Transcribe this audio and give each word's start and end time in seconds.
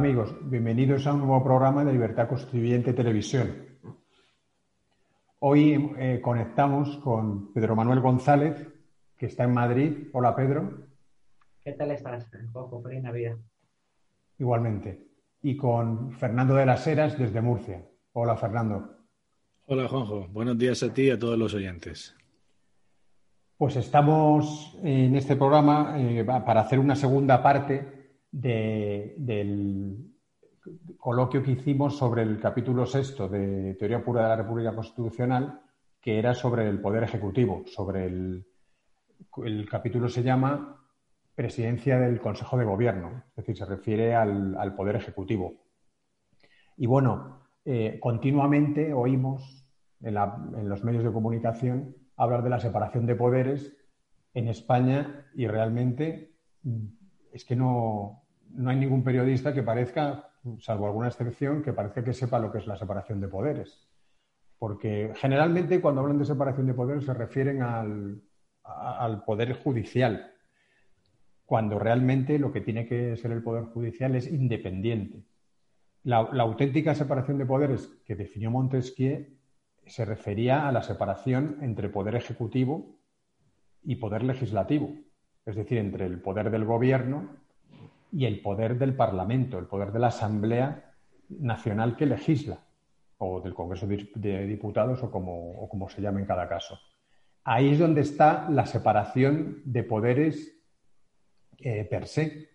amigos, 0.00 0.34
bienvenidos 0.48 1.06
a 1.06 1.12
un 1.12 1.18
nuevo 1.26 1.44
programa 1.44 1.84
de 1.84 1.92
Libertad 1.92 2.26
Constituyente 2.26 2.94
Televisión. 2.94 3.54
Hoy 5.40 5.92
eh, 5.98 6.22
conectamos 6.22 6.96
con 7.04 7.52
Pedro 7.52 7.76
Manuel 7.76 8.00
González, 8.00 8.66
que 9.18 9.26
está 9.26 9.44
en 9.44 9.52
Madrid. 9.52 10.08
Hola 10.14 10.34
Pedro, 10.34 10.86
¿Qué 11.62 11.72
tal 11.72 11.90
estás? 11.90 12.26
Poco, 12.50 12.80
feliz 12.80 13.02
Navidad. 13.02 13.36
igualmente. 14.38 15.06
Y 15.42 15.54
con 15.54 16.12
Fernando 16.12 16.54
de 16.54 16.64
las 16.64 16.86
Heras 16.86 17.18
desde 17.18 17.42
Murcia. 17.42 17.84
Hola 18.14 18.38
Fernando. 18.38 18.96
Hola 19.66 19.86
Juanjo, 19.86 20.28
buenos 20.28 20.56
días 20.56 20.82
a 20.82 20.94
ti 20.94 21.02
y 21.02 21.10
a 21.10 21.18
todos 21.18 21.38
los 21.38 21.52
oyentes. 21.52 22.16
Pues 23.58 23.76
estamos 23.76 24.78
en 24.82 25.14
este 25.14 25.36
programa 25.36 25.94
eh, 25.98 26.24
para 26.24 26.62
hacer 26.62 26.78
una 26.78 26.96
segunda 26.96 27.42
parte 27.42 27.99
de- 28.30 29.14
del 29.18 30.12
coloquio 30.98 31.42
que 31.42 31.52
hicimos 31.52 31.96
sobre 31.96 32.22
el 32.22 32.38
capítulo 32.38 32.86
sexto 32.86 33.28
de 33.28 33.74
Teoría 33.74 34.04
Pura 34.04 34.22
de 34.22 34.28
la 34.28 34.36
República 34.36 34.74
Constitucional, 34.74 35.60
que 36.00 36.18
era 36.18 36.34
sobre 36.34 36.68
el 36.68 36.80
Poder 36.80 37.02
Ejecutivo, 37.02 37.62
sobre 37.66 38.06
el, 38.06 38.46
el 39.44 39.68
capítulo 39.68 40.08
se 40.08 40.22
llama 40.22 40.76
Presidencia 41.34 41.98
del 41.98 42.20
Consejo 42.20 42.56
de 42.58 42.64
Gobierno, 42.64 43.24
es 43.30 43.36
decir, 43.36 43.56
se 43.56 43.64
refiere 43.64 44.14
al, 44.14 44.74
Poder 44.76 44.96
Ejecutivo. 44.96 45.54
Y 46.76 46.86
bueno, 46.86 47.40
eh, 47.64 47.98
continuamente 48.00 48.92
oímos 48.92 49.66
en 50.02 50.68
los 50.68 50.82
medios 50.84 51.04
de 51.04 51.12
comunicación 51.12 51.94
hablar 52.16 52.42
de 52.42 52.50
la 52.50 52.60
separación 52.60 53.06
de 53.06 53.14
poderes 53.14 53.76
en 54.34 54.48
España 54.48 55.26
y 55.34 55.46
realmente 55.46 56.34
mm, 56.62 56.86
es 57.32 57.44
que 57.44 57.56
no, 57.56 58.19
no 58.54 58.70
hay 58.70 58.76
ningún 58.76 59.02
periodista 59.02 59.54
que 59.54 59.62
parezca, 59.62 60.30
salvo 60.58 60.86
alguna 60.86 61.08
excepción, 61.08 61.62
que 61.62 61.72
parezca 61.72 62.04
que 62.04 62.12
sepa 62.12 62.38
lo 62.38 62.50
que 62.50 62.58
es 62.58 62.66
la 62.66 62.76
separación 62.76 63.20
de 63.20 63.28
poderes. 63.28 63.88
Porque 64.58 65.12
generalmente 65.16 65.80
cuando 65.80 66.00
hablan 66.02 66.18
de 66.18 66.24
separación 66.24 66.66
de 66.66 66.74
poderes 66.74 67.04
se 67.04 67.14
refieren 67.14 67.62
al, 67.62 68.22
poder 69.24 69.54
judicial, 69.54 70.32
cuando 71.44 71.78
realmente 71.78 72.38
lo 72.38 72.52
que 72.52 72.60
tiene 72.60 72.86
que 72.86 73.16
ser 73.16 73.32
el 73.32 73.42
poder 73.42 73.64
judicial 73.64 74.14
es 74.14 74.30
independiente. 74.30 75.24
La, 76.02 76.28
la 76.32 76.44
auténtica 76.44 76.94
separación 76.94 77.38
de 77.38 77.46
poderes 77.46 77.86
que 78.04 78.14
definió 78.14 78.50
Montesquieu 78.50 79.26
se 79.86 80.04
refería 80.04 80.68
a 80.68 80.72
la 80.72 80.82
separación 80.82 81.58
entre 81.62 81.88
poder 81.88 82.14
ejecutivo 82.14 82.96
y 83.82 83.96
poder 83.96 84.22
legislativo, 84.22 84.94
es 85.46 85.56
decir, 85.56 85.78
entre 85.78 86.06
el 86.06 86.20
poder 86.20 86.50
del 86.50 86.64
gobierno 86.64 87.39
y 88.12 88.26
el 88.26 88.40
poder 88.40 88.78
del 88.78 88.94
Parlamento, 88.94 89.58
el 89.58 89.66
poder 89.66 89.92
de 89.92 89.98
la 89.98 90.08
Asamblea 90.08 90.94
Nacional 91.28 91.96
que 91.96 92.06
legisla, 92.06 92.58
o 93.18 93.40
del 93.40 93.54
Congreso 93.54 93.86
de 93.86 94.46
Diputados, 94.46 95.02
o 95.02 95.10
como, 95.10 95.52
o 95.52 95.68
como 95.68 95.88
se 95.88 96.02
llame 96.02 96.20
en 96.20 96.26
cada 96.26 96.48
caso. 96.48 96.78
Ahí 97.44 97.70
es 97.70 97.78
donde 97.78 98.02
está 98.02 98.48
la 98.50 98.66
separación 98.66 99.62
de 99.64 99.82
poderes 99.84 100.60
eh, 101.58 101.84
per 101.84 102.06
se. 102.06 102.48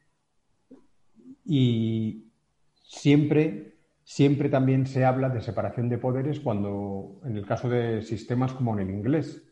Y 1.43 2.31
siempre, 2.73 3.77
siempre 4.03 4.49
también 4.49 4.85
se 4.85 5.05
habla 5.05 5.29
de 5.29 5.41
separación 5.41 5.89
de 5.89 5.97
poderes 5.97 6.39
cuando, 6.39 7.22
en 7.23 7.37
el 7.37 7.45
caso 7.45 7.69
de 7.69 8.01
sistemas 8.01 8.53
como 8.53 8.73
en 8.73 8.87
el 8.87 8.95
inglés, 8.95 9.43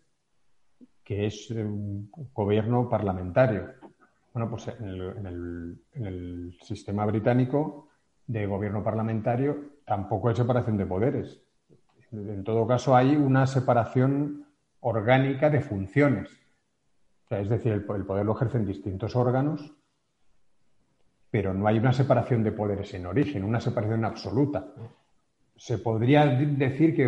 que 1.04 1.28
es 1.28 1.52
eh, 1.52 1.64
un 1.64 2.10
gobierno 2.34 2.90
parlamentario. 2.90 3.74
Bueno, 4.34 4.50
pues 4.50 4.68
en 4.68 4.84
el, 4.88 5.80
en 5.94 6.06
el- 6.06 6.58
sistema 6.62 7.06
británico 7.06 7.90
de 8.26 8.46
gobierno 8.48 8.84
parlamentario 8.84 9.74
tampoco 9.86 10.30
hay 10.30 10.36
separación 10.36 10.78
de 10.78 10.86
poderes. 10.86 11.42
En 12.12 12.44
todo 12.44 12.66
caso, 12.66 12.96
hay 12.96 13.16
una 13.16 13.46
separación 13.48 14.46
orgánica 14.80 15.50
de 15.50 15.62
funciones. 15.62 16.30
Es 17.30 17.50
decir, 17.50 17.74
el, 17.74 17.84
poder 17.84 18.26
lo 18.26 18.36
ejercen 18.36 18.66
distintos 18.66 19.16
órganos, 19.16 19.74
pero 21.32 21.54
no 21.54 21.68
hay 21.68 21.80
una 21.80 21.92
separación 21.94 22.44
de 22.44 22.52
poderes 22.52 22.94
en 22.94 23.06
origen, 23.08 23.44
una 23.44 23.60
separación 23.60 24.06
absoluta. 24.06 24.68
Se 25.56 25.80
podría 25.80 26.26
decir 26.26 26.96
que 26.96 27.08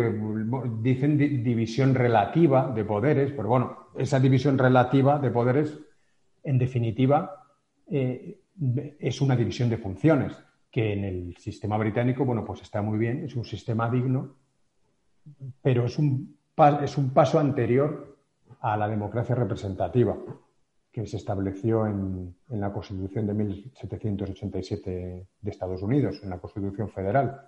dicen 0.80 1.16
di- 1.16 1.38
división 1.38 1.94
relativa 1.94 2.70
de 2.72 2.84
poderes, 2.84 3.32
pero 3.32 3.48
bueno, 3.48 3.76
esa 3.96 4.18
división 4.20 4.58
relativa 4.58 5.18
de 5.18 5.30
poderes, 5.30 5.78
en 6.46 6.58
definitiva, 6.58 7.44
eh, 7.88 8.40
es 9.00 9.20
una 9.20 9.36
división 9.36 9.68
de 9.68 9.78
funciones, 9.78 10.32
que 10.70 10.92
en 10.92 11.04
el 11.04 11.36
sistema 11.38 11.76
británico, 11.76 12.24
bueno, 12.24 12.44
pues 12.44 12.62
está 12.62 12.82
muy 12.82 12.98
bien, 12.98 13.24
es 13.24 13.34
un 13.34 13.44
sistema 13.44 13.90
digno, 13.90 14.36
pero 15.60 15.86
es 15.86 15.98
un, 15.98 16.36
es 16.82 16.96
un 16.96 17.10
paso 17.10 17.40
anterior 17.40 18.16
a 18.60 18.76
la 18.76 18.88
democracia 18.88 19.34
representativa 19.34 20.16
que 20.92 21.04
se 21.06 21.16
estableció 21.16 21.86
en, 21.86 22.36
en 22.48 22.60
la 22.60 22.72
Constitución 22.72 23.26
de 23.26 23.34
1787 23.34 25.28
de 25.40 25.50
Estados 25.50 25.82
Unidos, 25.82 26.20
en 26.22 26.30
la 26.30 26.38
Constitución 26.38 26.88
Federal. 26.88 27.40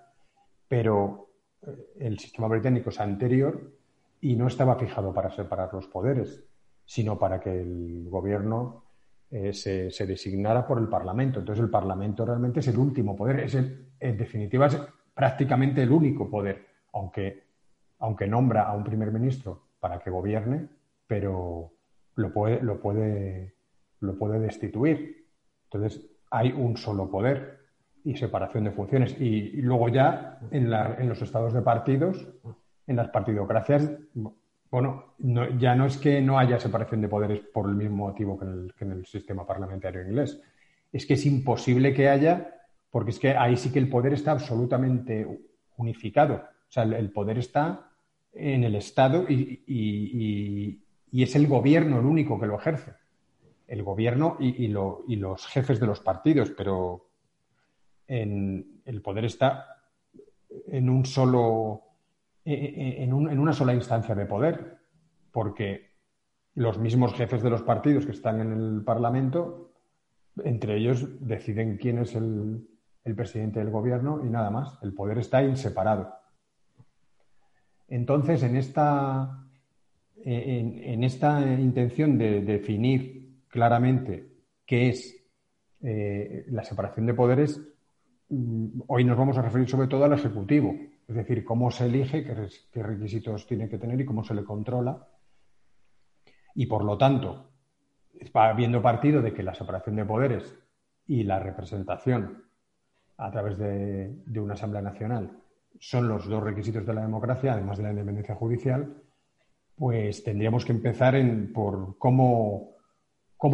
Pero 0.66 1.30
eh, 1.62 1.92
el 2.00 2.19
sistema 2.19 2.48
británico 2.48 2.91
es 2.91 2.98
anterior 2.98 3.72
y 4.20 4.34
no 4.34 4.48
estaba 4.48 4.75
fijado 4.75 5.15
para 5.15 5.30
separar 5.30 5.72
los 5.72 5.86
poderes, 5.86 6.44
sino 6.84 7.16
para 7.19 7.38
que 7.38 7.60
el 7.60 8.09
gobierno 8.10 8.88
eh, 9.31 9.53
se, 9.53 10.06
designara 10.06 10.66
por 10.66 10.78
el 10.78 10.89
Parlamento. 10.89 11.41
Entonces 11.41 11.62
el 11.62 11.71
Parlamento 11.71 12.25
realmente 12.25 12.61
es 12.61 12.69
el 12.69 12.78
último 12.78 13.15
poder, 13.16 13.41
es 13.41 13.55
el- 13.55 13.89
en 14.00 14.16
definitiva 14.16 14.66
es 14.66 14.78
prácticamente 15.15 15.83
el 15.83 15.91
único 15.91 16.31
poder, 16.31 16.66
aunque, 16.93 17.44
aunque 17.99 18.27
nombra 18.27 18.62
a 18.65 18.75
un 18.75 18.84
primer 18.84 19.11
ministro 19.12 19.69
para 19.81 19.99
que 19.99 20.11
gobierne, 20.11 20.69
pero 21.06 21.72
lo 22.16 22.33
puede, 22.33 22.62
lo 22.62 22.81
puede, 22.81 23.55
lo 24.00 24.16
puede 24.19 24.39
destituir. 24.41 25.27
Entonces 25.65 26.09
hay 26.31 26.53
un 26.53 26.77
solo 26.77 27.10
poder 27.10 27.59
y 28.05 28.16
separación 28.16 28.65
de 28.65 28.71
funciones. 28.72 29.16
Y, 29.21 29.27
y 29.27 29.62
luego 29.62 29.89
ya 29.89 30.39
en, 30.50 30.71
la- 30.71 30.95
en 30.99 31.09
los 31.09 31.21
estados 31.22 31.53
de 31.53 31.62
partidos, 31.62 32.27
en 32.87 32.97
las 32.97 33.09
partidocracias, 33.09 33.91
bueno, 34.70 35.14
no- 35.18 35.48
ya 35.58 35.74
no 35.74 35.86
es 35.86 35.96
que 35.96 36.20
no 36.20 36.38
haya 36.38 36.60
separación 36.60 37.00
de 37.00 37.08
poderes 37.08 37.40
por 37.52 37.68
el 37.68 37.74
mismo 37.74 38.08
motivo 38.08 38.38
que 38.38 38.44
en 38.44 38.52
el, 38.52 38.74
que 38.74 38.84
en 38.84 38.92
el 38.92 39.06
sistema 39.06 39.46
parlamentario 39.46 40.02
inglés. 40.02 40.40
Es 40.92 41.06
que 41.06 41.14
es 41.14 41.26
imposible 41.26 41.94
que 41.94 42.08
haya, 42.08 42.54
porque 42.90 43.10
es 43.10 43.18
que 43.18 43.30
ahí 43.36 43.56
sí 43.56 43.72
que 43.72 43.78
el 43.78 43.88
poder 43.88 44.12
está 44.14 44.32
absolutamente 44.32 45.26
unificado. 45.76 46.34
O 46.36 46.70
sea, 46.70 46.82
el, 46.82 47.10
poder 47.10 47.38
está 47.38 47.90
en 48.32 48.65
el 48.65 48.74
Estado 48.74 49.24
y, 49.28 49.62
y- 49.66 51.22
es 51.22 51.34
el 51.34 51.47
gobierno 51.47 51.98
el 51.98 52.04
único 52.06 52.38
que 52.38 52.47
lo 52.47 52.56
ejerce. 52.56 52.92
El 53.66 53.82
gobierno 53.82 54.36
y 54.41 54.68
los 54.68 55.47
jefes 55.47 55.80
de 55.80 55.86
los 55.86 56.00
partidos, 56.00 56.50
pero 56.56 57.09
en- 58.06 58.80
el 58.84 59.00
poder 59.03 59.24
está 59.26 59.76
en 60.68 60.88
un 60.88 61.04
solo 61.04 61.82
en, 62.54 63.03
en 63.03 63.12
un- 63.12 63.30
en 63.30 63.39
una 63.39 63.53
sola 63.53 63.74
instancia 63.74 64.15
de 64.15 64.27
poder, 64.27 64.78
porque 65.33 65.89
los 66.54 66.78
mismos 66.78 67.15
jefes 67.15 67.42
de 67.42 67.50
los 67.50 67.62
partidos 67.62 68.04
que 68.06 68.12
están 68.12 68.41
en 68.41 68.53
el 68.53 68.83
Parlamento, 68.84 69.72
entre 70.45 70.77
ellos 70.77 71.06
deciden 71.21 71.77
quién 71.77 71.98
es 71.98 72.15
el, 72.15 72.66
presidente 73.16 73.59
del 73.60 73.71
gobierno 73.71 74.21
y 74.22 74.28
nada 74.28 74.50
más. 74.50 74.78
El 74.83 74.92
poder 74.92 75.16
está 75.18 75.42
inseparado. 75.42 76.12
Entonces, 77.89 78.42
en 78.42 78.54
esta, 78.56 79.47
en, 80.24 80.78
en 80.84 81.04
esta 81.04 81.41
intención 81.59 82.18
de 82.18 82.42
definir 82.42 83.45
claramente 83.48 84.28
qué 84.66 84.91
es 84.91 85.16
eh, 85.80 86.45
la 86.50 86.65
separación 86.65 87.06
de 87.06 87.15
poderes, 87.15 87.60
mm, 88.28 88.83
hoy 88.89 89.04
nos 89.04 89.16
vamos 89.16 89.39
a 89.39 89.42
referir 89.42 89.68
sobre 89.71 89.89
todo 89.89 90.04
al 90.04 90.12
Ejecutivo, 90.12 90.74
Es 91.09 91.15
decir, 91.15 91.43
cómo 91.43 91.71
se 91.71 91.87
elige, 91.87 92.22
qué, 92.71 92.83
requisitos 92.83 93.47
tiene 93.47 93.69
que 93.69 93.78
tener 93.78 93.99
y 94.01 94.05
cómo 94.05 94.22
se 94.22 94.34
le 94.34 94.45
controla. 94.45 95.09
Y 96.55 96.66
por 96.66 96.84
lo 96.84 96.99
tanto, 96.99 97.51
habiendo 98.34 98.83
partido 98.83 99.22
de 99.22 99.33
que 99.33 99.43
la 99.43 99.55
separación 99.55 99.97
de 99.97 100.05
poderes 100.05 100.55
y 101.07 101.25
la 101.25 101.39
representación 101.39 102.45
a 103.16 103.31
través 103.31 103.57
de, 103.57 104.22
una 104.39 104.53
Asamblea 104.55 104.83
Nacional 104.83 105.43
son 105.81 106.09
los 106.09 106.28
dos 106.28 106.43
requisitos 106.43 106.84
de 106.84 106.93
la 106.93 107.03
democracia, 107.03 107.55
además 107.55 107.78
de 107.78 107.84
la 107.84 107.91
independencia 107.91 108.34
judicial, 108.34 109.03
pues 109.75 110.22
tendríamos 110.22 110.65
que 110.66 110.72
empezar 110.72 111.15
por 111.55 111.97
cómo 111.99 112.77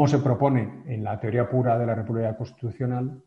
se 0.06 0.19
propone 0.19 0.83
en 0.87 1.05
la 1.05 1.21
teoría 1.21 1.49
pura 1.49 1.79
de 1.79 1.87
la 1.87 1.95
República 1.95 2.37
Constitucional 2.37 3.23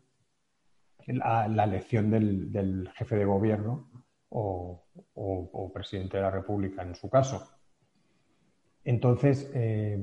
la, 1.06 1.64
elección 1.64 2.10
del, 2.10 2.90
jefe 2.94 3.16
de 3.16 3.24
gobierno 3.24 3.88
o, 4.30 4.84
presidente 5.72 6.16
de 6.16 6.22
la 6.22 6.30
República 6.30 6.82
en 6.82 6.94
su 6.94 7.08
caso. 7.08 7.46
Entonces, 8.84 9.50
eh, 9.54 10.02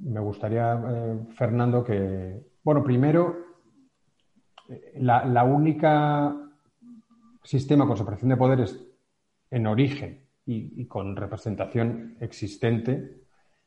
me 0.00 0.20
gustaría, 0.20 0.74
eh, 0.74 1.18
Fernando, 1.34 1.82
que, 1.82 2.40
bueno, 2.62 2.82
primero, 2.82 3.36
eh, 4.68 4.92
la, 4.96 5.24
la 5.24 5.44
única 5.44 6.34
sistema 7.42 7.86
con 7.86 7.96
separación 7.96 8.30
de 8.30 8.36
poderes 8.36 8.80
en 9.50 9.66
origen 9.66 10.22
y, 10.46 10.86
con 10.86 11.14
representación 11.16 12.16
existente 12.20 13.22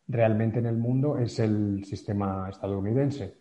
realmente 0.08 0.60
en 0.60 0.66
el 0.66 0.78
mundo 0.78 1.18
es 1.18 1.40
el 1.40 1.84
sistema 1.86 2.50
estadounidense. 2.50 3.38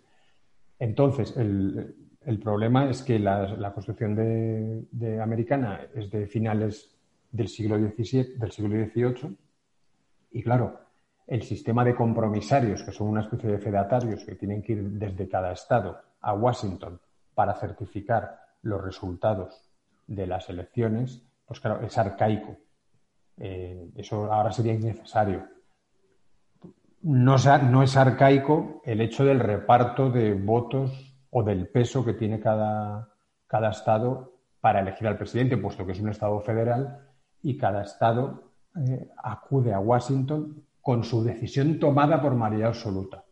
Entonces, 0.78 1.36
el, 1.36 2.03
problema 2.38 2.88
es 2.88 3.02
que 3.02 3.18
la, 3.18 3.72
Constitución 3.74 4.14
de, 4.16 5.20
americana 5.20 5.80
es 5.94 6.10
de 6.10 6.26
finales 6.26 6.90
del 7.30 7.48
siglo 7.48 7.76
XVII, 7.76 8.38
del 8.38 8.50
siglo 8.50 8.70
XVIII, 8.70 9.36
y 10.32 10.42
claro, 10.42 10.80
el 11.26 11.42
sistema 11.42 11.84
de 11.84 11.94
compromisarios, 11.94 12.82
que 12.82 12.92
son 12.92 13.08
una 13.08 13.22
especie 13.22 13.50
de 13.50 13.58
fedatarios 13.58 14.24
que 14.24 14.34
tienen 14.34 14.62
que 14.62 14.72
ir 14.72 14.82
desde 14.90 15.28
cada 15.28 15.52
estado 15.52 16.00
a 16.20 16.34
Washington 16.34 17.00
para 17.34 17.54
certificar 17.54 18.38
los 18.62 18.82
resultados 18.82 19.70
de 20.06 20.26
las 20.26 20.48
elecciones, 20.48 21.22
pues 21.46 21.60
claro, 21.60 21.84
es 21.84 21.96
arcaico. 21.98 22.56
Eh, 23.36 23.90
eso 23.96 24.32
ahora 24.32 24.52
sería 24.52 24.74
innecesario. 24.74 25.46
No, 27.02 27.36
no, 27.36 27.82
es 27.82 27.96
arcaico 27.96 28.80
el 28.84 29.00
hecho 29.02 29.24
del 29.24 29.40
reparto 29.40 30.10
de 30.10 30.32
votos 30.32 31.13
o 31.36 31.42
del 31.42 31.66
peso 31.66 32.04
que 32.04 32.14
tiene 32.14 32.38
cada, 32.38 33.08
cada 33.48 33.70
estado 33.70 34.34
para 34.60 34.80
elegir 34.80 35.08
al 35.08 35.18
presidente, 35.18 35.56
puesto 35.56 35.84
que 35.84 35.90
es 35.90 36.00
un 36.00 36.10
estado 36.10 36.38
federal 36.40 37.08
y 37.42 37.56
cada 37.56 37.82
estado 37.82 38.52
eh, 38.76 39.10
acude 39.16 39.74
a 39.74 39.80
Washington 39.80 40.64
con 40.80 41.02
su 41.02 41.24
decisión 41.24 41.80
tomada 41.80 42.22
por 42.22 42.36
mayoría 42.36 42.68
absoluta. 42.68 43.24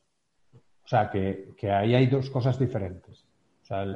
O 0.85 0.89
sea, 0.89 1.11
que, 1.11 1.55
ahí 1.71 1.95
hay 1.95 2.09
dos 2.09 2.29
cosas 2.29 2.59
diferentes. 2.59 3.25
O 3.63 3.65
sea, 3.65 3.87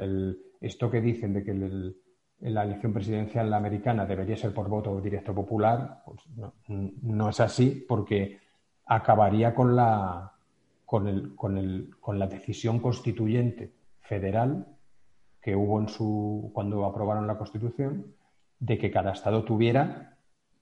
esto 0.61 0.89
que 0.89 1.01
dicen 1.01 1.33
de 1.33 1.43
que 1.43 1.51
el, 1.51 1.97
la 2.43 2.63
elección 2.63 2.93
presidencial 2.93 3.53
americana 3.53 4.07
debería 4.07 4.37
ser 4.37 4.55
por 4.55 4.69
voto 4.69 5.01
directo 5.01 5.35
popular, 5.35 6.03
pues 6.05 6.21
no, 6.69 7.29
es 7.29 7.41
así 7.41 7.85
porque 7.89 8.39
acabaría 8.87 9.53
con 9.53 9.75
la, 9.75 10.33
con, 10.85 11.09
el, 11.09 11.35
con, 11.35 11.59
el, 11.59 11.97
con 11.99 12.21
la 12.21 12.29
decisión 12.29 12.79
constituyente 12.79 13.76
federal 14.09 14.67
que 15.41 15.55
hubo 15.55 15.81
en 15.81 15.89
su, 15.89 16.51
cuando 16.53 16.85
aprobaron 16.85 17.27
la 17.27 17.39
Constitución 17.39 18.15
de 18.59 18.79
que 18.79 18.91
cada 18.91 19.13
estado 19.13 19.45
tuviera 19.45 20.19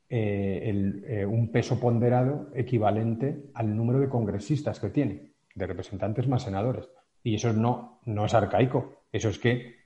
eh, 0.09 1.03
eh, 1.07 1.25
un 1.25 1.51
peso 1.51 1.81
ponderado 1.81 2.51
equivalente 2.55 3.51
al 3.55 3.75
número 3.75 4.01
de 4.01 4.09
congresistas 4.09 4.79
que 4.79 4.91
tiene, 4.91 5.33
de 5.55 5.67
representantes 5.67 6.29
más 6.29 6.43
senadores. 6.43 6.89
Y 7.23 7.37
eso 7.37 7.53
no, 7.53 8.01
no 8.05 8.27
es 8.27 8.35
arcaico, 8.35 9.05
eso 9.11 9.31
es 9.31 9.39
que 9.39 9.77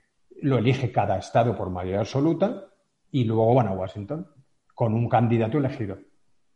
lo 0.42 0.58
elige 0.58 0.90
cada 0.90 1.18
estado 1.18 1.56
por 1.56 1.70
mayoría 1.70 2.00
absoluta 2.00 2.64
y 3.10 3.24
luego 3.24 3.54
van 3.54 3.68
a 3.68 3.72
Washington 3.72 4.26
con 4.74 4.94
un 4.94 5.08
candidato 5.08 5.58
elegido, 5.58 5.98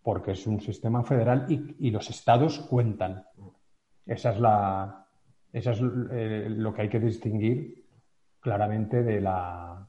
porque 0.02 0.32
es 0.32 0.46
un 0.46 0.60
sistema 0.60 1.04
federal 1.04 1.46
y, 1.49 1.90
los 1.90 2.10
estados 2.10 2.58
cuentan. 2.60 3.25
Esa 4.06 4.32
es 4.32 4.40
la, 4.40 5.01
es 5.52 5.66
eh, 5.66 6.46
lo 6.49 6.72
que 6.72 6.82
hay 6.82 6.88
que 6.88 7.00
distinguir 7.00 7.84
claramente 8.40 9.02
de 9.02 9.20
la, 9.20 9.87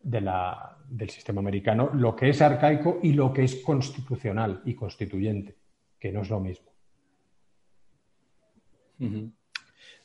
de 0.00 0.20
la, 0.20 0.76
del 0.88 1.10
sistema 1.10 1.40
americano, 1.40 1.90
lo 1.94 2.16
que 2.16 2.30
es 2.30 2.42
arcaico 2.42 2.98
y 3.02 3.12
lo 3.12 3.32
que 3.32 3.44
es 3.44 3.56
constitucional 3.56 4.62
y 4.64 4.74
constituyente, 4.74 5.56
que 5.98 6.10
no 6.10 6.22
es 6.22 6.30
lo 6.30 6.40
mismo. 6.40 6.70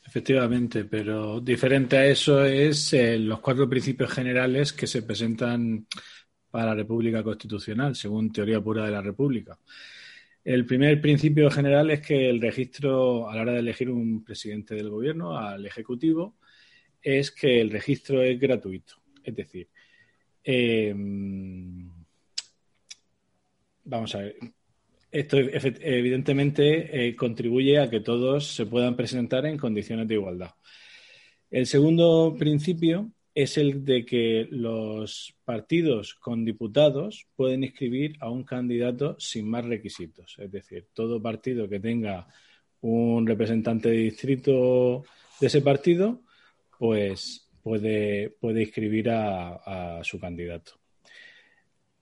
Efectivamente, 0.06 0.84
pero 0.84 1.40
diferente 1.40 1.96
a 1.96 2.06
eso 2.06 2.44
es 2.44 2.92
eh, 2.92 3.18
los 3.18 3.40
cuatro 3.40 3.68
principios 3.68 4.10
generales 4.10 4.72
que 4.72 4.86
se 4.86 5.02
presentan 5.02 5.86
para 6.50 6.66
la 6.66 6.74
República 6.74 7.22
Constitucional, 7.22 7.96
según 7.96 8.32
teoría 8.32 8.60
pura 8.60 8.84
de 8.84 8.92
la 8.92 9.02
República. 9.02 9.58
El 10.46 10.64
primer 10.64 11.00
principio 11.00 11.50
general 11.50 11.90
es 11.90 12.00
que 12.06 12.30
el 12.30 12.40
registro, 12.40 13.28
a 13.28 13.34
la 13.34 13.42
hora 13.42 13.52
de 13.54 13.58
elegir 13.58 13.90
un 13.90 14.22
presidente 14.22 14.76
del 14.76 14.90
gobierno, 14.90 15.36
al 15.36 15.66
Ejecutivo, 15.66 16.36
es 17.02 17.32
que 17.32 17.60
el 17.60 17.68
registro 17.68 18.22
es 18.22 18.38
gratuito. 18.38 18.94
Es 19.24 19.34
decir, 19.34 19.68
em, 20.44 21.90
vamos 23.82 24.14
a 24.14 24.18
ver, 24.18 24.36
esto 25.10 25.36
evidentemente 25.36 27.08
eh, 27.08 27.16
contribuye 27.16 27.80
a 27.80 27.90
que 27.90 27.98
todos 27.98 28.54
se 28.54 28.66
puedan 28.66 28.94
presentar 28.94 29.46
en 29.46 29.58
condiciones 29.58 30.06
de 30.06 30.14
igualdad. 30.14 30.50
El 31.50 31.66
segundo 31.66 32.36
principio 32.38 33.10
es 33.36 33.56
el 33.56 33.84
de 33.84 34.04
que 34.04 34.48
los 34.50 35.36
partidos 35.44 36.14
con 36.14 36.44
diputados 36.44 37.28
pueden 37.36 37.62
inscribir 37.62 38.16
a 38.18 38.28
un 38.28 38.42
candidato 38.42 39.14
sin 39.20 39.48
más 39.48 39.64
requisitos. 39.64 40.34
Es 40.38 40.50
decir, 40.50 40.88
todo 40.92 41.22
partido 41.22 41.68
que 41.68 41.78
tenga 41.78 42.26
un 42.80 43.24
representante 43.24 43.90
de 43.90 43.98
distrito 43.98 45.04
de 45.38 45.46
ese 45.46 45.62
partido, 45.62 46.22
pues 46.76 47.48
puede, 47.62 48.30
puede 48.40 48.62
inscribir 48.62 49.10
a 49.10 50.00
su 50.02 50.18
candidato. 50.18 50.80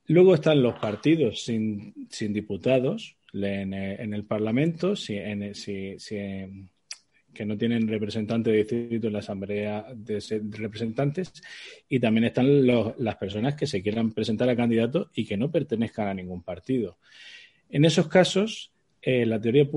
Luego 0.06 0.34
están 0.34 0.62
los 0.62 0.78
partidos 0.78 1.44
sin, 1.44 1.94
diputados 2.19 3.17
en, 3.32 3.72
el 3.72 4.24
Parlamento, 4.26 4.94
si, 4.94 5.17
que 7.34 7.44
no 7.44 7.58
tienen 7.58 7.86
representante 7.88 8.50
de 8.50 8.56
distrito 8.58 9.08
en 9.08 9.12
la 9.12 9.19
Asamblea 9.19 9.86
de, 9.94 10.22
Representantes, 10.50 11.32
y 11.88 12.00
también 12.00 12.24
están 12.24 12.67
las 12.67 13.17
personas 13.17 13.55
que 13.55 13.67
se 13.67 13.82
quieran 13.82 14.12
presentar 14.12 14.48
a 14.48 14.56
candidato 14.56 15.10
y 15.14 15.26
que 15.26 15.36
no 15.36 15.50
pertenezcan 15.50 16.08
a 16.08 16.14
ningún 16.14 16.43
partido. 16.43 16.98
En 17.69 17.84
esos 17.84 18.08
casos, 18.08 18.72
eh, 19.03 19.26
la 19.26 19.41
teoría 19.41 19.69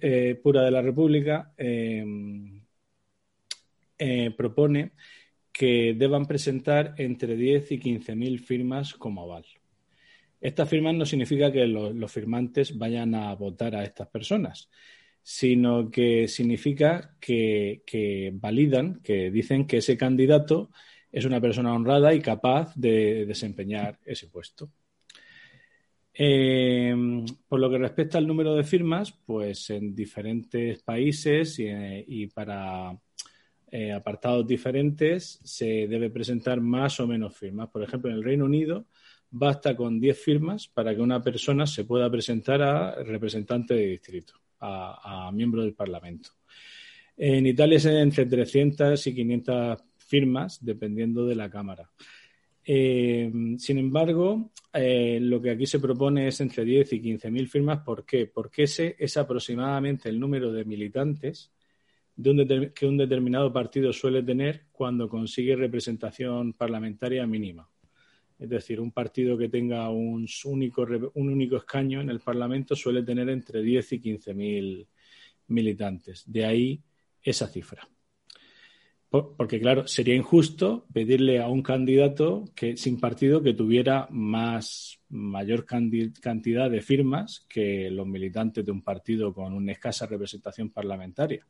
eh, 0.00 0.38
pura 0.40 0.62
de 0.62 0.70
la 0.70 0.82
República 0.82 1.52
eh, 1.56 2.04
propone 4.36 4.92
que 5.50 5.94
deban 5.98 6.26
presentar 6.26 6.94
entre 6.98 7.34
10 7.34 7.72
y 7.72 7.78
15 7.80 8.14
mil 8.14 8.38
firmas 8.38 8.94
como 8.94 9.22
aval. 9.22 9.44
Estas 10.40 10.68
firmas 10.68 10.94
no 10.94 11.04
significa 11.04 11.50
que 11.50 11.66
los, 11.66 12.12
firmantes 12.12 12.78
vayan 12.78 13.14
a 13.14 13.34
votar 13.34 13.74
a 13.74 13.82
estas 13.82 14.06
personas, 14.06 14.70
sino 15.30 15.90
que 15.90 16.26
significa 16.26 17.14
que, 17.20 18.32
validan, 18.40 19.00
que 19.02 19.30
dicen 19.30 19.66
que 19.66 19.76
ese 19.76 19.94
candidato 19.98 20.70
es 21.12 21.26
una 21.26 21.38
persona 21.38 21.74
honrada 21.74 22.14
y 22.14 22.22
capaz 22.22 22.74
de 22.74 23.26
desempeñar 23.26 23.98
ese 24.06 24.28
puesto. 24.28 24.70
Eh, 26.14 26.96
por 27.46 27.60
lo 27.60 27.68
que 27.68 27.76
respecta 27.76 28.16
al 28.16 28.26
número 28.26 28.54
de 28.54 28.64
firmas, 28.64 29.12
pues 29.26 29.68
en 29.68 29.94
diferentes 29.94 30.82
países 30.82 31.58
y, 31.58 32.26
para 32.28 32.98
eh, 33.70 33.92
apartados 33.92 34.46
diferentes 34.46 35.40
se 35.44 35.86
debe 35.88 36.08
presentar 36.08 36.62
más 36.62 37.00
o 37.00 37.06
menos 37.06 37.36
firmas. 37.36 37.68
Por 37.68 37.82
ejemplo, 37.82 38.10
en 38.10 38.16
el 38.16 38.24
Reino 38.24 38.46
Unido 38.46 38.86
basta 39.30 39.76
con 39.76 40.00
10 40.00 40.18
firmas 40.18 40.68
para 40.68 40.94
que 40.94 41.02
una 41.02 41.22
persona 41.22 41.66
se 41.66 41.84
pueda 41.84 42.10
presentar 42.10 42.62
a 42.62 43.04
representante 43.04 43.74
de 43.74 43.88
distrito, 43.88 44.32
a, 44.60 45.30
miembro 45.32 45.62
del 45.62 45.74
Parlamento. 45.74 46.30
En 47.16 47.46
Italia 47.46 47.76
es 47.76 47.86
entre 47.86 48.26
300 48.26 49.06
y 49.06 49.14
500 49.14 49.82
firmas, 49.96 50.64
dependiendo 50.64 51.26
de 51.26 51.34
la 51.34 51.50
Cámara. 51.50 51.90
Eh, 52.64 53.30
sin 53.58 53.78
embargo, 53.78 54.50
eh, 54.72 55.18
lo 55.20 55.40
que 55.40 55.50
aquí 55.50 55.66
se 55.66 55.80
propone 55.80 56.28
es 56.28 56.40
entre 56.40 56.64
10 56.64 56.92
y 56.92 57.00
15 57.00 57.30
mil 57.30 57.48
firmas. 57.48 57.80
¿Por 57.80 58.04
qué? 58.04 58.26
Porque 58.26 58.64
ese 58.64 58.94
es 58.98 59.16
aproximadamente 59.16 60.08
el 60.08 60.20
número 60.20 60.52
de 60.52 60.64
militantes 60.64 61.50
que 62.74 62.86
un 62.86 62.96
determinado 62.96 63.52
partido 63.52 63.92
suele 63.92 64.22
tener 64.24 64.64
cuando 64.72 65.08
consigue 65.08 65.54
representación 65.54 66.52
parlamentaria 66.52 67.24
mínima. 67.26 67.68
Es 68.38 68.48
decir, 68.48 68.80
un 68.80 68.92
partido 68.92 69.36
que 69.36 69.48
tenga 69.48 69.90
un 69.90 70.26
único, 70.44 70.86
un 71.14 71.28
único 71.28 71.56
escaño 71.56 72.00
en 72.00 72.10
el 72.10 72.20
Parlamento 72.20 72.76
suele 72.76 73.02
tener 73.02 73.28
entre 73.28 73.62
10 73.62 73.92
y 73.94 74.00
15 74.00 74.34
mil 74.34 74.86
militantes. 75.48 76.22
De 76.26 76.44
ahí 76.44 76.80
esa 77.22 77.48
cifra. 77.48 77.88
Porque, 79.10 79.58
claro, 79.58 79.88
sería 79.88 80.14
injusto 80.14 80.86
pedirle 80.92 81.40
a 81.40 81.48
un 81.48 81.62
candidato 81.62 82.44
que, 82.54 82.76
sin 82.76 83.00
partido 83.00 83.42
que 83.42 83.54
tuviera 83.54 84.06
más, 84.10 85.00
mayor 85.08 85.64
cantidad 85.64 86.70
de 86.70 86.82
firmas 86.82 87.46
que 87.48 87.90
los 87.90 88.06
militantes 88.06 88.66
de 88.66 88.72
un 88.72 88.82
partido 88.82 89.32
con 89.32 89.54
una 89.54 89.72
escasa 89.72 90.06
representación 90.06 90.68
parlamentaria. 90.68 91.46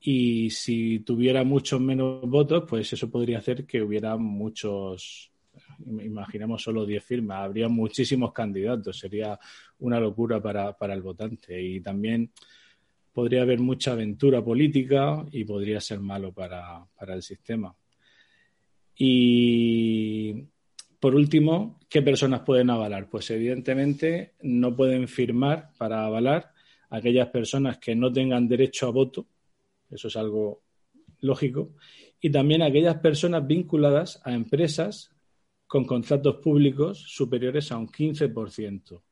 Y 0.00 0.50
si 0.50 1.00
tuviera 1.00 1.42
muchos 1.42 1.80
menos 1.80 2.20
votos, 2.28 2.62
pues 2.68 2.92
eso 2.92 3.10
podría 3.10 3.38
hacer 3.38 3.66
que 3.66 3.82
hubiera 3.82 4.16
muchos, 4.16 5.31
imaginemos 5.86 6.62
solo 6.62 6.86
10 6.86 7.04
firmas, 7.04 7.44
habría 7.44 7.68
muchísimos 7.68 8.32
candidatos, 8.32 8.98
sería 8.98 9.38
una 9.78 9.98
locura 9.98 10.40
para, 10.40 10.76
para 10.76 10.94
el 10.94 11.02
votante. 11.02 11.60
Y 11.60 11.80
también 11.80 12.30
podría 13.12 13.42
haber 13.42 13.60
mucha 13.60 13.92
aventura 13.92 14.42
política 14.42 15.24
y 15.30 15.44
podría 15.44 15.80
ser 15.80 16.00
malo 16.00 16.32
para, 16.32 16.86
el 17.06 17.22
sistema. 17.22 17.74
Y 18.96 20.44
por 20.98 21.14
último, 21.14 21.80
¿qué 21.88 22.02
personas 22.02 22.40
pueden 22.40 22.70
avalar? 22.70 23.08
Pues 23.08 23.30
evidentemente 23.30 24.34
no 24.42 24.74
pueden 24.74 25.08
firmar 25.08 25.70
para 25.76 26.04
avalar 26.04 26.52
aquellas 26.90 27.28
personas 27.28 27.78
que 27.78 27.94
no 27.94 28.12
tengan 28.12 28.48
derecho 28.48 28.86
a 28.86 28.90
voto, 28.90 29.26
eso 29.90 30.08
es 30.08 30.16
algo 30.16 30.62
lógico, 31.20 31.74
y 32.20 32.30
también 32.30 32.62
aquellas 32.62 32.98
personas 32.98 33.46
vinculadas 33.46 34.20
a 34.24 34.32
empresas 34.32 35.10
con 35.72 35.86
contratos 35.86 36.36
públicos 36.36 36.98
superiores 36.98 37.72
a 37.72 37.78
un 37.78 37.88
15%. 37.88 39.02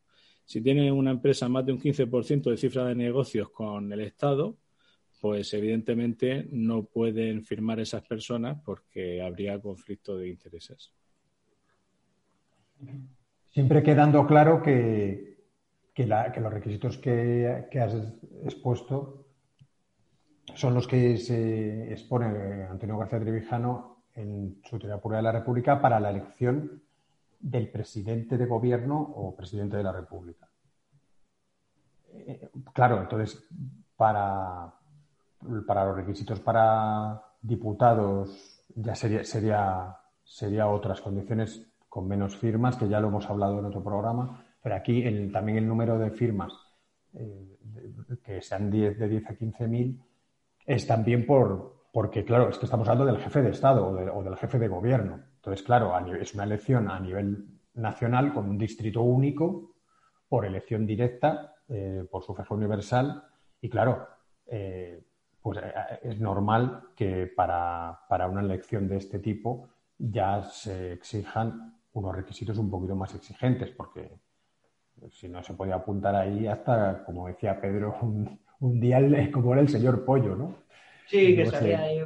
Si 0.44 0.60
tiene 0.60 0.92
una 0.92 1.10
empresa 1.10 1.48
más 1.48 1.64
de 1.64 1.72
un 1.72 1.80
15% 1.80 2.50
de 2.50 2.56
cifra 2.58 2.84
de 2.84 2.94
negocios 2.94 3.48
con 3.48 3.90
el 3.90 4.00
Estado, 4.00 4.58
pues 5.22 5.54
evidentemente 5.54 6.46
no 6.52 6.84
pueden 6.84 7.44
firmar 7.44 7.80
esas 7.80 8.06
personas 8.06 8.60
porque 8.62 9.22
habría 9.22 9.58
conflicto 9.58 10.18
de 10.18 10.28
intereses. 10.28 10.92
Siempre 13.48 13.82
quedando 13.82 14.26
claro 14.26 14.62
que, 14.62 15.38
los 15.96 16.52
requisitos 16.52 16.98
que, 16.98 17.64
has 17.80 17.94
expuesto 18.44 19.24
son 20.54 20.74
los 20.74 20.86
que 20.86 21.16
se 21.16 21.90
expone 21.90 22.64
Antonio 22.64 22.98
García 22.98 23.20
Trevijano 23.20 23.99
en 24.20 24.60
su 24.64 24.78
teoría 24.78 25.00
de 25.00 25.22
la 25.22 25.32
República 25.32 25.80
para 25.80 26.00
la 26.00 26.10
elección 26.10 26.82
del 27.38 27.70
presidente 27.70 28.36
de 28.36 28.46
gobierno 28.46 29.00
o 29.00 29.34
presidente 29.34 29.76
de 29.76 29.82
la 29.82 29.92
República. 29.92 30.48
Eh, 32.12 32.50
claro, 32.72 33.00
entonces, 33.00 33.42
para, 33.96 34.72
para 35.66 35.84
los 35.86 35.96
requisitos 35.96 36.40
para 36.40 37.22
diputados 37.40 38.62
ya 38.74 38.94
sería, 38.94 39.24
sería, 39.24 39.96
sería 40.22 40.68
otras 40.68 41.00
condiciones 41.00 41.66
con 41.88 42.06
menos 42.06 42.36
firmas, 42.36 42.76
que 42.76 42.88
ya 42.88 43.00
lo 43.00 43.08
hemos 43.08 43.28
hablado 43.28 43.58
en 43.58 43.64
otro 43.64 43.82
programa, 43.82 44.44
pero 44.62 44.76
aquí 44.76 45.02
también 45.32 45.58
el 45.58 45.66
número 45.66 45.98
de 45.98 46.10
firmas, 46.10 46.52
eh, 47.14 47.58
que 48.22 48.40
sean 48.40 48.70
10, 48.70 48.98
de 48.98 49.08
10 49.08 49.30
a 49.30 49.34
15 49.34 49.66
mil, 49.66 50.00
es 50.66 50.86
también 50.86 51.26
por, 51.26 51.79
porque, 51.92 52.24
claro, 52.24 52.48
es 52.48 52.58
que 52.58 52.66
estamos 52.66 52.88
hablando 52.88 53.12
del 53.12 53.22
jefe 53.22 53.42
de 53.42 53.50
Estado 53.50 53.86
o, 53.86 54.22
del 54.22 54.36
jefe 54.36 54.58
de 54.58 54.68
gobierno. 54.68 55.20
Entonces, 55.36 55.64
claro, 55.64 55.92
es 56.14 56.34
una 56.34 56.44
elección 56.44 56.90
a 56.90 57.00
nivel 57.00 57.46
nacional 57.74 58.32
con 58.32 58.48
un 58.48 58.58
distrito 58.58 59.02
único 59.02 59.72
por 60.28 60.44
elección 60.44 60.86
directa, 60.86 61.56
eh, 61.68 62.06
por 62.10 62.22
sufragio 62.22 62.56
universal. 62.56 63.24
Y 63.60 63.68
claro, 63.68 64.06
eh, 64.46 65.02
pues 65.42 65.58
eh, 65.58 65.72
es 66.02 66.20
normal 66.20 66.90
que 66.94 67.26
para, 67.26 67.98
una 68.30 68.40
elección 68.40 68.88
de 68.88 68.96
este 68.96 69.18
tipo 69.18 69.68
ya 69.98 70.42
se 70.42 70.92
exijan 70.92 71.74
unos 71.92 72.14
requisitos 72.14 72.56
un 72.58 72.70
poquito 72.70 72.94
más 72.94 73.14
exigentes, 73.14 73.70
porque 73.70 74.12
si 75.10 75.28
no 75.28 75.42
se 75.42 75.54
podía 75.54 75.76
apuntar 75.76 76.14
ahí 76.14 76.46
hasta, 76.46 77.04
como 77.04 77.26
decía 77.26 77.60
Pedro, 77.60 77.96
un, 78.02 78.80
día 78.80 79.00
como 79.32 79.52
era 79.52 79.62
el 79.62 79.68
señor 79.68 80.04
Pollo, 80.04 80.36
¿no? 80.36 80.54
Sí, 81.10 81.36
que 81.36 81.46
salía 81.46 81.80
ahí. 81.80 82.02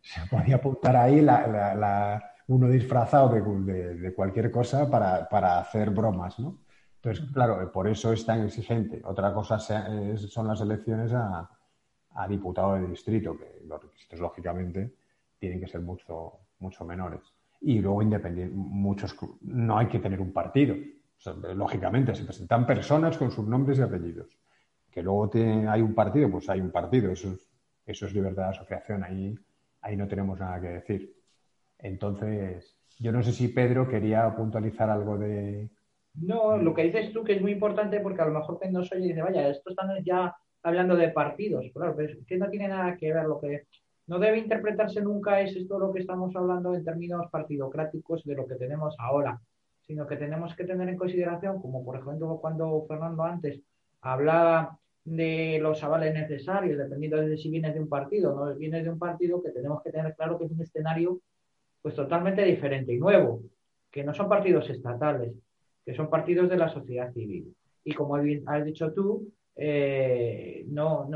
Se 0.00 0.20
podía 0.30 0.56
apuntar 0.56 0.96
ahí 0.96 1.20
la 1.20 2.32
uno 2.48 2.68
disfrazado 2.68 3.28
de, 3.30 4.12
cualquier 4.14 4.50
cosa 4.50 4.90
para, 4.90 5.58
hacer 5.58 5.90
bromas, 5.90 6.38
¿no? 6.38 6.58
Entonces, 6.96 7.24
claro, 7.32 7.70
por 7.72 7.88
eso 7.88 8.12
es 8.12 8.24
tan 8.24 8.44
exigente. 8.44 9.00
Otra 9.04 9.32
cosa 9.32 9.58
son 9.58 10.46
las 10.46 10.60
elecciones 10.60 11.12
a, 11.12 11.48
diputado 12.28 12.74
de 12.74 12.86
distrito, 12.86 13.36
que 13.36 13.62
los 13.66 13.82
requisitos, 13.82 14.20
lógicamente, 14.20 14.94
tienen 15.38 15.60
que 15.60 15.66
ser 15.66 15.80
mucho, 15.80 16.32
mucho 16.58 16.84
menores. 16.84 17.22
Y 17.62 17.80
luego, 17.80 18.02
independiente, 18.02 18.54
muchos, 18.54 19.16
no 19.40 19.78
hay 19.78 19.86
que 19.86 19.98
tener 19.98 20.20
un 20.20 20.32
partido. 20.32 20.76
lógicamente, 21.54 22.14
se 22.14 22.24
presentan 22.24 22.66
personas 22.66 23.16
con 23.16 23.30
sus 23.30 23.46
nombres 23.46 23.78
y 23.78 23.82
apellidos. 23.82 24.36
Que 24.90 25.02
luego 25.02 25.30
hay 25.34 25.80
un 25.80 25.94
partido, 25.94 26.30
pues 26.30 26.48
hay 26.50 26.60
un 26.60 26.70
partido. 26.70 27.10
Eso 27.10 27.32
es, 27.32 27.48
eso 27.86 28.06
es 28.06 28.14
libertad 28.14 28.44
de 28.44 28.50
asociación. 28.50 29.04
Ahí, 29.04 29.34
ahí 29.80 29.96
no 29.96 30.08
tenemos 30.08 30.38
nada 30.38 30.60
que 30.60 30.68
decir. 30.68 31.14
Entonces, 31.78 32.76
yo 32.98 33.12
no 33.12 33.22
sé 33.22 33.32
si 33.32 33.48
Pedro 33.48 33.88
quería 33.88 34.34
puntualizar 34.34 34.88
algo 34.88 35.18
de... 35.18 35.68
No, 36.14 36.56
lo 36.58 36.74
que 36.74 36.84
dices 36.84 37.12
tú 37.12 37.24
que 37.24 37.34
es 37.34 37.42
muy 37.42 37.52
importante 37.52 38.00
porque 38.00 38.22
a 38.22 38.26
lo 38.26 38.38
mejor 38.38 38.58
cuando 38.58 38.84
se 38.84 38.96
oye 38.96 39.08
dice, 39.08 39.22
vaya, 39.22 39.48
esto 39.48 39.70
están 39.70 39.88
ya 40.04 40.34
hablando 40.62 40.94
de 40.94 41.08
partidos. 41.08 41.66
Claro, 41.72 41.94
pero 41.96 42.12
es 42.12 42.26
que 42.26 42.36
no 42.36 42.48
tiene 42.48 42.68
nada 42.68 42.96
que 42.96 43.12
ver 43.12 43.24
lo 43.24 43.40
que... 43.40 43.66
No 44.06 44.18
debe 44.18 44.38
interpretarse 44.38 45.00
nunca 45.00 45.40
es 45.40 45.56
esto 45.56 45.78
lo 45.78 45.92
que 45.92 46.00
estamos 46.00 46.34
hablando 46.36 46.74
en 46.74 46.84
términos 46.84 47.30
partidocráticos 47.30 48.24
de 48.24 48.34
lo 48.34 48.46
que 48.46 48.56
tenemos 48.56 48.94
ahora, 48.98 49.40
sino 49.86 50.06
que 50.06 50.16
tenemos 50.16 50.54
que 50.54 50.64
tener 50.64 50.88
en 50.88 50.96
consideración, 50.96 51.62
como 51.62 51.84
por 51.84 51.96
ejemplo 51.96 52.38
cuando 52.40 52.84
Fernando 52.86 53.22
antes 53.22 53.60
hablaba 54.00 54.78
de 55.04 55.58
los 55.60 55.82
avales 55.82 56.14
necesarios, 56.14 56.78
dependiendo 56.78 57.16
de 57.18 57.36
si 57.36 57.50
vienes 57.50 57.74
de 57.74 57.80
un 57.80 57.88
partido 57.88 58.34
o 58.34 58.46
no 58.46 58.54
vienes 58.56 58.84
de 58.84 58.90
un 58.90 58.98
partido, 58.98 59.42
que 59.42 59.50
tenemos 59.50 59.82
que 59.82 59.90
tener 59.90 60.14
claro 60.14 60.38
que 60.38 60.44
es 60.44 60.50
un 60.50 60.62
escenario 60.62 61.20
pues 61.80 61.96
totalmente 61.96 62.44
diferente 62.44 62.92
y 62.92 62.98
nuevo, 62.98 63.42
que 63.90 64.04
no 64.04 64.14
son 64.14 64.28
partidos 64.28 64.70
estatales, 64.70 65.32
que 65.84 65.94
son 65.94 66.08
partidos 66.08 66.48
de 66.48 66.56
la 66.56 66.68
sociedad 66.68 67.12
civil. 67.12 67.54
Y 67.84 67.92
como 67.92 68.16
has 68.16 68.64
dicho 68.64 68.92
tú, 68.92 69.28
eh, 69.56 70.64
no, 70.68 71.08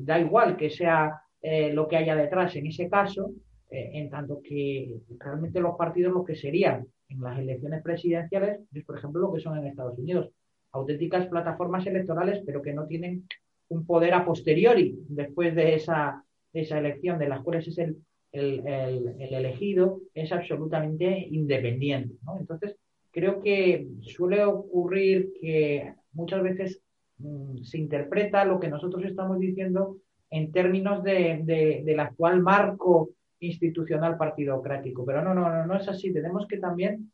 da 0.00 0.18
igual 0.18 0.56
que 0.56 0.70
sea 0.70 1.22
eh, 1.40 1.72
lo 1.72 1.86
que 1.86 1.96
haya 1.96 2.16
detrás 2.16 2.56
en 2.56 2.66
ese 2.66 2.90
caso, 2.90 3.30
eh, 3.70 3.90
en 3.94 4.10
tanto 4.10 4.40
que 4.42 5.00
realmente 5.18 5.60
los 5.60 5.76
partidos 5.76 6.12
lo 6.12 6.24
que 6.24 6.34
serían 6.34 6.86
en 7.08 7.20
las 7.20 7.38
elecciones 7.38 7.82
presidenciales 7.82 8.60
es, 8.72 8.84
por 8.84 8.98
ejemplo, 8.98 9.20
lo 9.20 9.32
que 9.32 9.40
son 9.40 9.56
en 9.56 9.66
Estados 9.66 9.98
Unidos, 9.98 10.30
auténticas 10.76 11.26
plataformas 11.26 11.86
electorales, 11.86 12.42
pero 12.44 12.62
que 12.62 12.72
no 12.72 12.86
tienen 12.86 13.26
un 13.68 13.84
poder 13.84 14.14
a 14.14 14.24
posteriori 14.24 14.96
después 15.08 15.54
de 15.54 15.74
esa, 15.74 16.24
de 16.52 16.60
esa 16.60 16.78
elección, 16.78 17.18
de 17.18 17.28
las 17.28 17.40
cuales 17.40 17.66
es 17.68 17.78
el 17.78 17.96
el, 18.38 19.16
elegido 19.18 20.00
es 20.14 20.32
absolutamente 20.32 21.26
independiente. 21.30 22.16
Entonces, 22.38 22.76
creo 23.10 23.40
que 23.40 23.86
suele 24.02 24.44
ocurrir 24.44 25.32
que 25.40 25.94
muchas 26.12 26.42
veces 26.42 26.80
mm, 27.18 27.62
se 27.62 27.78
interpreta 27.78 28.44
lo 28.44 28.60
que 28.60 28.68
nosotros 28.68 29.04
estamos 29.04 29.38
diciendo 29.38 29.98
en 30.30 30.52
términos 30.52 31.02
de, 31.02 31.42
del 31.84 32.00
actual 32.00 32.42
marco 32.42 33.10
institucional 33.40 34.16
partidocrático. 34.16 35.04
Pero 35.04 35.22
no, 35.22 35.34
no, 35.34 35.48
no, 35.48 35.66
no 35.66 35.76
es 35.76 35.88
así. 35.88 36.12
Tenemos 36.12 36.46
que 36.46 36.58
también, 36.58 37.12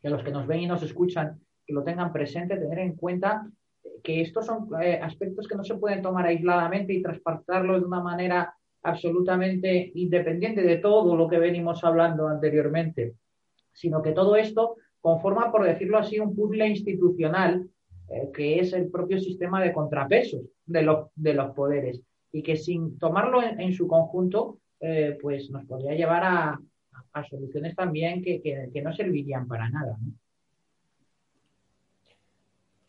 que 0.00 0.10
los 0.10 0.22
que 0.22 0.30
nos 0.30 0.46
ven 0.46 0.60
y 0.60 0.66
nos 0.66 0.82
escuchan, 0.82 1.40
que 1.70 1.74
lo 1.74 1.84
tengan 1.84 2.12
presente, 2.12 2.56
tener 2.56 2.80
en 2.80 2.96
cuenta 2.96 3.48
que 4.02 4.20
estos 4.20 4.46
son 4.46 4.68
eh, 4.82 4.98
aspectos 5.00 5.46
que 5.46 5.54
no 5.54 5.62
se 5.62 5.76
pueden 5.76 6.02
tomar 6.02 6.26
aisladamente 6.26 6.92
y 6.92 7.00
traspasarlo 7.00 7.78
de 7.78 7.86
una 7.86 8.00
manera 8.00 8.52
absolutamente 8.82 9.92
independiente 9.94 10.62
de 10.62 10.78
todo 10.78 11.14
lo 11.14 11.28
que 11.28 11.38
venimos 11.38 11.84
hablando 11.84 12.26
anteriormente, 12.26 13.14
sino 13.72 14.02
que 14.02 14.12
todo 14.12 14.34
esto 14.34 14.76
conforma, 15.00 15.52
por 15.52 15.64
decirlo 15.64 15.98
así, 15.98 16.18
un 16.18 16.34
puzzle 16.34 16.66
institucional 16.66 17.68
eh, 18.08 18.30
que 18.34 18.58
es 18.58 18.72
el 18.72 18.90
propio 18.90 19.20
sistema 19.20 19.62
de 19.62 19.72
contrapesos 19.72 20.42
de 20.66 20.82
los, 20.82 21.06
de 21.14 21.34
los 21.34 21.54
poderes 21.54 22.02
y 22.32 22.42
que 22.42 22.56
sin 22.56 22.98
tomarlo 22.98 23.42
en, 23.42 23.72
su 23.72 23.86
conjunto, 23.86 24.58
eh, 24.80 25.16
pues 25.22 25.50
nos 25.50 25.64
podría 25.66 25.94
llevar 25.94 26.24
a, 26.24 26.60
soluciones 27.28 27.74
también 27.76 28.22
que, 28.22 28.82
no 28.82 28.92
servirían 28.92 29.46
para 29.46 29.68
nada. 29.68 29.96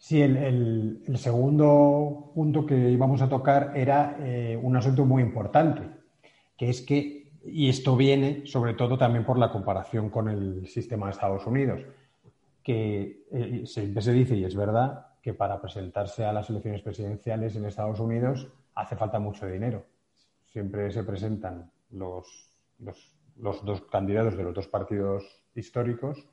Sí, 0.02 0.20
el, 0.20 1.00
segundo 1.16 2.32
punto 2.34 2.66
que 2.66 2.90
íbamos 2.90 3.22
a 3.22 3.30
tocar 3.30 3.72
era 3.76 4.18
eh, 4.20 4.60
un 4.60 4.76
asunto 4.76 5.06
muy 5.06 5.22
importante, 5.22 5.84
que 6.58 6.70
es 6.70 6.82
que 6.82 7.30
Y 7.44 7.70
esto 7.70 7.96
viene 7.96 8.48
sobre 8.48 8.74
todo 8.74 8.98
también 8.98 9.24
por 9.24 9.38
la 9.38 9.52
comparación 9.52 10.10
con 10.10 10.28
el 10.28 10.68
sistema 10.68 11.06
de 11.06 11.12
Estados 11.12 11.46
Unidos, 11.46 11.82
que 12.64 13.26
eh, 13.32 13.62
siempre 13.68 14.02
se 14.02 14.12
dice, 14.14 14.36
y 14.36 14.44
es 14.44 14.56
verdad, 14.56 15.06
que 15.22 15.36
para 15.36 15.62
presentarse 15.62 16.26
a 16.26 16.34
las 16.34 16.50
elecciones 16.50 16.82
presidenciales 16.82 17.56
en 17.56 17.66
Estados 17.66 18.00
Unidos 18.00 18.48
hace 18.74 18.96
falta 18.96 19.20
mucho 19.20 19.46
dinero. 19.46 19.86
Siempre 20.46 20.92
se 20.92 21.04
presentan 21.04 21.70
los, 21.92 22.50
los, 22.80 22.98
los 23.38 23.64
dos 23.64 23.82
candidatos 23.84 24.36
de 24.36 24.44
los 24.44 24.56
dos 24.56 24.68
partidos 24.68 25.44
históricos 25.54 26.28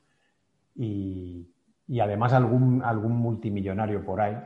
y, 0.75 1.49
y 1.89 2.01
además 2.01 2.35
algún, 2.35 2.83
algún 2.83 3.17
multimillonario 3.17 4.05
por 4.05 4.21
ahí 4.21 4.37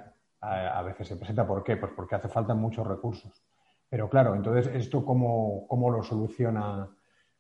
a, 0.41 0.83
veces 0.83 1.09
se 1.09 1.17
presenta. 1.17 1.47
¿Por 1.47 1.63
qué? 1.63 1.77
Pues 1.77 1.93
porque 1.95 2.15
hace 2.15 2.29
falta 2.29 2.55
muchos 2.55 2.87
recursos. 2.87 3.45
Pero 3.89 4.09
claro, 4.09 4.35
entonces, 4.35 4.73
¿esto 4.75 5.05
cómo, 5.05 5.67
cómo 5.69 5.91
lo 5.91 6.03
soluciona 6.03 6.89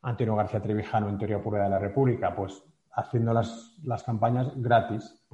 Antonio 0.03 0.37
García 0.37 0.61
Trevijano 0.61 1.09
en 1.09 1.19
Teoría 1.19 1.43
Pura 1.43 1.65
de 1.65 1.71
la 1.71 1.79
República? 1.79 2.35
Pues 2.35 2.63
haciendo 2.93 3.33
las, 3.33 3.79
las 3.85 4.03
campañas 4.03 4.53
gratis. 4.57 5.25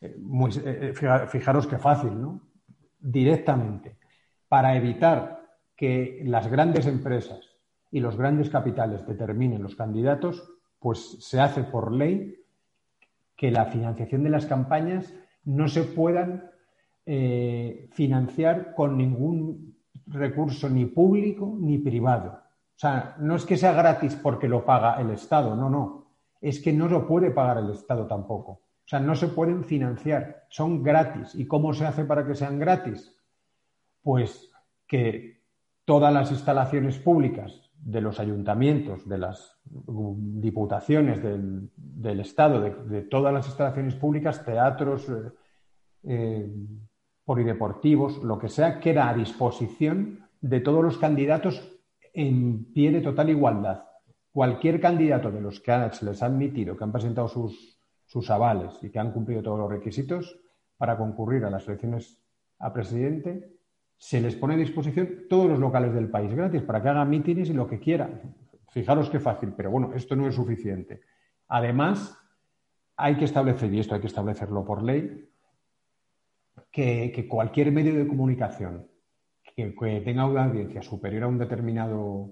Eh, 0.00 0.16
muy, 0.18 0.50
eh, 0.64 0.92
fijaros 1.28 1.66
qué 1.66 1.78
fácil, 1.78 2.20
¿no? 2.20 2.40
Directamente. 2.98 3.98
Para 4.48 4.76
evitar 4.76 5.42
que 5.76 6.22
las 6.24 6.48
grandes 6.48 6.86
empresas 6.86 7.40
y 7.90 8.00
los 8.00 8.16
grandes 8.16 8.50
capitales 8.50 9.06
determinen 9.06 9.62
los 9.62 9.76
candidatos, 9.76 10.42
pues 10.78 11.18
se 11.20 11.40
hace 11.40 11.64
por 11.64 11.92
ley 11.92 12.43
que 13.44 13.50
la 13.50 13.66
financiación 13.66 14.24
de 14.24 14.30
las 14.30 14.46
campañas 14.46 15.12
no 15.44 15.68
se 15.68 15.82
puedan 15.82 16.50
eh, 17.04 17.90
financiar 17.92 18.74
con 18.74 18.96
ningún 18.96 19.76
recurso 20.06 20.70
ni 20.70 20.86
público 20.86 21.54
ni 21.60 21.76
privado. 21.76 22.30
O 22.30 22.78
sea, 22.78 23.16
no 23.18 23.36
es 23.36 23.44
que 23.44 23.58
sea 23.58 23.72
gratis 23.72 24.14
porque 24.14 24.48
lo 24.48 24.64
paga 24.64 24.98
el 24.98 25.10
Estado, 25.10 25.54
no, 25.54 25.68
no. 25.68 26.06
Es 26.40 26.58
que 26.58 26.72
no 26.72 26.88
lo 26.88 27.06
puede 27.06 27.32
pagar 27.32 27.58
el 27.58 27.68
Estado 27.68 28.06
tampoco. 28.06 28.50
O 28.52 28.86
sea, 28.86 28.98
no 28.98 29.14
se 29.14 29.28
pueden 29.28 29.62
financiar, 29.62 30.46
son 30.48 30.82
gratis. 30.82 31.34
¿Y 31.34 31.46
cómo 31.46 31.74
se 31.74 31.84
hace 31.84 32.06
para 32.06 32.26
que 32.26 32.34
sean 32.34 32.58
gratis? 32.58 33.14
Pues 34.00 34.50
que 34.86 35.42
todas 35.84 36.14
las 36.14 36.30
instalaciones 36.30 36.96
públicas 36.96 37.63
de 37.84 38.00
los 38.00 38.18
ayuntamientos, 38.18 39.06
de 39.06 39.18
las 39.18 39.60
diputaciones 39.64 41.22
del, 41.22 41.70
del 41.76 42.20
Estado, 42.20 42.60
de, 42.60 42.70
de, 42.70 43.02
todas 43.02 43.32
las 43.32 43.46
instalaciones 43.46 43.94
públicas, 43.94 44.42
teatros, 44.42 45.06
eh, 45.10 45.32
eh, 46.04 46.50
polideportivos, 47.24 48.22
lo 48.22 48.38
que 48.38 48.48
sea, 48.48 48.80
queda 48.80 49.08
a 49.08 49.14
disposición 49.14 50.26
de 50.40 50.60
todos 50.60 50.82
los 50.82 50.96
candidatos 50.96 51.78
en 52.14 52.72
pie 52.72 52.90
de 52.90 53.02
total 53.02 53.28
igualdad. 53.28 53.84
Cualquier 54.32 54.80
candidato 54.80 55.30
de 55.30 55.42
los 55.42 55.60
que 55.60 55.90
se 55.92 56.04
les 56.06 56.22
ha 56.22 56.26
admitido, 56.26 56.76
que 56.76 56.84
han 56.84 56.92
presentado 56.92 57.28
sus, 57.28 57.78
sus 58.06 58.30
avales 58.30 58.78
y 58.82 58.90
que 58.90 58.98
han 58.98 59.12
cumplido 59.12 59.42
todos 59.42 59.58
los 59.58 59.70
requisitos 59.70 60.40
para 60.78 60.96
concurrir 60.96 61.44
a 61.44 61.50
las 61.50 61.68
elecciones 61.68 62.18
a 62.58 62.72
presidente, 62.72 63.54
se 63.96 64.20
les 64.20 64.34
pone 64.36 64.54
a 64.54 64.58
disposición 64.58 65.26
todos 65.28 65.48
los 65.48 65.58
locales 65.58 65.94
del 65.94 66.10
país 66.10 66.34
gratis 66.34 66.62
para 66.62 66.82
que 66.82 66.88
hagan 66.88 67.08
mítines 67.08 67.48
y 67.48 67.52
lo 67.52 67.66
que 67.66 67.78
quieran. 67.78 68.34
Fijaros 68.70 69.08
qué 69.08 69.20
fácil, 69.20 69.52
pero 69.56 69.70
bueno, 69.70 69.92
esto 69.94 70.16
no 70.16 70.26
es 70.26 70.34
suficiente. 70.34 71.02
Además, 71.48 72.18
hay 72.96 73.16
que 73.16 73.24
establecer, 73.24 73.72
y 73.72 73.80
esto 73.80 73.94
hay 73.94 74.00
que 74.00 74.08
establecerlo 74.08 74.64
por 74.64 74.82
ley, 74.82 75.28
que, 76.70 77.26
cualquier 77.28 77.70
medio 77.70 77.94
de 77.94 78.06
comunicación 78.06 78.88
que, 79.54 79.72
tenga 80.04 80.26
una 80.26 80.44
audiencia 80.44 80.82
superior 80.82 81.24
a 81.24 81.28
un 81.28 81.38
determinado 81.38 82.30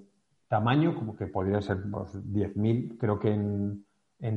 tamaño, 0.48 0.94
como 0.96 1.16
que 1.16 1.28
podría 1.28 1.62
ser 1.62 1.78
pues, 1.90 2.12
10.000, 2.14 2.98
creo 2.98 3.18
que 3.18 3.30
en, 3.30 3.84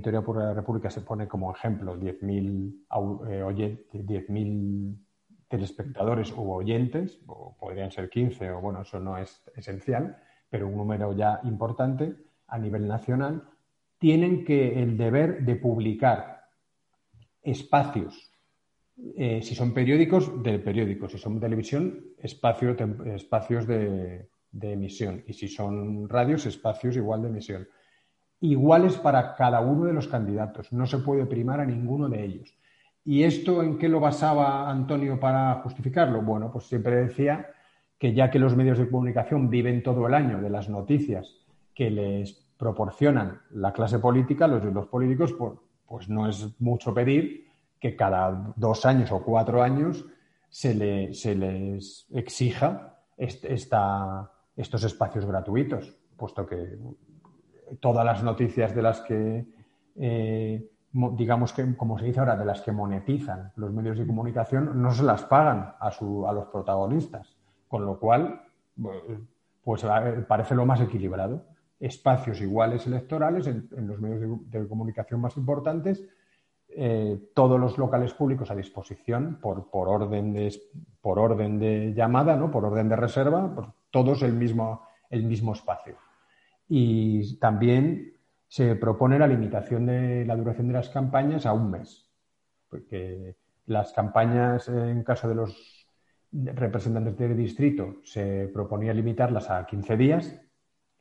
Teoría 0.02 0.22
por 0.22 0.38
la 0.38 0.54
República 0.54 0.90
se 0.90 1.02
pone 1.02 1.28
como 1.28 1.52
ejemplo 1.54 2.00
10.000 2.00 3.30
eh, 3.30 3.44
oyentes, 3.44 4.06
10.000 4.06 5.05
telespectadores 5.48 6.32
u 6.32 6.52
oyentes, 6.52 7.20
o 7.28 7.56
podrían 7.58 7.92
ser 7.92 8.10
15, 8.10 8.52
o 8.52 8.62
bueno, 8.62 8.82
eso 8.82 9.00
no 9.00 9.18
es 9.18 9.44
esencial, 9.56 10.18
pero 10.50 10.68
un 10.68 10.76
número 10.76 11.14
ya 11.14 11.40
importante 11.44 12.16
a 12.48 12.58
nivel 12.58 12.88
nacional, 12.88 13.44
tienen 13.98 14.44
que 14.44 14.82
el 14.82 14.98
deber 14.98 15.44
de 15.44 15.56
publicar 15.56 16.46
espacios 17.42 18.32
eh, 18.98 19.42
si 19.42 19.56
son 19.56 19.74
periódicos, 19.74 20.42
de 20.42 20.60
periódicos. 20.60 21.12
Si 21.12 21.18
son 21.18 21.40
televisión, 21.40 22.06
espacio, 22.18 22.76
espacios 23.06 23.68
de, 23.68 24.30
emisión. 24.62 25.24
Y 25.28 25.34
si 25.34 25.48
son 25.48 26.08
radios, 26.08 26.46
espacios 26.46 26.96
igual 26.96 27.22
de 27.22 27.28
emisión. 27.30 27.68
Iguales 28.40 28.98
para 28.98 29.36
cada 29.36 29.60
uno 29.60 29.86
de 29.86 29.94
los 29.94 30.08
candidatos. 30.08 30.72
No 30.72 30.86
se 30.86 31.00
puede 31.00 31.26
primar 31.26 31.60
a 31.60 31.66
ninguno 31.66 32.08
de 32.08 32.24
ellos. 32.24 32.58
¿Y 33.06 33.22
esto 33.24 33.62
en 33.62 33.78
qué 33.78 33.88
lo 33.88 34.00
basaba 34.00 34.70
Antonio 34.70 35.20
para 35.20 35.62
justificarlo? 35.62 36.24
Bueno, 36.24 36.52
pues 36.52 36.66
siempre 36.66 36.96
decía 36.96 37.52
que 38.00 38.14
ya 38.14 38.32
que 38.32 38.40
los 38.40 38.56
medios 38.56 38.80
de 38.80 38.90
comunicación 38.90 39.48
viven 39.48 39.84
todo 39.84 40.08
el 40.08 40.16
año 40.16 40.42
de 40.42 40.50
las 40.50 40.70
noticias 40.70 41.38
que 41.76 41.92
les 41.92 42.34
proporcionan 42.58 43.42
la 43.52 43.72
clase 43.72 44.00
política, 44.00 44.48
los, 44.48 44.88
políticos, 44.88 45.34
pues, 45.34 45.54
pues 45.86 46.10
no 46.10 46.28
es 46.28 46.60
mucho 46.60 46.96
pedir 46.96 47.46
que 47.80 47.96
cada 47.96 48.54
dos 48.56 48.86
años 48.88 49.12
o 49.12 49.24
cuatro 49.24 49.62
años 49.62 50.04
se, 50.50 50.74
le, 50.74 51.14
se 51.14 51.36
les 51.36 52.08
exija 52.12 52.98
estos 53.18 54.84
espacios 54.84 55.26
gratuitos, 55.26 55.96
puesto 56.18 56.46
que 56.48 56.78
todas 57.80 58.04
las 58.04 58.24
noticias 58.24 58.74
de 58.74 58.82
las 58.82 59.02
que, 59.02 59.46
eh, 59.96 60.72
digamos 61.14 61.52
que, 61.52 61.76
como 61.76 62.00
se 62.00 62.06
dice 62.06 62.20
ahora, 62.20 62.38
de 62.38 62.46
las 62.46 62.62
que 62.62 62.72
monetizan 62.72 63.52
los 63.58 63.72
medios 63.74 63.98
de 63.98 64.08
comunicación, 64.08 64.82
no 64.82 64.92
se 64.94 65.04
las 65.04 65.24
pagan 65.24 65.74
a, 65.80 65.92
su, 65.92 66.26
a 66.26 66.32
los 66.32 66.46
protagonistas, 66.46 67.36
con 67.68 67.86
lo 67.86 68.00
cual, 68.00 68.42
pues 69.64 69.86
parece 70.28 70.56
lo 70.56 70.66
más 70.66 70.80
equilibrado. 70.80 71.44
Espacios 71.80 72.40
iguales 72.40 72.88
electorales 72.88 73.46
en, 73.48 73.68
los 73.88 74.00
medios 74.00 74.40
de, 74.50 74.68
comunicación 74.68 75.20
más 75.20 75.36
importantes 75.36 76.02
eh, 76.70 77.30
todos 77.34 77.60
los 77.60 77.78
locales 77.78 78.14
públicos 78.14 78.50
a 78.50 78.56
disposición 78.56 79.40
por, 79.42 79.70
por, 79.70 79.90
orden, 79.90 80.34
de, 80.34 80.54
por 81.02 81.20
orden 81.20 81.60
de 81.60 81.94
llamada, 81.94 82.38
¿no? 82.38 82.50
por 82.50 82.66
orden 82.66 82.90
de 82.90 82.96
reserva, 82.96 83.54
por 83.54 83.74
todos 83.92 84.24
el 84.24 84.34
mismo, 84.34 84.82
el 85.10 85.24
mismo 85.24 85.54
espacio. 85.54 85.96
Y 86.68 87.38
también 87.38 88.15
se 88.48 88.76
propone 88.76 89.20
la 89.20 89.28
limitación 89.28 89.86
de 89.86 90.26
la 90.26 90.36
duración 90.36 90.68
de 90.68 90.74
las 90.74 90.90
campañas 90.90 91.46
a 91.46 91.54
un 91.54 91.72
mes, 91.72 92.10
porque 92.70 93.36
las 93.66 93.94
campañas, 93.94 94.68
en 94.70 95.04
caso 95.04 95.28
de 95.28 95.36
los 95.36 95.88
representantes 96.32 97.18
del 97.18 97.38
distrito, 97.38 97.98
se 98.04 98.50
proponía 98.54 98.94
limitarlas 98.94 99.50
a 99.50 99.66
15 99.66 99.98
días, 99.98 100.42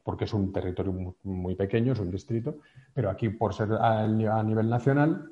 porque 0.02 0.24
es 0.24 0.35
un 0.35 0.52
territorio 0.52 1.16
muy, 1.22 1.54
pequeño, 1.54 1.92
es 1.92 2.00
un 2.00 2.11
distrito, 2.11 2.59
pero 2.92 3.11
aquí, 3.11 3.30
por 3.30 3.54
ser 3.54 3.72
a 3.72 4.07
nivel 4.07 4.68
nacional, 4.68 5.30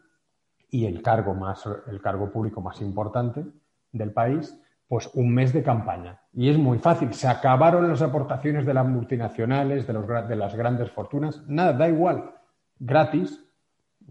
y 0.72 0.86
el 0.86 1.02
cargo, 1.02 1.34
más, 1.34 1.68
el 1.86 2.00
cargo 2.00 2.32
público 2.32 2.62
más 2.62 2.80
importante 2.80 3.44
del 3.92 4.12
país, 4.12 4.58
pues 4.92 5.08
un 5.14 5.32
mes 5.32 5.54
de 5.54 5.62
campaña. 5.62 6.20
Y 6.34 6.50
es 6.50 6.58
muy 6.58 6.78
fácil. 6.78 7.14
Se 7.14 7.26
acabaron 7.26 7.88
las 7.88 8.02
aportaciones 8.02 8.66
de 8.66 8.74
las 8.74 8.86
multinacionales, 8.86 9.86
de, 9.86 9.92
los, 9.94 10.06
de 10.28 10.36
las 10.36 10.54
grandes 10.54 10.90
fortunas. 10.90 11.42
Nada, 11.48 11.72
da 11.72 11.88
igual. 11.88 12.30
Gratis. 12.78 13.42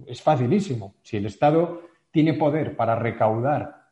Es 0.08 0.24
facilísimo. 0.24 0.96
Si 1.04 1.18
el 1.18 1.28
Estado 1.28 1.82
tiene 2.10 2.34
poder 2.34 2.76
para 2.76 2.96
recaudar, 2.96 3.90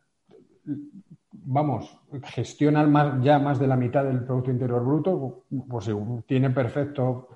vamos, 1.32 1.96
gestiona 2.24 2.82
más, 2.88 3.22
ya 3.22 3.38
más 3.38 3.60
de 3.60 3.68
la 3.68 3.76
mitad 3.76 4.04
del 4.04 4.24
Producto 4.24 4.50
Interior 4.50 4.84
Bruto, 4.84 5.44
pues 5.70 5.92
tiene 6.26 6.50
perfecto 6.50 7.28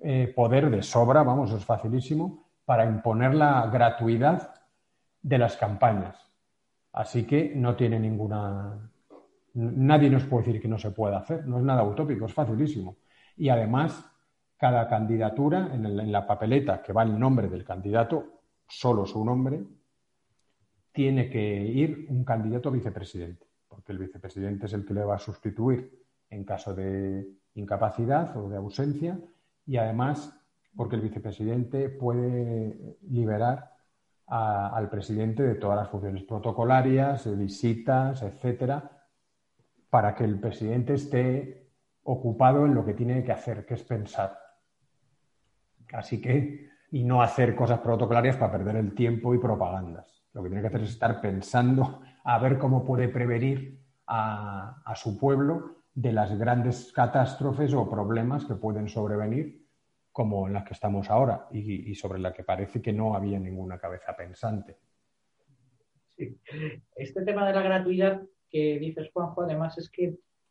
eh, 0.00 0.32
poder 0.34 0.70
de 0.70 0.82
sobra, 0.82 1.22
vamos, 1.22 1.52
es 1.52 1.64
facilísimo, 1.64 2.48
para 2.64 2.84
imponer 2.84 3.36
la 3.36 3.64
gratuidad 3.68 4.54
de 5.22 5.38
las 5.38 5.56
campañas. 5.56 6.16
Así 6.92 7.24
que 7.24 7.52
no 7.54 7.76
tiene 7.76 8.00
ninguna. 8.00 8.87
Nadie 9.58 10.08
nos 10.08 10.24
puede 10.24 10.46
decir 10.46 10.62
que 10.62 10.68
no 10.68 10.78
se 10.78 10.92
pueda 10.92 11.18
hacer, 11.18 11.44
no 11.44 11.58
es 11.58 11.64
nada 11.64 11.82
utópico, 11.82 12.26
es 12.26 12.32
facilísimo. 12.32 12.98
Y 13.36 13.48
además, 13.48 14.08
cada 14.56 14.86
candidatura, 14.86 15.70
en, 15.74 15.84
el, 15.84 16.12
la 16.12 16.28
papeleta 16.28 16.80
que 16.80 16.92
va 16.92 17.02
el 17.02 17.18
nombre 17.18 17.48
del 17.48 17.64
candidato, 17.64 18.42
solo 18.68 19.04
su 19.04 19.24
nombre, 19.24 19.64
tiene 20.92 21.28
que 21.28 21.60
ir 21.60 22.06
un 22.08 22.24
candidato 22.24 22.70
vicepresidente, 22.70 23.46
porque 23.66 23.90
el 23.90 23.98
vicepresidente 23.98 24.66
es 24.66 24.74
el 24.74 24.84
que 24.84 24.94
le 24.94 25.02
va 25.02 25.16
a 25.16 25.18
sustituir 25.18 26.06
en 26.30 26.44
caso 26.44 26.72
de 26.72 27.28
incapacidad 27.54 28.36
o 28.36 28.48
de 28.48 28.56
ausencia, 28.56 29.18
y 29.66 29.76
además 29.76 30.38
porque 30.76 30.94
el 30.94 31.02
vicepresidente 31.02 31.88
puede 31.88 32.98
liberar 33.08 33.72
al 34.28 34.88
presidente 34.88 35.42
de 35.42 35.56
todas 35.56 35.78
las 35.78 35.88
funciones 35.88 36.22
protocolarias, 36.22 37.24
de 37.24 37.34
visitas, 37.34 38.22
etcétera, 38.22 38.97
para 39.90 40.14
que 40.14 40.24
el 40.24 40.38
presidente 40.38 40.94
esté 40.94 41.68
ocupado 42.02 42.66
en 42.66 42.74
lo 42.74 42.84
que 42.84 42.94
tiene 42.94 43.22
que 43.22 43.32
hacer, 43.32 43.66
que 43.66 43.74
es 43.74 43.84
pensar. 43.84 44.38
Así 45.92 46.20
que, 46.20 46.68
y 46.90 47.04
no 47.04 47.22
hacer 47.22 47.54
cosas 47.54 47.80
protocolarias 47.80 48.36
para 48.36 48.52
perder 48.52 48.76
el 48.76 48.94
tiempo 48.94 49.34
y 49.34 49.38
propagandas. 49.38 50.24
Lo 50.32 50.42
que 50.42 50.48
tiene 50.48 50.62
que 50.62 50.68
hacer 50.68 50.82
es 50.82 50.90
estar 50.90 51.20
pensando 51.20 52.00
a 52.24 52.38
ver 52.38 52.58
cómo 52.58 52.84
puede 52.84 53.08
prevenir 53.08 53.78
a, 54.06 54.82
su 54.94 55.18
pueblo 55.18 55.82
de 55.94 56.12
las 56.12 56.36
grandes 56.38 56.92
catástrofes 56.92 57.74
o 57.74 57.88
problemas 57.90 58.44
que 58.44 58.54
pueden 58.54 58.88
sobrevenir, 58.88 59.66
como 60.12 60.46
en 60.46 60.54
las 60.54 60.64
que 60.64 60.74
estamos 60.74 61.10
ahora 61.10 61.46
y, 61.50 61.90
y 61.90 61.94
sobre 61.94 62.18
la 62.18 62.32
que 62.32 62.42
parece 62.42 62.80
que 62.80 62.92
no 62.92 63.14
había 63.14 63.38
ninguna 63.38 63.78
cabeza 63.78 64.16
pensante. 64.16 64.78
Sí. 66.16 66.40
Este 66.96 67.24
tema 67.24 67.46
de 67.46 67.52
la 67.52 67.62
gratuidad 67.62 68.22
que 68.50 68.78
dices, 68.78 69.10
Juanjo, 69.12 69.42
además 69.42 69.76
es 69.78 69.90
que, 69.90 70.04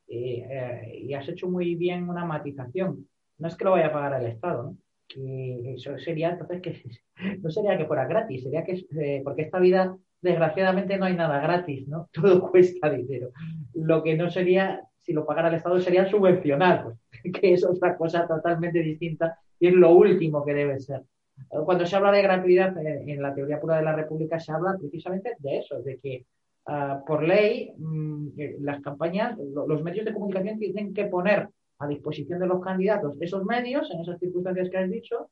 eh, 0.08 0.48
eh, 0.50 1.00
y 1.04 1.14
has 1.14 1.28
hecho 1.28 1.48
muy 1.50 1.76
bien 1.76 2.10
una 2.10 2.26
matización, 2.26 3.08
no 3.38 3.48
es 3.48 3.56
que 3.56 3.66
lo 3.66 3.72
vaya 3.72 3.88
a 3.88 3.94
pagar 3.94 4.22
el 4.22 4.28
Estado, 4.28 4.64
¿no? 4.64 4.78
eso 5.16 5.98
sería 6.00 6.32
entonces 6.32 6.62
que 6.62 6.82
no 7.42 7.50
sería 7.50 7.78
que 7.78 7.86
fuera 7.86 8.06
gratis, 8.06 8.44
sería 8.44 8.64
que 8.64 8.86
eh, 9.00 9.22
porque 9.24 9.44
esta 9.44 9.60
vida 9.60 9.96
desgraciadamente 10.22 10.98
no 10.98 11.06
hay 11.06 11.16
nada 11.16 11.40
gratis, 11.40 11.88
¿no? 11.88 12.10
Todo 12.14 12.50
cuesta 12.52 12.90
dinero. 12.90 13.32
Lo 13.74 14.04
que 14.04 14.16
no 14.16 14.30
sería, 14.30 14.82
si 15.00 15.14
lo 15.14 15.26
pagara 15.26 15.50
el 15.50 15.56
Estado, 15.56 15.80
sería 15.80 16.10
subvencionar, 16.10 16.84
pues, 16.84 17.34
que 17.42 17.54
es 17.54 17.66
otra 17.66 17.96
cosa 17.98 18.28
totalmente 18.28 18.80
distinta 18.80 19.38
y 19.60 19.68
es 19.68 19.74
lo 19.74 19.92
último 19.92 20.46
que 20.46 20.54
debe 20.54 20.80
ser. 20.80 21.04
Cuando 21.50 21.86
se 21.86 21.96
habla 21.96 22.12
de 22.12 22.24
gratuidad 22.24 22.76
eh, 22.84 23.04
en 23.08 23.22
la 23.22 23.34
teoría 23.34 23.60
pura 23.60 23.78
de 23.78 23.84
la 23.84 23.96
República, 23.96 24.40
se 24.40 24.52
habla 24.52 24.76
precisamente 24.80 25.36
de 25.38 25.60
eso, 25.60 25.80
de 25.84 26.00
que 26.00 26.26
uh, 26.68 27.06
por 27.06 27.24
ley 27.24 27.74
mmm, 27.78 28.30
las 28.60 28.82
campañas, 28.82 29.38
los 29.38 29.84
medios 29.84 30.06
de 30.06 30.14
comunicación 30.14 30.60
tienen 30.60 30.94
que 30.94 31.06
poner 31.06 31.50
a 31.80 31.88
disposición 31.88 32.40
de 32.40 32.48
los 32.48 32.62
candidatos 32.62 33.18
esos 33.22 33.44
medios, 33.46 33.90
en 33.92 34.02
esas 34.02 34.20
circunstancias 34.20 34.70
que 34.70 34.78
has 34.78 34.90
dicho, 34.90 35.30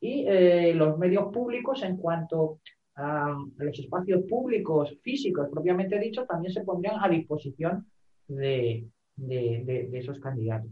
y 0.00 0.26
eh, 0.26 0.74
los 0.74 0.98
medios 0.98 1.32
públicos 1.32 1.82
en 1.82 1.96
cuanto 1.96 2.60
a, 2.96 3.36
los 3.58 3.78
espacios 3.78 4.22
públicos 4.28 4.96
físicos 5.02 5.48
propiamente 5.50 5.98
dicho, 5.98 6.24
también 6.26 6.52
se 6.52 6.64
pondrían 6.64 7.02
a 7.02 7.08
disposición 7.08 7.86
de, 8.28 8.86
esos 9.92 10.20
candidatos. 10.20 10.70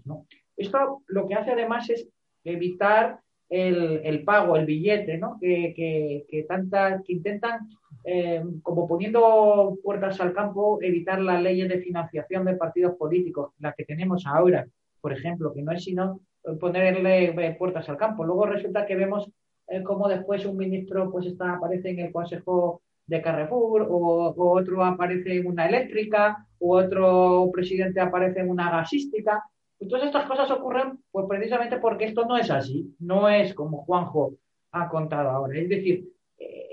Esto 0.57 1.03
lo 1.07 1.27
que 1.27 1.35
hace 1.35 1.53
además 1.53 1.88
es 1.88 2.07
evitar 2.44 3.20
el, 3.48 4.00
el 4.05 4.24
pago, 4.24 4.57
el 4.57 4.66
billete, 4.66 5.16
¿no? 5.16 5.38
que, 5.40 5.72
que, 5.74 6.27
que, 6.29 6.42
tanta, 6.44 7.03
que 7.05 7.14
intentan, 7.14 7.68
eh, 8.04 8.44
como 8.62 8.86
poniendo 8.86 9.78
puertas 9.82 10.20
al 10.20 10.32
campo, 10.32 10.78
evitar 10.82 11.20
las 11.20 11.42
leyes 11.42 11.68
de 11.68 11.80
financiación 11.80 12.44
de 12.44 12.56
partidos 12.56 12.96
políticos, 12.96 13.52
las 13.58 13.74
que 13.74 13.84
tenemos 13.84 14.26
ahora, 14.26 14.66
por 15.00 15.12
ejemplo, 15.12 15.52
que 15.52 15.62
no 15.62 15.72
es 15.72 15.84
sino 15.84 16.20
ponerle 16.60 17.56
puertas 17.58 17.88
al 17.88 17.96
campo. 17.96 18.24
Luego 18.24 18.46
resulta 18.46 18.84
que 18.84 18.96
vemos 18.96 19.30
eh, 19.68 19.82
cómo 19.82 20.08
después 20.08 20.44
un 20.44 20.56
ministro 20.56 21.10
pues 21.10 21.26
está, 21.26 21.54
aparece 21.54 21.90
en 21.90 22.00
el 22.00 22.12
Consejo 22.12 22.82
de 23.06 23.22
Carrefour, 23.22 23.82
o, 23.82 23.96
o, 24.30 24.58
otro 24.58 24.84
aparece 24.84 25.36
en 25.38 25.46
una 25.46 25.66
eléctrica, 25.66 26.46
o 26.58 26.76
otro 26.76 27.50
presidente 27.52 28.00
aparece 28.00 28.40
en 28.40 28.50
una 28.50 28.70
gasística. 28.70 29.42
Todas 29.88 30.04
estas 30.04 30.26
cosas 30.26 30.50
ocurren 30.50 30.98
pues 31.10 31.26
precisamente 31.28 31.78
porque 31.78 32.06
esto 32.06 32.24
no 32.24 32.36
es 32.36 32.50
así, 32.50 32.94
no 33.00 33.28
es 33.28 33.52
como 33.54 33.84
Juanjo 33.84 34.34
ha 34.72 34.88
contado 34.88 35.30
ahora. 35.30 35.58
Es 35.58 35.68
decir, 35.68 36.13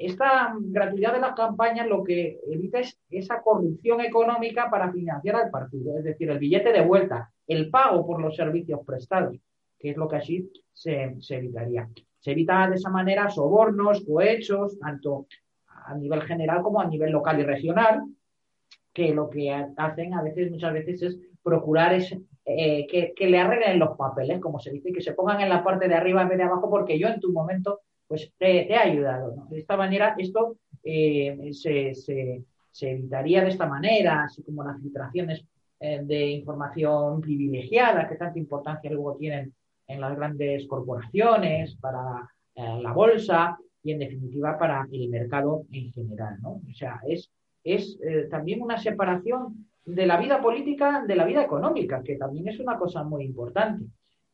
esta 0.02 0.56
gratuidad 0.60 1.14
de 1.14 1.20
las 1.20 1.36
campañas 1.36 1.88
lo 1.88 2.04
que 2.04 2.40
evita 2.48 2.80
es 2.80 3.00
esa 3.10 3.42
corrupción 3.42 4.02
económica 4.02 4.70
para 4.70 4.92
financiar 4.92 5.36
al 5.36 5.52
partido, 5.52 5.98
es 5.98 6.04
decir, 6.04 6.30
el 6.30 6.40
billete 6.40 6.72
de 6.72 6.82
vuelta, 6.82 7.32
el 7.48 7.70
pago 7.70 8.06
por 8.06 8.22
los 8.22 8.36
servicios 8.36 8.80
prestados, 8.86 9.38
que 9.78 9.92
es 9.92 9.98
lo 9.98 10.08
que 10.08 10.16
así 10.16 10.52
se, 10.74 11.16
evitaría. 11.30 11.88
Se 12.20 12.32
evita 12.32 12.68
de 12.70 12.76
esa 12.76 12.90
manera 12.90 13.30
sobornos, 13.30 14.04
cohechos, 14.04 14.80
tanto 14.80 15.28
a 15.68 15.96
nivel 15.96 16.22
general 16.24 16.62
como 16.62 16.82
a 16.82 16.88
nivel 16.88 17.12
local 17.12 17.40
y 17.40 17.44
regional, 17.44 18.02
que 18.94 19.14
lo 19.14 19.30
que 19.30 19.52
hacen 19.52 20.14
a 20.14 20.22
veces, 20.22 20.52
muchas 20.52 20.74
veces, 20.74 21.02
es 21.02 21.20
procurar 21.44 21.94
es, 21.94 22.16
eh, 22.46 22.88
que, 22.88 23.14
que, 23.16 23.28
le 23.28 23.40
arreglen 23.40 23.80
los 23.80 23.96
papeles, 23.98 24.40
como 24.40 24.60
se 24.60 24.72
dice, 24.72 24.92
que 24.92 25.02
se 25.02 25.14
pongan 25.14 25.42
en 25.42 25.50
la 25.50 25.64
parte 25.64 25.88
de 25.88 25.96
arriba 25.96 26.24
en 26.24 26.30
vez 26.30 26.38
de 26.38 26.44
abajo, 26.44 26.70
porque 26.70 26.98
yo 26.98 27.08
en 27.08 27.20
tu 27.20 27.32
momento 27.32 27.82
pues 28.12 28.30
te, 28.38 28.76
ha 28.76 28.82
ayudado. 28.82 29.48
De 29.50 29.60
esta 29.60 29.78
manera, 29.78 30.16
esto 30.18 30.58
eh, 30.84 31.52
se, 31.54 31.96
se, 31.96 32.44
evitaría 32.82 33.42
de 33.42 33.52
esta 33.52 33.66
manera, 33.66 34.26
así 34.26 34.44
como 34.44 34.66
las 34.66 34.82
filtraciones 34.82 35.46
eh, 35.80 36.02
de 36.04 36.32
información 36.32 37.22
privilegiada 37.22 38.10
que 38.10 38.18
tanta 38.18 38.38
importancia 38.38 38.92
luego 38.92 39.16
tienen 39.16 39.54
en 39.88 40.02
las 40.02 40.14
grandes 40.14 40.68
corporaciones, 40.68 41.78
para 41.78 42.30
eh, 42.54 42.82
la 42.82 42.92
bolsa 42.92 43.58
y 43.82 43.94
en 43.94 44.00
definitiva 44.00 44.60
para 44.60 44.86
el 44.92 45.08
mercado 45.08 45.64
en 45.72 45.94
general. 45.94 46.38
O 46.44 46.74
sea, 46.74 47.00
es, 47.08 47.32
es 47.64 47.98
también 48.30 48.62
una 48.62 48.78
separación 48.78 49.70
de 49.86 50.06
la 50.06 50.18
vida 50.18 50.42
política 50.42 51.06
de 51.08 51.16
la 51.16 51.24
vida 51.24 51.44
económica, 51.44 52.04
que 52.04 52.18
también 52.18 52.50
es 52.50 52.60
una 52.60 52.78
cosa 52.78 53.04
muy 53.04 53.24
importante 53.24 53.86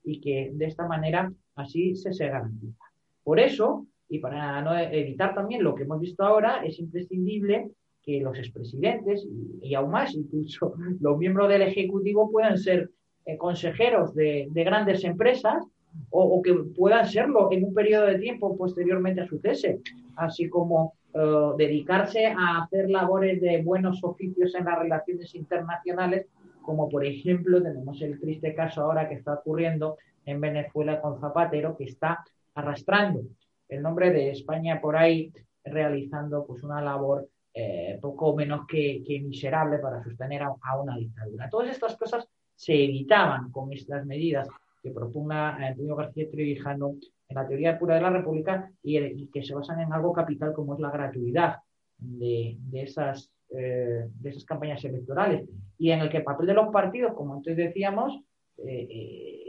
y 0.03 0.19
que 0.19 0.49
de 0.51 0.65
esta 0.65 0.87
manera 0.87 1.31
así 1.53 1.95
se, 1.95 2.11
se 2.11 2.27
garantiza. 2.27 2.86
Por 3.27 3.41
eso, 3.41 3.85
y 4.07 4.19
para 4.19 4.61
no 4.61 4.73
evitar 4.79 5.35
también 5.35 5.61
lo 5.61 5.75
que 5.75 5.83
hemos 5.83 5.99
visto 5.99 6.23
ahora, 6.23 6.63
es 6.63 6.79
imprescindible 6.79 7.71
que 8.01 8.21
los 8.21 8.37
expresidentes 8.39 9.27
y, 9.61 9.75
aún 9.75 9.91
más, 9.91 10.15
incluso 10.15 10.75
los 11.01 11.17
miembros 11.17 11.49
del 11.49 11.63
Ejecutivo 11.63 12.31
puedan 12.31 12.57
ser 12.57 12.89
eh, 13.25 13.35
consejeros 13.35 14.15
de, 14.15 14.47
de, 14.49 14.63
grandes 14.63 15.03
empresas 15.03 15.61
o, 16.09 16.41
que 16.41 16.53
puedan 16.53 17.05
serlo 17.05 17.51
en 17.51 17.65
un 17.65 17.73
periodo 17.73 18.05
de 18.05 18.17
tiempo 18.17 18.57
posteriormente 18.57 19.19
a 19.19 19.27
su 19.27 19.39
cese, 19.39 19.81
así 20.15 20.47
como 20.47 20.93
uh, 21.13 21.53
dedicarse 21.57 22.27
a 22.27 22.63
hacer 22.63 22.89
labores 22.89 23.41
de 23.41 23.61
buenos 23.61 24.01
oficios 24.05 24.55
en 24.55 24.63
las 24.63 24.79
relaciones 24.79 25.35
internacionales, 25.35 26.27
como 26.61 26.87
por 26.87 27.05
ejemplo 27.05 27.61
tenemos 27.61 28.01
el 28.01 28.21
triste 28.21 28.55
caso 28.55 28.83
ahora 28.83 29.09
que 29.09 29.15
está 29.15 29.33
ocurriendo 29.33 29.97
en 30.25 30.39
Venezuela 30.39 31.01
con 31.01 31.19
Zapatero, 31.19 31.75
que 31.75 31.83
está 31.83 32.23
arrastrando 32.57 33.21
el 33.69 33.81
nombre 33.81 34.11
de 34.11 34.31
España 34.31 34.81
por 34.81 34.97
ahí, 34.97 35.31
realizando 35.63 36.45
pues 36.45 36.63
una 36.63 36.81
labor 36.81 37.29
eh, 37.53 37.97
poco 38.01 38.35
menos 38.35 38.65
que, 38.67 39.03
miserable 39.23 39.79
para 39.79 40.03
sostener 40.03 40.43
a, 40.43 40.79
una 40.79 40.97
dictadura. 40.97 41.49
Todas 41.49 41.69
estas 41.69 41.95
cosas 41.95 42.27
se 42.55 42.73
evitaban 42.73 43.51
con 43.51 43.71
estas 43.71 44.05
medidas 44.05 44.47
que 44.81 44.91
propugna 44.91 45.55
Antonio 45.55 45.95
García 45.95 46.29
Trevijano 46.31 46.95
en 47.29 47.35
la 47.35 47.47
teoría 47.47 47.77
pura 47.77 47.95
de 47.95 48.01
la 48.01 48.09
República 48.09 48.71
y, 48.81 49.27
que 49.27 49.43
se 49.43 49.53
basan 49.53 49.81
en 49.81 49.93
algo 49.93 50.13
capital 50.13 50.53
como 50.53 50.73
es 50.73 50.79
la 50.79 50.91
gratuidad 50.91 51.57
de, 51.97 52.57
de 52.59 52.81
esas, 52.81 53.29
eh, 53.49 54.07
de 54.07 54.29
esas 54.29 54.45
campañas 54.45 54.83
electorales 54.85 55.47
y 55.77 55.91
en 55.91 55.99
el 55.99 56.09
que 56.09 56.17
el 56.17 56.23
papel 56.23 56.47
de 56.47 56.53
los 56.53 56.69
partidos, 56.69 57.13
como 57.13 57.35
antes 57.35 57.57
decíamos, 57.57 58.21
eh, 58.65 58.87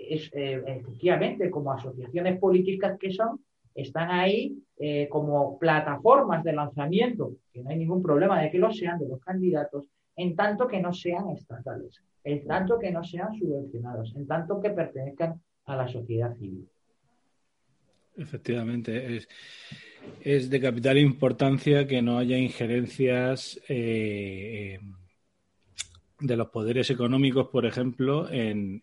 eh, 0.09 0.62
efectivamente 0.66 1.51
como 1.51 1.73
asociaciones 1.73 2.38
políticas 2.38 2.99
que 2.99 3.12
son, 3.12 3.40
están 3.75 4.11
ahí 4.11 4.59
eh, 4.79 5.09
como 5.09 5.59
plataformas 5.59 6.42
de 6.42 6.53
lanzamiento, 6.53 7.37
que 7.53 7.62
no 7.62 7.71
hay 7.71 7.79
ningún 7.79 8.03
problema 8.03 8.42
de 8.42 8.51
que 8.51 8.59
lo 8.59 8.73
sean, 8.73 8.99
de 8.99 9.09
los 9.09 9.21
candidatos, 9.21 9.85
en 10.16 10.35
tanto 10.35 10.66
que 10.66 10.81
no 10.81 10.92
sean 10.92 11.31
estatales, 11.31 12.03
en 12.25 12.47
tanto 12.47 12.79
que 12.79 12.90
no 12.90 13.05
sean 13.05 13.33
subvencionados, 13.38 14.14
en 14.16 14.27
tanto 14.27 14.61
que 14.61 14.71
pertenezcan 14.71 15.40
a 15.66 15.77
la 15.77 15.87
sociedad 15.87 16.35
civil. 16.37 16.66
Efectivamente, 18.16 19.21
es, 20.21 20.51
de 20.51 20.61
capital 20.61 20.99
importancia 20.99 21.87
que 21.87 22.03
no 22.03 22.18
haya 22.18 22.37
injerencias 22.37 23.61
eh, 23.68 24.81
de 26.18 26.37
los 26.37 26.49
poderes 26.49 26.90
económicos, 26.90 27.49
por 27.49 27.64
ejemplo, 27.64 28.29
en 28.29 28.83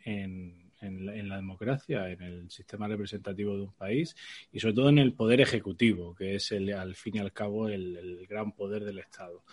en 0.85 1.29
la, 1.29 1.35
democracia, 1.35 2.09
en 2.09 2.21
el 2.21 2.49
sistema 2.49 2.87
representativo 2.87 3.55
de 3.55 3.63
un 3.63 3.73
país 3.73 4.15
y 4.51 4.59
sobre 4.59 4.73
todo 4.75 4.89
en 4.89 4.99
el 4.99 5.13
poder 5.13 5.41
ejecutivo, 5.41 6.15
que 6.15 6.35
es 6.35 6.51
el, 6.51 6.71
al 6.73 6.95
fin 6.95 7.17
y 7.17 7.19
al 7.19 7.33
cabo 7.33 7.67
el, 7.67 8.25
gran 8.27 8.51
poder 8.51 8.83
del 8.83 8.99
Estado. 8.99 9.43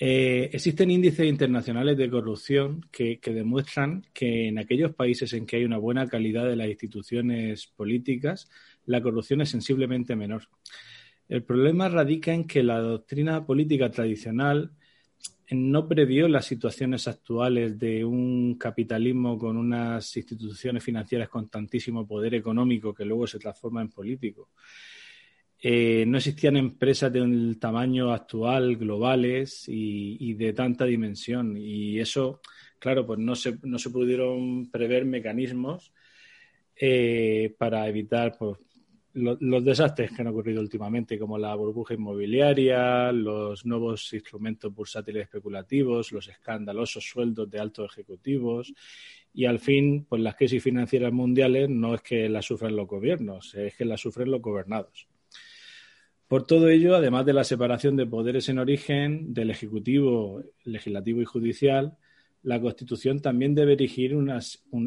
Eh, 0.00 0.50
existen 0.52 0.92
índices 0.92 1.26
internacionales 1.26 1.96
de 1.96 2.08
corrupción 2.08 2.86
que, 2.92 3.20
demuestran 3.24 4.06
que 4.12 4.48
en 4.48 4.58
aquellos 4.58 4.94
países 4.94 5.32
en 5.32 5.44
que 5.44 5.56
hay 5.56 5.64
una 5.64 5.78
buena 5.78 6.06
calidad 6.06 6.46
de 6.46 6.56
las 6.56 6.68
instituciones 6.68 7.66
políticas, 7.66 8.48
la 8.86 9.02
corrupción 9.02 9.40
es 9.40 9.50
sensiblemente 9.50 10.14
menor. 10.14 10.48
El 11.28 11.42
problema 11.42 11.88
radica 11.88 12.32
en 12.32 12.46
que 12.46 12.62
la 12.62 12.78
doctrina 12.78 13.44
política 13.44 13.90
tradicional 13.90 14.72
no 15.50 15.88
previó 15.88 16.28
las 16.28 16.46
situaciones 16.46 17.08
actuales 17.08 17.78
de 17.78 18.04
un 18.04 18.56
capitalismo 18.56 19.38
con 19.38 19.56
unas 19.56 20.16
instituciones 20.16 20.84
financieras 20.84 21.28
con 21.28 21.48
tantísimo 21.48 22.06
poder 22.06 22.34
económico 22.34 22.92
que 22.94 23.04
luego 23.04 23.26
se 23.26 23.38
transforma 23.38 23.80
en 23.80 23.88
político. 23.88 24.50
Eh, 25.60 26.04
no 26.06 26.18
existían 26.18 26.56
empresas 26.56 27.12
del 27.12 27.58
tamaño 27.58 28.12
actual, 28.12 28.76
globales 28.76 29.64
y, 29.66 30.34
de 30.34 30.52
tanta 30.52 30.84
dimensión. 30.84 31.56
Y 31.56 31.98
eso 31.98 32.40
claro, 32.78 33.06
pues 33.06 33.18
no 33.18 33.34
se, 33.34 33.58
no 33.62 33.78
se 33.78 33.90
pudieron 33.90 34.70
prever 34.70 35.04
mecanismos 35.04 35.92
eh, 36.76 37.54
para 37.58 37.88
evitar 37.88 38.36
pues, 38.38 38.58
los 39.18 39.64
desastres 39.64 40.10
que 40.12 40.22
han 40.22 40.28
ocurrido 40.28 40.60
últimamente, 40.60 41.18
como 41.18 41.38
la 41.38 41.54
burbuja 41.54 41.94
inmobiliaria, 41.94 43.12
los 43.12 43.66
nuevos 43.66 44.12
instrumentos 44.12 44.74
bursátiles 44.74 45.24
especulativos, 45.24 46.12
los 46.12 46.28
escandalosos 46.28 47.04
sueldos 47.04 47.50
de 47.50 47.58
altos 47.60 47.92
ejecutivos 47.92 48.72
y 49.34 49.44
al 49.44 49.58
fin, 49.58 50.06
pues 50.08 50.22
las 50.22 50.36
crisis 50.36 50.62
financieras 50.62 51.12
mundiales 51.12 51.68
no 51.68 51.94
es 51.94 52.02
que 52.02 52.28
las 52.28 52.46
sufran 52.46 52.76
los 52.76 52.86
gobiernos, 52.86 53.54
es 53.54 53.74
que 53.76 53.84
las 53.84 54.00
sufren 54.00 54.30
los 54.30 54.40
gobernados. 54.40 55.06
Por 56.26 56.46
todo 56.46 56.68
ello, 56.68 56.94
además 56.94 57.24
de 57.24 57.32
la 57.32 57.44
separación 57.44 57.96
de 57.96 58.06
poderes 58.06 58.48
en 58.48 58.58
origen 58.58 59.32
del 59.32 59.50
Ejecutivo, 59.50 60.42
Legislativo 60.64 61.22
y 61.22 61.24
Judicial, 61.24 61.96
la 62.42 62.60
Constitución 62.60 63.20
también 63.20 63.54
debe 63.54 63.72
erigir, 63.72 64.16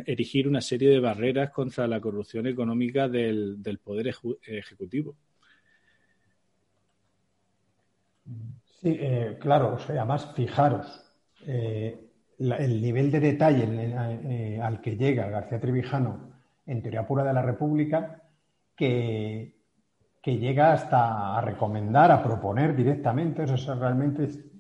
erigir 0.05 0.47
una 0.47 0.61
serie 0.61 0.89
de 0.89 0.99
barreras 0.99 1.51
contra 1.51 1.87
la 1.87 1.99
corrupción 1.99 2.47
económica 2.47 3.07
del, 3.07 3.79
Poder 3.83 4.13
Ejecutivo. 4.43 5.15
Sí, 8.81 8.97
eh, 8.99 9.37
claro, 9.39 9.77
además, 9.87 10.31
fijaros, 10.33 11.13
eh, 11.45 12.09
el 12.39 12.81
nivel 12.81 13.11
de 13.11 13.19
detalle 13.19 13.67
eh, 13.67 14.59
al 14.61 14.81
que 14.81 14.95
llega 14.95 15.29
García 15.29 15.59
Trevijano 15.59 16.31
en 16.65 16.81
teoría 16.81 17.05
pura 17.05 17.23
de 17.23 17.33
la 17.33 17.41
República, 17.41 18.23
que, 18.75 19.55
que 20.21 20.37
llega 20.37 20.73
hasta 20.73 21.37
a 21.37 21.41
recomendar, 21.41 22.11
a 22.11 22.23
proponer 22.23 22.75
directamente, 22.75 23.43
eso 23.43 23.55
es 23.55 23.67
realmente 23.77 24.50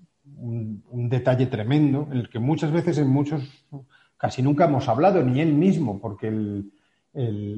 un, 0.41 1.09
detalle 1.09 1.47
tremendo, 1.47 2.07
en 2.11 2.17
el 2.19 2.29
que 2.29 2.39
muchas 2.39 2.71
veces 2.71 2.97
en 2.97 3.07
muchos, 3.07 3.65
casi 4.17 4.41
nunca 4.41 4.65
hemos 4.65 4.87
hablado, 4.89 5.23
ni 5.23 5.39
él 5.39 5.53
mismo, 5.53 5.99
porque 5.99 6.63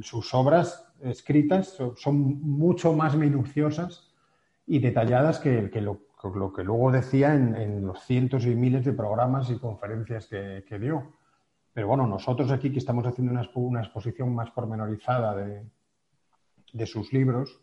sus 0.02 0.34
obras 0.34 0.91
escritas 1.02 1.78
son, 1.96 2.41
mucho 2.41 2.93
más 2.93 3.15
minuciosas 3.15 4.12
y 4.65 4.80
detalladas 4.80 5.39
que, 5.39 5.69
lo, 5.82 6.54
que 6.54 6.63
luego 6.63 6.91
decía 6.91 7.36
en, 7.36 7.86
los 7.86 8.04
cientos 8.04 8.46
y 8.46 8.56
miles 8.56 8.86
de 8.86 8.93
programas 8.93 9.50
y 9.50 9.58
conferencias 9.58 10.28
que, 10.28 10.80
dio. 10.80 11.13
Pero 11.74 11.88
bueno, 11.88 12.06
nosotros 12.08 12.52
aquí 12.52 12.72
que 12.72 12.80
estamos 12.80 13.06
haciendo 13.06 13.34
una, 13.54 13.82
exposición 13.82 14.34
más 14.34 14.52
pormenorizada 14.52 15.36
de, 15.36 16.86
sus 16.86 17.13
libros, 17.13 17.62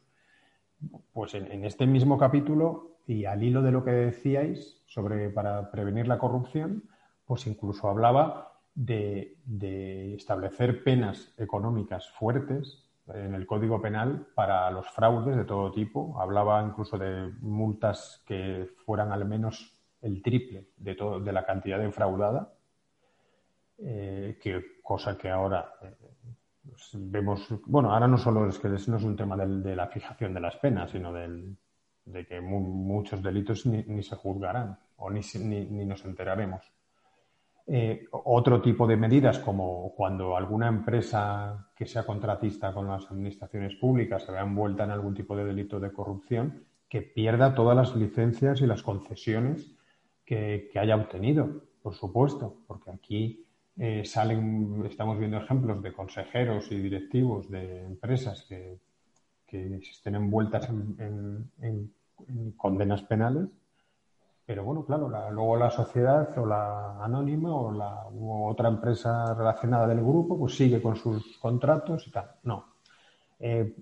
pues 1.12 1.34
en, 1.34 1.64
este 1.64 1.86
mismo 1.86 2.16
capítulo 2.16 2.89
y 3.10 3.24
al 3.24 3.42
hilo 3.42 3.60
de 3.60 3.72
lo 3.72 3.82
que 3.82 3.90
decíais 3.90 4.80
sobre 4.86 5.30
para 5.30 5.72
prevenir 5.72 6.06
la 6.06 6.18
corrupción, 6.18 6.84
pues 7.24 7.44
incluso 7.48 7.88
hablaba 7.88 8.52
de, 8.72 9.36
establecer 10.14 10.84
penas 10.84 11.34
económicas 11.36 12.08
fuertes 12.10 12.86
en 13.12 13.34
el 13.34 13.46
Código 13.46 13.82
Penal 13.82 14.28
para 14.36 14.70
los 14.70 14.88
fraudes 14.90 15.36
de 15.36 15.44
todo 15.44 15.72
tipo. 15.72 16.20
Hablaba 16.20 16.62
incluso 16.62 16.96
de 16.98 17.32
multas 17.40 18.22
que 18.24 18.68
fueran 18.86 19.10
al 19.10 19.24
menos 19.24 19.76
el 20.02 20.22
triple 20.22 20.68
de, 20.76 20.94
todo, 20.94 21.18
de 21.18 21.32
la 21.32 21.44
cantidad 21.44 21.80
defraudada, 21.80 22.52
eh, 23.78 24.38
que 24.40 24.80
cosa 24.84 25.18
que 25.18 25.30
ahora 25.30 25.74
eh, 25.82 25.96
pues 26.62 26.90
vemos, 26.94 27.48
bueno, 27.66 27.92
ahora 27.92 28.06
no 28.06 28.18
solo 28.18 28.48
es 28.48 28.60
que 28.60 28.68
no 28.68 28.76
es 28.76 29.02
un 29.02 29.16
tema 29.16 29.36
de 29.36 29.74
la 29.74 29.88
fijación 29.88 30.32
de 30.32 30.40
las 30.40 30.56
penas, 30.58 30.92
sino 30.92 31.12
del, 31.12 31.56
de 32.12 32.26
que 32.26 32.40
muchos 32.40 33.22
delitos 33.22 33.66
ni, 33.66 34.02
se 34.02 34.16
juzgarán 34.16 34.78
o 34.96 35.10
ni, 35.10 35.20
ni, 35.38 35.84
nos 35.84 36.04
enteraremos. 36.04 36.62
Eh, 37.66 38.06
otro 38.10 38.60
tipo 38.60 38.86
de 38.86 38.96
medidas, 38.96 39.38
como 39.38 39.94
cuando 39.94 40.36
alguna 40.36 40.68
empresa 40.68 41.70
que 41.76 41.86
sea 41.86 42.04
contratista 42.04 42.72
con 42.72 42.88
las 42.88 43.10
administraciones 43.10 43.76
públicas 43.76 44.24
se 44.24 44.32
vea 44.32 44.42
envuelta 44.42 44.84
en 44.84 44.90
algún 44.90 45.14
tipo 45.14 45.36
de 45.36 45.44
delito 45.44 45.78
de 45.78 45.92
corrupción, 45.92 46.64
que 46.88 47.02
pierda 47.02 47.54
todas 47.54 47.76
las 47.76 47.94
licencias 47.94 48.60
y 48.60 48.66
las 48.66 48.82
concesiones 48.82 49.76
que, 50.24 50.70
haya 50.74 50.96
obtenido, 50.96 51.64
por 51.82 51.94
supuesto, 51.94 52.58
porque 52.66 52.90
aquí 52.90 53.46
eh, 53.76 54.04
salen, 54.04 54.84
estamos 54.86 55.18
viendo 55.18 55.38
ejemplos 55.38 55.82
de 55.82 55.92
consejeros 55.92 56.70
y 56.72 56.80
directivos 56.80 57.48
de 57.48 57.84
empresas 57.84 58.44
que 58.48 58.80
que 59.50 59.76
estén 59.78 60.14
envueltas 60.14 60.68
en, 60.68 61.92
condenas 62.56 63.02
penales. 63.02 63.48
Pero 64.46 64.64
bueno, 64.64 64.84
claro, 64.84 65.08
luego 65.08 65.56
la 65.56 65.70
sociedad 65.70 66.36
o 66.36 66.44
la 66.44 67.04
anónima 67.04 67.54
o 67.54 67.70
la 67.70 68.06
otra 68.48 68.68
empresa 68.68 69.32
relacionada 69.34 69.86
del 69.86 70.00
grupo 70.00 70.36
pues 70.38 70.56
sigue 70.56 70.82
con 70.82 70.96
sus 70.96 71.38
contratos 71.38 72.06
y 72.08 72.10
tal. 72.10 72.32
No. 72.42 72.74
Eh, 73.38 73.76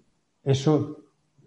eso, 0.45 0.99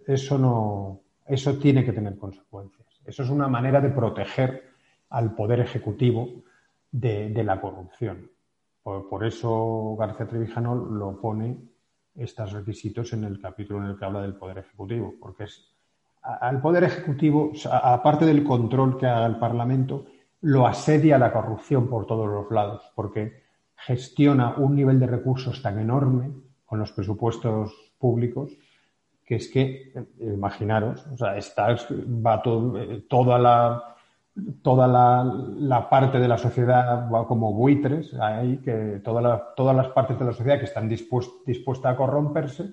eso 0.06 0.38
no, 0.38 1.00
eso 1.26 1.56
tiene 1.58 1.84
que 1.84 1.92
tener 1.92 2.16
consecuencias. 2.16 2.86
Eso 3.04 3.22
es 3.22 3.30
una 3.30 3.48
manera 3.48 3.80
de 3.80 3.90
proteger 3.90 4.72
al 5.10 5.34
poder 5.34 5.60
ejecutivo 5.60 6.42
de, 6.90 7.42
la 7.44 7.60
corrupción. 7.60 8.30
Por, 8.82 9.24
eso 9.24 9.96
García 9.98 10.26
Trevijano 10.26 10.74
lo 10.74 11.20
pone 11.20 11.56
estos 12.14 12.52
requisitos 12.52 13.12
en 13.12 13.24
el 13.24 13.40
capítulo 13.40 13.82
en 13.82 13.90
el 13.90 13.98
que 13.98 14.04
habla 14.04 14.22
del 14.22 14.34
Poder 14.34 14.58
Ejecutivo, 14.58 15.14
porque 15.20 15.44
es 15.44 15.71
al 16.22 16.60
Poder 16.60 16.84
Ejecutivo, 16.84 17.52
aparte 17.70 18.24
del 18.24 18.44
control 18.44 18.96
que 18.96 19.06
haga 19.06 19.26
el 19.26 19.36
Parlamento, 19.36 20.06
lo 20.42 20.66
asedia 20.66 21.18
la 21.18 21.32
corrupción 21.32 21.88
por 21.88 22.06
todos 22.06 22.28
los 22.28 22.50
lados, 22.50 22.82
porque 22.94 23.42
gestiona 23.76 24.54
un 24.56 24.74
nivel 24.74 25.00
de 25.00 25.06
recursos 25.06 25.60
tan 25.62 25.78
enorme 25.78 26.30
con 26.64 26.78
los 26.78 26.92
presupuestos 26.92 27.72
públicos 27.98 28.56
que 29.24 29.36
es 29.36 29.48
que, 29.48 29.92
eh, 29.94 30.04
imaginaros, 30.20 31.06
o 31.06 31.16
sea, 31.16 31.36
está, 31.36 31.68
va 31.68 32.42
todo, 32.42 32.76
eh, 32.78 33.06
toda 33.08 33.38
la 33.38 33.82
toda 34.62 34.86
la, 34.88 35.88
parte 35.90 36.18
de 36.18 36.28
la 36.28 36.38
sociedad 36.38 37.10
va 37.10 37.26
como 37.26 37.52
buitres, 37.52 38.14
ahí 38.14 38.58
que 38.58 39.00
todas 39.04 39.76
las 39.76 39.88
partes 39.88 40.18
de 40.18 40.24
la 40.24 40.32
sociedad 40.32 40.58
que 40.58 40.64
están 40.64 40.88
dispuestas 40.88 41.92
a 41.92 41.96
corromperse, 41.96 42.72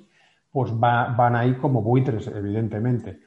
pues 0.51 0.71
van 0.79 1.35
ahí 1.35 1.55
como 1.55 1.81
buitres, 1.81 2.27
evidentemente. 2.27 3.19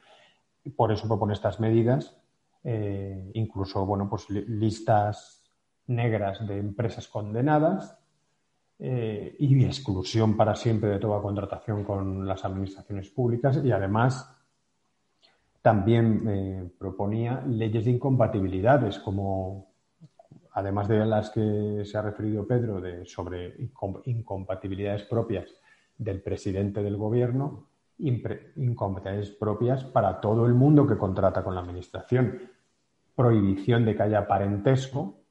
Por 0.75 0.91
eso 0.91 1.07
propone 1.07 1.33
estas 1.33 1.59
medidas, 1.59 2.17
eh, 2.63 3.31
incluso, 3.33 3.85
bueno, 3.85 4.09
pues 4.09 4.29
listas 4.29 5.43
negras 5.87 6.47
de 6.47 6.57
empresas 6.57 7.07
condenadas 7.07 7.97
eh, 8.79 9.35
y 9.39 9.65
exclusión 9.65 10.37
para 10.37 10.55
siempre 10.55 10.89
de 10.89 10.99
toda 10.99 11.21
contratación 11.21 11.83
con 11.83 12.25
las 12.25 12.45
administraciones 12.45 13.09
públicas 13.09 13.59
y 13.63 13.71
además 13.71 14.29
también 15.61 16.27
eh, 16.27 16.71
proponía 16.77 17.41
leyes 17.47 17.85
de 17.85 17.91
incompatibilidades, 17.91 18.99
como 18.99 19.71
además 20.51 20.87
de 20.87 21.05
las 21.05 21.29
que 21.29 21.83
se 21.85 21.97
ha 21.97 22.01
referido 22.01 22.45
Pedro 22.45 22.81
de, 22.81 23.05
sobre 23.05 23.55
incompatibilidades 24.05 25.03
propias 25.03 25.49
del 25.97 26.21
presidente 26.21 26.83
del 26.83 26.97
gobierno, 26.97 27.69
incompatibilidades 27.97 29.31
propias 29.31 29.83
para 29.83 30.19
todo 30.19 30.45
el 30.45 30.53
mundo 30.53 30.87
que 30.87 30.97
contrata 30.97 31.43
con 31.43 31.55
la 31.55 31.61
administración, 31.61 32.41
prohibición 33.15 33.85
de 33.85 33.95
que 33.95 34.03
haya 34.03 34.27
parentesco, 34.27 35.23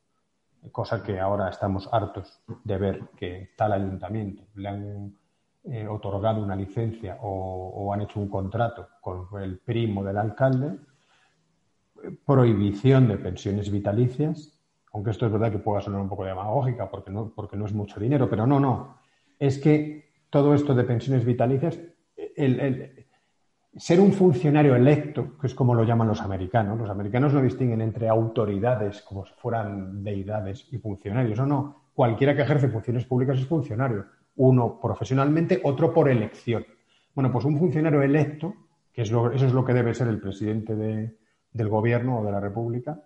cosa 0.70 1.02
que 1.02 1.18
ahora 1.18 1.48
estamos 1.48 1.88
hartos 1.92 2.40
de 2.64 2.78
ver 2.78 3.00
que 3.16 3.50
tal 3.56 3.72
ayuntamiento 3.72 4.44
le 4.54 4.68
han 4.68 5.16
eh, 5.64 5.86
otorgado 5.86 6.42
una 6.42 6.56
licencia 6.56 7.18
o, 7.20 7.92
han 7.92 8.02
hecho 8.02 8.20
un 8.20 8.28
contrato 8.28 8.88
con 9.00 9.42
el 9.42 9.58
primo 9.58 10.04
del 10.04 10.18
alcalde, 10.18 10.78
prohibición 12.24 13.08
de 13.08 13.18
pensiones 13.18 13.70
vitalicias, 13.70 14.58
aunque 14.92 15.10
esto 15.10 15.26
es 15.26 15.32
verdad 15.32 15.52
que 15.52 15.58
pueda 15.58 15.80
sonar 15.80 16.00
un 16.00 16.08
poco 16.08 16.24
demagógica 16.24 16.90
porque 16.90 17.10
no, 17.10 17.32
porque 17.34 17.56
no 17.56 17.66
es 17.66 17.72
mucho 17.72 18.00
dinero, 18.00 18.28
pero 18.28 18.46
no, 18.46 18.60
no. 18.60 18.98
Es 19.38 19.58
que 19.58 20.12
todo 20.30 20.54
esto 20.54 20.74
de 20.74 20.84
pensiones 20.84 21.24
vitalicias, 21.24 21.78
el, 22.36 23.06
ser 23.76 24.00
un 24.00 24.12
funcionario 24.12 24.76
electo, 24.76 25.38
que 25.38 25.46
es 25.46 25.54
como 25.54 25.74
lo 25.74 25.84
llaman 25.84 26.08
los 26.08 26.20
americanos, 26.20 26.78
los 26.78 26.90
americanos 26.90 27.32
lo 27.32 27.40
distinguen 27.40 27.80
entre 27.80 28.08
autoridades, 28.08 29.02
como 29.02 29.24
si 29.24 29.32
fueran 29.36 30.04
deidades, 30.04 30.68
y 30.70 30.78
funcionarios. 30.78 31.38
O 31.38 31.46
no, 31.46 31.90
cualquiera 31.94 32.36
que 32.36 32.42
ejerce 32.42 32.68
funciones 32.68 33.04
públicas 33.04 33.38
es 33.38 33.46
funcionario 33.46 34.06
uno 34.36 34.80
profesionalmente, 34.80 35.60
otro 35.62 35.92
por 35.92 36.08
elección. 36.08 36.64
Bueno, 37.14 37.30
pues 37.30 37.44
un 37.44 37.58
funcionario 37.58 38.02
electo, 38.02 38.54
que 38.92 39.02
es 39.02 39.10
eso 39.10 39.30
es 39.34 39.52
lo 39.52 39.64
que 39.64 39.74
debe 39.74 39.94
ser 39.94 40.08
el 40.08 40.20
presidente 40.20 40.74
del 40.74 41.68
gobierno 41.68 42.20
o 42.20 42.24
de 42.24 42.32
la 42.32 42.40
República, 42.40 43.02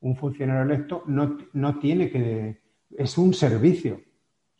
un 0.00 0.16
funcionario 0.16 0.62
electo 0.62 1.04
no, 1.06 1.38
no, 1.52 1.78
tiene 1.78 2.10
que... 2.10 2.60
es 2.96 3.16
un 3.18 3.32
servicio. 3.34 4.00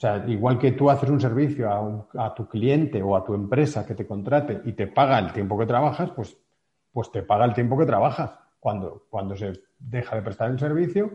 O 0.03 0.05
sea, 0.05 0.25
igual 0.27 0.59
que 0.59 0.73
tú 0.73 0.91
haces 0.91 1.09
un 1.09 1.21
servicio 1.21 1.71
a, 1.71 2.27
a, 2.27 2.35
tu 2.35 2.49
cliente 2.49 3.01
o 3.01 3.15
a 3.15 3.23
tu 3.25 3.35
empresa 3.35 3.87
que 3.87 3.95
te 3.95 4.05
contrate 4.05 4.61
y 4.65 4.73
te 4.73 4.88
paga 4.88 5.17
el 5.21 5.33
tiempo 5.33 5.57
que 5.57 5.65
trabajas, 5.65 6.11
pues, 6.11 6.37
pues 6.93 7.12
te 7.12 7.23
paga 7.23 7.45
el 7.45 7.55
tiempo 7.55 7.79
que 7.79 7.87
trabajas. 7.87 8.33
Cuando, 8.59 9.07
se 9.37 9.53
deja 9.79 10.17
de 10.17 10.23
prestar 10.23 10.51
el 10.51 10.59
servicio, 10.59 11.09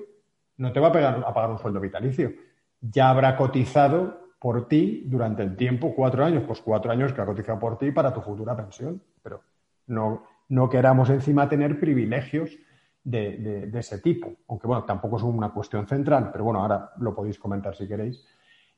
no 0.56 0.72
te 0.72 0.80
va 0.80 0.88
a, 0.88 0.92
pegar, 0.94 1.22
a 1.28 1.34
pagar 1.34 1.50
un 1.50 1.58
sueldo 1.58 1.82
vitalicio. 1.82 2.32
Ya 2.80 3.10
habrá 3.10 3.36
cotizado 3.36 4.22
por 4.40 4.70
ti 4.70 5.04
durante 5.06 5.44
el 5.44 5.58
tiempo, 5.58 5.94
cuatro 5.94 6.24
años, 6.24 6.44
pues 6.48 6.62
cuatro 6.62 6.90
años 6.90 7.12
que 7.12 7.20
ha 7.20 7.26
cotizado 7.26 7.60
por 7.60 7.78
ti 7.78 7.92
para 7.92 8.14
tu 8.14 8.22
futura 8.22 8.56
pensión. 8.56 9.02
Pero 9.22 9.42
no 9.88 10.70
queramos 10.70 11.10
encima 11.10 11.50
tener 11.50 11.78
privilegios 11.78 12.58
de, 13.04 13.70
ese 13.74 14.00
tipo. 14.00 14.32
Aunque 14.48 14.66
bueno, 14.66 14.86
tampoco 14.86 15.18
es 15.18 15.24
una 15.24 15.50
cuestión 15.50 15.86
central, 15.88 16.30
pero 16.32 16.46
bueno, 16.46 16.62
ahora 16.62 16.92
lo 17.00 17.14
podéis 17.14 17.38
comentar 17.38 17.76
si 17.76 17.86
queréis. 17.86 18.26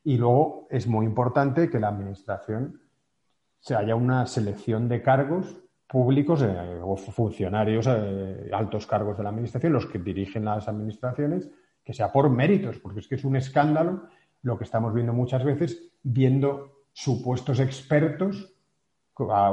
Y 0.04 0.16
luego 0.16 0.66
es 0.70 0.86
muy 0.86 1.06
importante 1.06 1.68
que 1.68 1.80
la 1.80 1.88
administración 1.88 2.80
se 3.58 3.74
haya 3.74 3.94
una 3.94 4.26
selección 4.26 4.88
de 4.88 5.02
cargos 5.02 5.56
públicos 5.86 6.42
eh, 6.42 6.80
o 6.82 6.96
funcionarios, 6.96 7.86
eh, 7.88 8.48
altos 8.52 8.86
cargos 8.86 9.16
de 9.16 9.24
la 9.24 9.30
administración, 9.30 9.72
los 9.72 9.86
que 9.86 9.98
dirigen 9.98 10.44
las 10.44 10.68
administraciones, 10.68 11.50
que 11.84 11.92
sea 11.92 12.12
por 12.12 12.30
méritos, 12.30 12.78
porque 12.78 13.00
es 13.00 13.08
que 13.08 13.16
es 13.16 13.24
un 13.24 13.36
escándalo 13.36 14.04
lo 14.42 14.56
que 14.56 14.64
estamos 14.64 14.94
viendo 14.94 15.12
muchas 15.12 15.44
veces, 15.44 15.92
viendo 16.02 16.84
supuestos 16.92 17.60
expertos, 17.60 18.54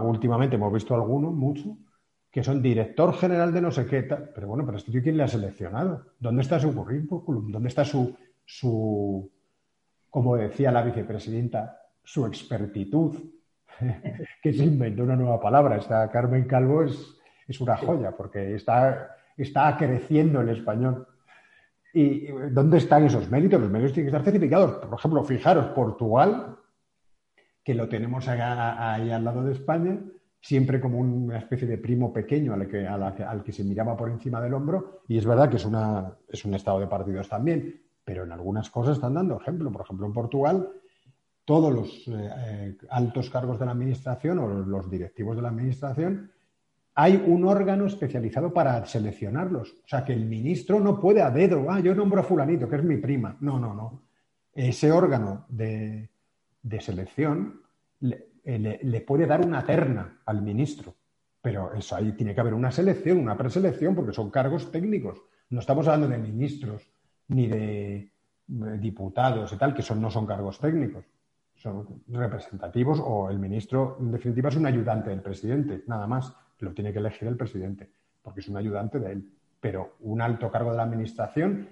últimamente 0.04 0.56
hemos 0.56 0.72
visto 0.72 0.96
algunos, 0.96 1.34
mucho, 1.34 1.78
que 2.32 2.44
son 2.44 2.62
director 2.62 3.14
general 3.16 3.52
de 3.52 3.62
no 3.62 3.72
sé 3.72 3.86
qué, 3.86 4.04
pero 4.04 4.48
bueno, 4.48 4.66
pero 4.66 4.78
este 4.78 4.92
tío 4.92 5.02
quién 5.02 5.18
le 5.18 5.24
ha 5.24 5.28
seleccionado, 5.28 6.06
¿dónde 6.20 6.44
está 6.44 6.60
su 6.60 6.74
currículum? 6.74 7.52
¿Dónde 7.52 7.68
está 7.68 7.84
su, 7.84 8.16
su 8.46 9.30
como 10.18 10.36
decía 10.36 10.72
la 10.72 10.82
vicepresidenta, 10.82 11.80
su 12.04 12.26
expertitud? 12.26 13.16
que 14.42 14.52
se 14.52 14.64
inventó 14.64 15.04
una 15.04 15.16
nueva 15.16 15.40
palabra. 15.40 15.78
Esta 15.78 16.10
Carmen 16.10 16.46
Calvo 16.46 16.82
es, 16.82 17.20
es 17.48 17.62
una 17.62 17.78
joya 17.78 18.18
porque 18.18 18.56
está, 18.56 19.16
está 19.38 19.78
creciendo 19.78 20.42
el 20.42 20.50
español. 20.50 21.08
¿Y 21.94 22.30
dónde 22.50 22.80
están 22.80 23.06
esos 23.06 23.30
méritos? 23.30 23.62
Los 23.62 23.70
méritos 23.70 23.94
tienen 23.94 24.12
que 24.12 24.18
estar 24.18 24.26
certificados. 24.26 24.86
Por 24.88 24.98
ejemplo, 24.98 25.24
fijaros, 25.24 25.68
Portugal, 25.68 26.58
que 27.64 27.76
lo 27.76 27.88
tenemos 27.88 28.28
ahí 28.28 29.12
al 29.12 29.24
lado 29.24 29.44
de 29.44 29.52
España, 29.52 30.00
siempre 30.42 30.82
como 30.82 30.98
una 30.98 31.38
especie 31.38 31.68
de 31.68 31.78
primo 31.78 32.12
pequeño 32.12 32.56
al 32.56 32.68
que, 32.68 32.88
al 32.88 33.44
que 33.44 33.52
se 33.52 33.64
miraba 33.64 33.96
por 33.96 34.10
encima 34.10 34.42
del 34.42 34.56
hombro, 34.56 35.04
y 35.08 35.20
es 35.20 35.28
verdad 35.28 35.48
que 35.48 35.58
es, 35.58 35.66
una, 35.66 36.12
es 36.28 36.44
un 36.44 36.56
estado 36.56 36.80
de 36.80 36.88
partidos 36.88 37.30
también, 37.30 37.84
pero 38.08 38.24
en 38.24 38.32
algunas 38.32 38.70
cosas 38.70 38.96
están 38.96 39.16
dando 39.16 39.38
ejemplo. 39.38 39.70
Por 39.70 39.82
ejemplo, 39.82 40.08
en 40.08 40.14
Portugal, 40.14 40.70
todos 41.44 41.74
los 41.74 42.08
eh, 42.08 42.30
eh, 42.38 42.78
altos 42.90 43.30
cargos 43.30 43.60
de 43.60 43.66
la 43.66 43.74
administración 43.74 44.40
o 44.40 44.48
los 44.48 44.90
directivos 44.90 45.36
de 45.36 45.42
la 45.42 45.50
administración, 45.50 46.32
hay 46.96 47.22
un 47.28 47.44
órgano 47.44 47.86
especializado 47.86 48.54
para 48.54 48.86
seleccionarlos. 48.86 49.74
O 49.84 49.88
sea, 49.90 50.06
que 50.06 50.14
el 50.14 50.26
ministro 50.26 50.80
no 50.80 51.02
puede 51.02 51.22
a 51.22 51.30
dedo, 51.32 51.70
ah, 51.70 51.82
yo 51.82 51.94
nombro 51.94 52.22
a 52.22 52.24
fulanito, 52.24 52.70
que 52.70 52.78
es 52.78 52.84
mi 52.86 52.96
prima. 52.96 53.36
No, 53.42 53.60
no, 53.60 53.74
no. 53.74 54.04
Ese 54.54 54.90
órgano 54.90 55.46
de, 55.50 56.10
de 56.64 56.80
selección 56.80 57.60
eh, 58.02 58.80
le, 58.82 59.02
puede 59.02 59.26
dar 59.26 59.46
una 59.46 59.66
terna 59.66 60.22
al 60.26 60.42
ministro. 60.42 60.96
Pero 61.42 61.74
eso 61.74 61.94
ahí 61.94 62.14
tiene 62.14 62.34
que 62.34 62.40
haber 62.40 62.54
una 62.54 62.72
selección, 62.72 63.18
una 63.18 63.36
preselección, 63.36 63.94
porque 63.94 64.14
son 64.14 64.32
cargos 64.32 64.72
técnicos. 64.72 65.22
No 65.50 65.60
estamos 65.60 65.86
hablando 65.90 66.08
de 66.08 66.18
ministros 66.20 66.90
ni 67.30 67.48
de 67.48 68.12
diputados 68.48 69.52
y 69.52 69.58
tal, 69.58 69.74
que 69.74 69.82
son, 69.82 70.02
no 70.02 70.10
son 70.10 70.26
cargos 70.26 70.60
técnicos. 70.60 71.06
Son 71.56 72.04
representativos 72.08 73.02
o 73.04 73.30
el 73.30 73.40
ministro, 73.40 73.98
en 74.00 74.12
definitiva, 74.12 74.50
es 74.50 74.56
un 74.56 74.68
ayudante 74.68 75.10
del 75.10 75.22
presidente, 75.22 75.84
nada 75.88 76.08
más. 76.08 76.34
Lo 76.60 76.74
tiene 76.74 76.94
que 76.94 77.00
elegir 77.00 77.28
el 77.28 77.36
presidente, 77.36 77.90
porque 78.22 78.40
es 78.40 78.48
un 78.48 78.58
ayudante 78.58 79.00
de 79.00 79.12
él. 79.12 79.32
Pero 79.60 79.96
un 80.02 80.22
alto 80.22 80.52
cargo 80.52 80.72
de 80.72 80.78
la 80.78 80.84
administración, 80.84 81.70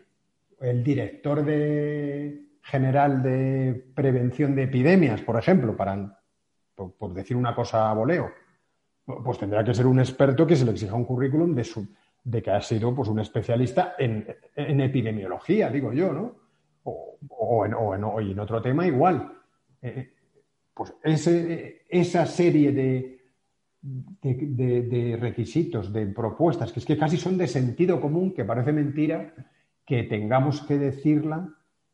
el 0.59 0.83
director 0.83 1.45
de, 1.45 2.45
general 2.65 3.21
de 3.21 3.91
prevención 3.93 4.55
de 4.55 4.63
epidemias, 4.63 5.21
por 5.21 5.37
ejemplo, 5.37 5.77
para 5.77 6.19
por, 6.73 7.13
decir 7.13 7.37
una 7.37 7.53
cosa 7.53 7.89
a 7.89 7.93
voleo, 7.93 8.31
pues 9.05 9.37
tendrá 9.37 9.63
que 9.63 9.73
ser 9.73 9.85
un 9.85 9.99
experto 9.99 10.47
que 10.47 10.55
se 10.55 10.65
le 10.65 10.71
exija 10.71 10.95
un 10.95 11.05
currículum 11.05 11.53
de, 11.53 11.63
su, 11.63 11.87
de 12.25 12.41
que 12.41 12.51
ha 12.51 12.61
sido 12.61 12.93
pues, 12.93 13.07
un 13.07 13.19
especialista 13.19 13.95
en, 13.97 14.25
epidemiología, 14.55 15.69
digo 15.69 15.93
yo, 15.93 16.11
¿no? 16.11 16.35
O, 16.83 17.65
en, 17.65 17.73
en, 17.73 18.39
otro 18.39 18.61
tema 18.61 18.85
igual. 18.85 19.31
Eh, 19.81 20.11
pues 20.73 20.93
ese, 21.03 21.83
esa 21.87 22.25
serie 22.25 22.71
de, 22.71 23.21
de, 23.81 25.17
requisitos, 25.19 25.93
de 25.93 26.07
propuestas, 26.07 26.71
que 26.71 26.79
es 26.79 26.85
que 26.85 26.97
casi 26.97 27.17
son 27.17 27.37
de 27.37 27.47
sentido 27.47 28.01
común, 28.01 28.33
que 28.33 28.43
parece 28.43 28.73
mentira 28.73 29.33
que 29.85 30.03
tengamos 30.03 30.61
que 30.61 30.77
decirla 30.77 31.47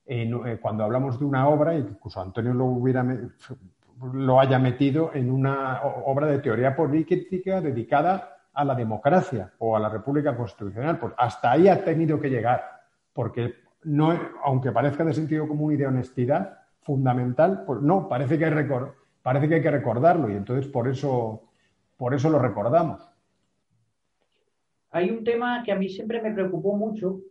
eh, 0.06 0.58
cuando 0.62 0.86
hablamos 0.86 1.20
de 1.20 1.26
una 1.26 1.48
obra, 1.50 1.78
incluso 1.78 2.22
Antonio 2.22 2.54
lo 2.54 2.66
hubiera 2.66 3.06
lo 4.14 4.40
haya 4.40 4.58
metido 4.58 5.12
en 5.14 5.30
una 5.30 5.82
obra 5.84 6.26
de 6.26 6.40
teoría 6.40 6.76
política 6.76 7.62
dedicada 7.62 8.41
a 8.54 8.66
la 8.66 8.76
democracia 8.76 9.54
o 9.60 9.76
a 9.76 9.80
la 9.80 9.90
República 9.90 10.36
Constitucional. 10.36 11.00
Pues 11.00 11.14
hasta 11.18 11.52
ahí 11.52 11.68
ha 11.68 11.84
tenido 11.84 12.20
que 12.20 12.30
llegar, 12.30 12.64
porque 13.14 13.56
no, 13.84 14.18
aunque 14.44 14.72
parezca 14.72 15.04
de 15.04 15.14
sentido 15.14 15.48
común 15.48 15.74
y 15.74 15.78
de 15.78 15.88
honestidad 15.88 16.60
fundamental, 16.82 17.64
pues 17.66 17.82
no, 17.82 18.08
parece 18.08 18.38
que 18.38 18.46
hay, 18.46 18.68
parece 19.22 19.48
que, 19.48 19.56
hay 19.56 19.62
que 19.62 19.72
recordarlo 19.72 20.30
y 20.30 20.34
entonces 20.34 20.68
por 20.68 20.88
eso, 20.88 21.44
por 21.98 22.14
eso 22.14 22.30
lo 22.30 22.40
recordamos. 22.40 23.08
Hay 24.92 25.10
un 25.10 25.24
tema 25.24 25.64
que 25.64 25.72
a 25.72 25.76
mí 25.76 25.88
siempre 25.88 26.22
me 26.22 26.34
preocupó 26.34 26.76
mucho 26.76 27.22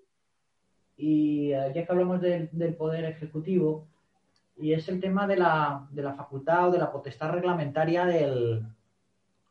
y 0.96 1.52
eh, 1.52 1.72
ya 1.74 1.84
que 1.84 1.92
hablamos 1.92 2.20
del 2.20 2.74
poder 2.76 3.04
ejecutivo, 3.06 3.86
y 4.60 4.74
es 4.74 4.88
el 4.88 5.00
tema 5.00 5.26
de 5.26 5.36
la, 5.36 5.88
de 5.90 6.02
la 6.02 6.12
facultad 6.12 6.68
o 6.68 6.70
de 6.70 6.78
la 6.78 6.92
potestad 6.92 7.30
reglamentaria 7.30 8.04
del, 8.04 8.62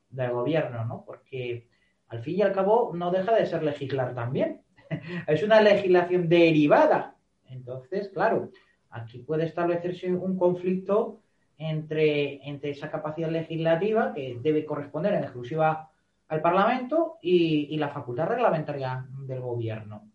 del 0.09 0.31
gobierno, 0.31 0.85
¿no? 0.85 1.03
Porque 1.05 1.67
al 2.07 2.21
fin 2.21 2.37
y 2.37 2.41
al 2.41 2.51
cabo 2.51 2.91
no 2.93 3.11
deja 3.11 3.35
de 3.35 3.45
ser 3.45 3.63
legislar 3.63 4.13
también. 4.15 4.61
es 5.27 5.43
una 5.43 5.61
legislación 5.61 6.27
derivada. 6.27 7.15
Entonces, 7.47 8.09
claro, 8.09 8.49
aquí 8.89 9.19
puede 9.19 9.45
establecerse 9.45 10.13
un 10.13 10.37
conflicto 10.37 11.19
entre, 11.57 12.47
entre 12.47 12.71
esa 12.71 12.89
capacidad 12.89 13.29
legislativa 13.29 14.13
que 14.13 14.39
debe 14.41 14.65
corresponder 14.65 15.13
en 15.13 15.23
exclusiva 15.23 15.89
al 16.29 16.41
Parlamento 16.41 17.17
y, 17.21 17.75
la 17.77 17.89
facultad 17.89 18.27
reglamentaria 18.27 19.05
del 19.25 19.41
gobierno. 19.41 20.09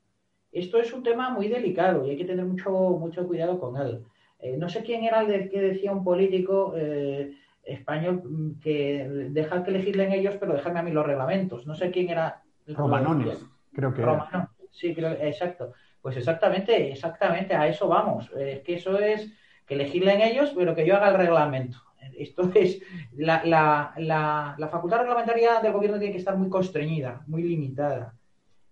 Esto 0.52 0.78
es 0.78 0.92
un 0.92 1.02
tema 1.02 1.30
muy 1.30 1.48
delicado 1.48 2.06
y 2.06 2.10
hay 2.10 2.16
que 2.16 2.24
tener 2.24 2.44
mucho, 2.44 2.70
mucho 2.70 3.26
cuidado 3.26 3.58
con 3.58 3.76
él. 3.76 4.04
Eh, 4.38 4.56
no 4.56 4.68
sé 4.68 4.82
quién 4.82 5.02
era 5.02 5.22
el 5.22 5.50
que 5.50 5.60
decía 5.60 5.92
un 5.92 6.04
político 6.04 6.74
eh, 6.76 7.32
español 7.64 8.22
mm, 8.24 8.60
que 8.60 9.06
deja 9.30 9.62
que 9.64 9.70
legislen 9.70 10.12
ellos, 10.12 10.36
pero 10.38 10.54
déjame 10.54 10.80
a 10.80 10.82
mí 10.82 10.90
los 10.90 11.06
reglamentos. 11.06 11.66
No 11.66 11.74
sé 11.74 11.90
quién 11.90 12.10
era. 12.10 12.42
Romanones, 12.66 13.44
creo 13.72 13.92
que 13.92 14.02
era. 14.02 14.50
Sí, 14.70 14.94
creo, 14.94 15.12
exacto. 15.12 15.72
Pues 16.00 16.16
exactamente, 16.16 16.90
exactamente, 16.90 17.54
a 17.54 17.66
eso 17.66 17.88
vamos. 17.88 18.30
Es 18.36 18.60
que 18.60 18.74
eso 18.74 18.98
es 18.98 19.32
que 19.66 19.76
legislen 19.76 20.20
ellos, 20.20 20.52
pero 20.54 20.74
que 20.74 20.86
yo 20.86 20.96
haga 20.96 21.08
el 21.08 21.16
reglamento. 21.16 21.78
Esto 22.16 22.50
es, 22.54 22.80
la, 23.16 23.42
la, 23.44 24.54
la, 24.58 24.68
facultad 24.68 24.98
reglamentaria 25.00 25.60
del 25.60 25.72
gobierno 25.72 25.98
tiene 25.98 26.12
que 26.12 26.18
estar 26.18 26.36
muy 26.36 26.48
constreñida, 26.48 27.22
muy 27.26 27.42
limitada. 27.42 28.14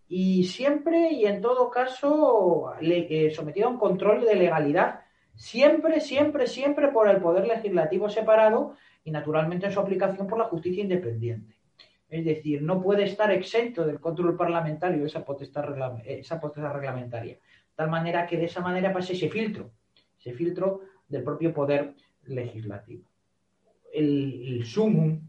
Y 0.08 0.44
siempre 0.44 1.12
y 1.12 1.24
en 1.24 1.40
todo 1.40 1.70
caso 1.70 2.74
le, 2.80 3.06
eh, 3.08 3.30
sometido 3.30 3.68
a 3.68 3.70
un 3.70 3.78
control 3.78 4.26
de 4.26 4.34
legalidad 4.34 5.00
Siempre, 5.34 6.00
siempre, 6.00 6.46
siempre 6.46 6.88
por 6.88 7.08
el 7.08 7.18
poder 7.18 7.46
legislativo 7.46 8.08
separado 8.08 8.76
y 9.04 9.10
naturalmente 9.10 9.66
en 9.66 9.72
su 9.72 9.80
aplicación 9.80 10.26
por 10.26 10.38
la 10.38 10.44
justicia 10.44 10.82
independiente. 10.82 11.54
Es 12.08 12.24
decir, 12.24 12.62
no 12.62 12.82
puede 12.82 13.04
estar 13.04 13.30
exento 13.30 13.86
del 13.86 13.98
control 13.98 14.36
parlamentario 14.36 15.06
esa 15.06 15.24
potestad, 15.24 15.64
esa 16.04 16.38
potestad 16.38 16.74
reglamentaria. 16.74 17.34
De 17.34 17.74
tal 17.74 17.88
manera 17.88 18.26
que 18.26 18.36
de 18.36 18.44
esa 18.44 18.60
manera 18.60 18.92
pase 18.92 19.14
ese 19.14 19.30
filtro, 19.30 19.70
ese 20.18 20.32
filtro 20.34 20.82
del 21.08 21.22
propio 21.22 21.54
poder 21.54 21.94
legislativo. 22.26 23.04
El, 23.92 24.62
sumum, 24.64 25.20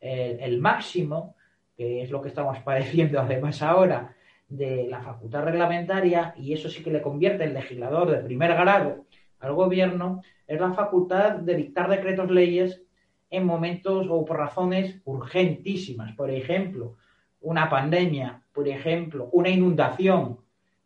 el, 0.00 0.40
el 0.40 0.58
máximo, 0.58 1.36
que 1.76 2.02
es 2.02 2.10
lo 2.10 2.22
que 2.22 2.28
estamos 2.28 2.58
padeciendo 2.60 3.20
además 3.20 3.60
ahora, 3.62 4.16
de 4.48 4.86
la 4.88 5.00
facultad 5.00 5.44
reglamentaria, 5.44 6.34
y 6.36 6.52
eso 6.52 6.68
sí 6.68 6.82
que 6.82 6.90
le 6.90 7.00
convierte 7.00 7.44
en 7.44 7.54
legislador 7.54 8.10
de 8.10 8.18
primer 8.18 8.52
grado, 8.54 9.06
al 9.42 9.54
gobierno 9.54 10.22
es 10.46 10.60
la 10.60 10.72
facultad 10.72 11.32
de 11.32 11.56
dictar 11.56 11.90
decretos 11.90 12.30
leyes 12.30 12.82
en 13.28 13.44
momentos 13.44 14.06
o 14.08 14.24
por 14.24 14.38
razones 14.38 15.00
urgentísimas. 15.04 16.14
Por 16.14 16.30
ejemplo, 16.30 16.96
una 17.40 17.68
pandemia, 17.68 18.42
por 18.52 18.68
ejemplo, 18.68 19.28
una 19.32 19.48
inundación, 19.48 20.38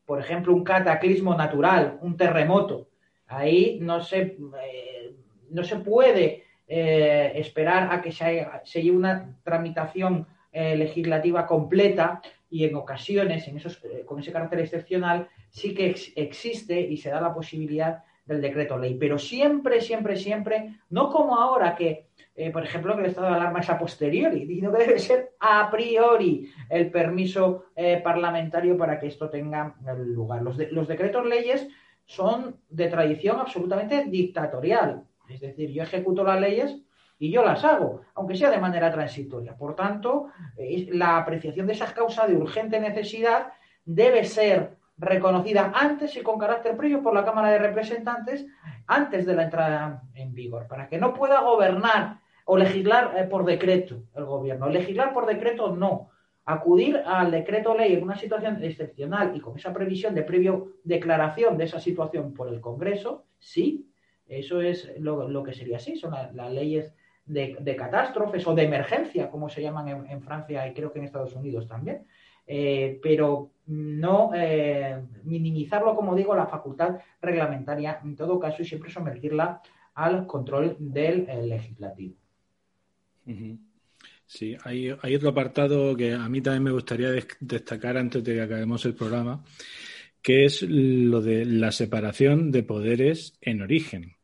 por 0.06 0.20
ejemplo, 0.20 0.54
un 0.54 0.64
cataclismo 0.64 1.34
natural, 1.34 1.98
un 2.00 2.16
terremoto. 2.16 2.88
Ahí 3.26 3.78
no 3.82 4.00
se, 4.00 4.38
eh, 4.62 5.16
no 5.50 5.62
se 5.64 5.76
puede 5.76 6.44
eh, 6.66 7.32
esperar 7.34 7.92
a 7.92 8.00
que 8.00 8.12
se, 8.12 8.46
lleve 8.80 8.96
una 8.96 9.36
tramitación 9.42 10.26
eh, 10.52 10.76
legislativa 10.76 11.46
completa 11.46 12.22
y 12.48 12.64
en 12.64 12.76
ocasiones, 12.76 13.46
en 13.48 13.56
esos, 13.56 13.82
con 14.06 14.20
ese 14.20 14.32
carácter 14.32 14.60
excepcional, 14.60 15.28
sí 15.50 15.74
que 15.74 15.90
ex- 15.90 16.12
existe 16.16 16.80
y 16.80 16.96
se 16.96 17.10
da 17.10 17.20
la 17.20 17.34
posibilidad 17.34 18.04
del 18.26 18.40
decreto 18.40 18.76
ley. 18.76 18.96
Pero 18.98 19.18
siempre, 19.18 19.80
siempre, 19.80 20.16
siempre, 20.16 20.80
no 20.90 21.10
como 21.10 21.36
ahora 21.36 21.74
que, 21.74 22.08
eh, 22.34 22.50
por 22.50 22.64
ejemplo, 22.64 22.94
que 22.94 23.02
el 23.02 23.06
estado 23.06 23.28
de 23.28 23.34
alarma 23.34 23.60
es 23.60 23.70
a 23.70 23.78
posteriori, 23.78 24.46
sino 24.46 24.72
que 24.72 24.84
debe 24.84 24.98
ser 24.98 25.32
a 25.40 25.70
priori 25.70 26.50
el 26.68 26.90
permiso 26.90 27.66
eh, 27.74 28.00
parlamentario 28.02 28.76
para 28.76 28.98
que 28.98 29.06
esto 29.06 29.30
tenga 29.30 29.74
lugar. 29.96 30.42
Los, 30.42 30.58
los 30.72 30.88
decretos 30.88 31.24
leyes 31.24 31.68
son 32.04 32.56
de 32.68 32.88
tradición 32.88 33.38
absolutamente 33.40 34.04
dictatorial. 34.04 35.04
Es 35.28 35.40
decir, 35.40 35.70
yo 35.70 35.82
ejecuto 35.82 36.22
las 36.22 36.40
leyes 36.40 36.76
y 37.18 37.30
yo 37.30 37.42
las 37.44 37.64
hago, 37.64 38.02
aunque 38.14 38.36
sea 38.36 38.50
de 38.50 38.58
manera 38.58 38.90
transitoria. 38.92 39.56
Por 39.56 39.74
tanto, 39.74 40.28
la 40.90 41.16
apreciación 41.16 41.66
de 41.66 41.72
esa 41.72 41.92
causa 41.92 42.26
de 42.26 42.36
urgente 42.36 42.78
necesidad 42.78 43.48
debe 43.84 44.24
ser 44.24 44.76
reconocida 44.98 45.72
antes 45.74 46.16
y 46.16 46.22
con 46.22 46.38
carácter 46.38 46.76
previo 46.76 47.02
por 47.02 47.12
la 47.14 47.24
Cámara 47.24 47.50
de 47.50 47.58
Representantes 47.58 48.46
antes 48.86 49.26
de 49.26 49.34
la 49.34 49.44
entrada 49.44 50.02
en 50.14 50.32
vigor, 50.34 50.66
para 50.68 50.88
que 50.88 50.98
no 50.98 51.12
pueda 51.12 51.40
gobernar 51.40 52.20
o 52.44 52.56
legislar 52.56 53.14
eh, 53.16 53.24
por 53.24 53.44
decreto 53.44 54.02
el 54.14 54.24
gobierno. 54.24 54.68
Legislar 54.68 55.12
por 55.12 55.26
decreto 55.26 55.74
no. 55.74 56.10
Acudir 56.44 57.02
al 57.04 57.32
decreto 57.32 57.74
ley 57.76 57.94
en 57.94 58.04
una 58.04 58.16
situación 58.16 58.62
excepcional 58.62 59.36
y 59.36 59.40
con 59.40 59.56
esa 59.58 59.72
previsión 59.72 60.14
de 60.14 60.22
previo 60.22 60.74
declaración 60.84 61.58
de 61.58 61.64
esa 61.64 61.80
situación 61.80 62.32
por 62.34 62.48
el 62.48 62.60
Congreso, 62.60 63.24
sí, 63.40 63.90
eso 64.28 64.60
es 64.60 64.92
lo, 65.00 65.28
lo 65.28 65.42
que 65.42 65.52
sería 65.52 65.78
así, 65.78 65.96
son 65.96 66.12
la- 66.12 66.30
las 66.32 66.52
leyes 66.52 66.94
de, 67.24 67.56
de 67.58 67.74
catástrofes 67.74 68.46
o 68.46 68.54
de 68.54 68.62
emergencia, 68.62 69.28
como 69.28 69.48
se 69.48 69.60
llaman 69.60 69.88
en, 69.88 70.06
en 70.08 70.22
Francia 70.22 70.66
y 70.68 70.72
creo 70.72 70.92
que 70.92 71.00
en 71.00 71.06
Estados 71.06 71.34
Unidos 71.34 71.66
también. 71.66 72.06
Eh, 72.46 73.00
pero 73.02 73.50
no 73.66 74.30
eh, 74.34 75.02
minimizarlo, 75.24 75.94
como 75.96 76.14
digo, 76.14 76.34
la 76.36 76.46
facultad 76.46 76.98
reglamentaria 77.20 78.00
en 78.04 78.14
todo 78.14 78.38
caso 78.38 78.62
y 78.62 78.64
siempre 78.66 78.90
someterla 78.90 79.60
al 79.94 80.26
control 80.26 80.76
del 80.78 81.28
eh, 81.28 81.42
legislativo. 81.42 82.14
Sí, 84.26 84.56
hay, 84.64 84.94
hay 85.02 85.14
otro 85.14 85.28
apartado 85.30 85.96
que 85.96 86.12
a 86.12 86.28
mí 86.28 86.40
también 86.40 86.64
me 86.64 86.72
gustaría 86.72 87.10
des- 87.10 87.28
destacar 87.40 87.96
antes 87.96 88.22
de 88.24 88.34
que 88.34 88.40
acabemos 88.42 88.84
el 88.84 88.94
programa, 88.94 89.44
que 90.22 90.44
es 90.44 90.62
lo 90.62 91.22
de 91.22 91.44
la 91.44 91.72
separación 91.72 92.50
de 92.50 92.62
poderes 92.64 93.38
en 93.40 93.62
origen. 93.62 94.16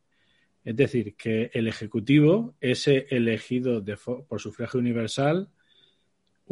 Es 0.65 0.77
decir, 0.77 1.17
que 1.17 1.51
el 1.55 1.69
Ejecutivo 1.69 2.55
es 2.61 2.89
elegido 2.89 3.81
de 3.81 3.97
por 4.29 4.41
sufragio 4.41 4.81
universal, 4.81 5.49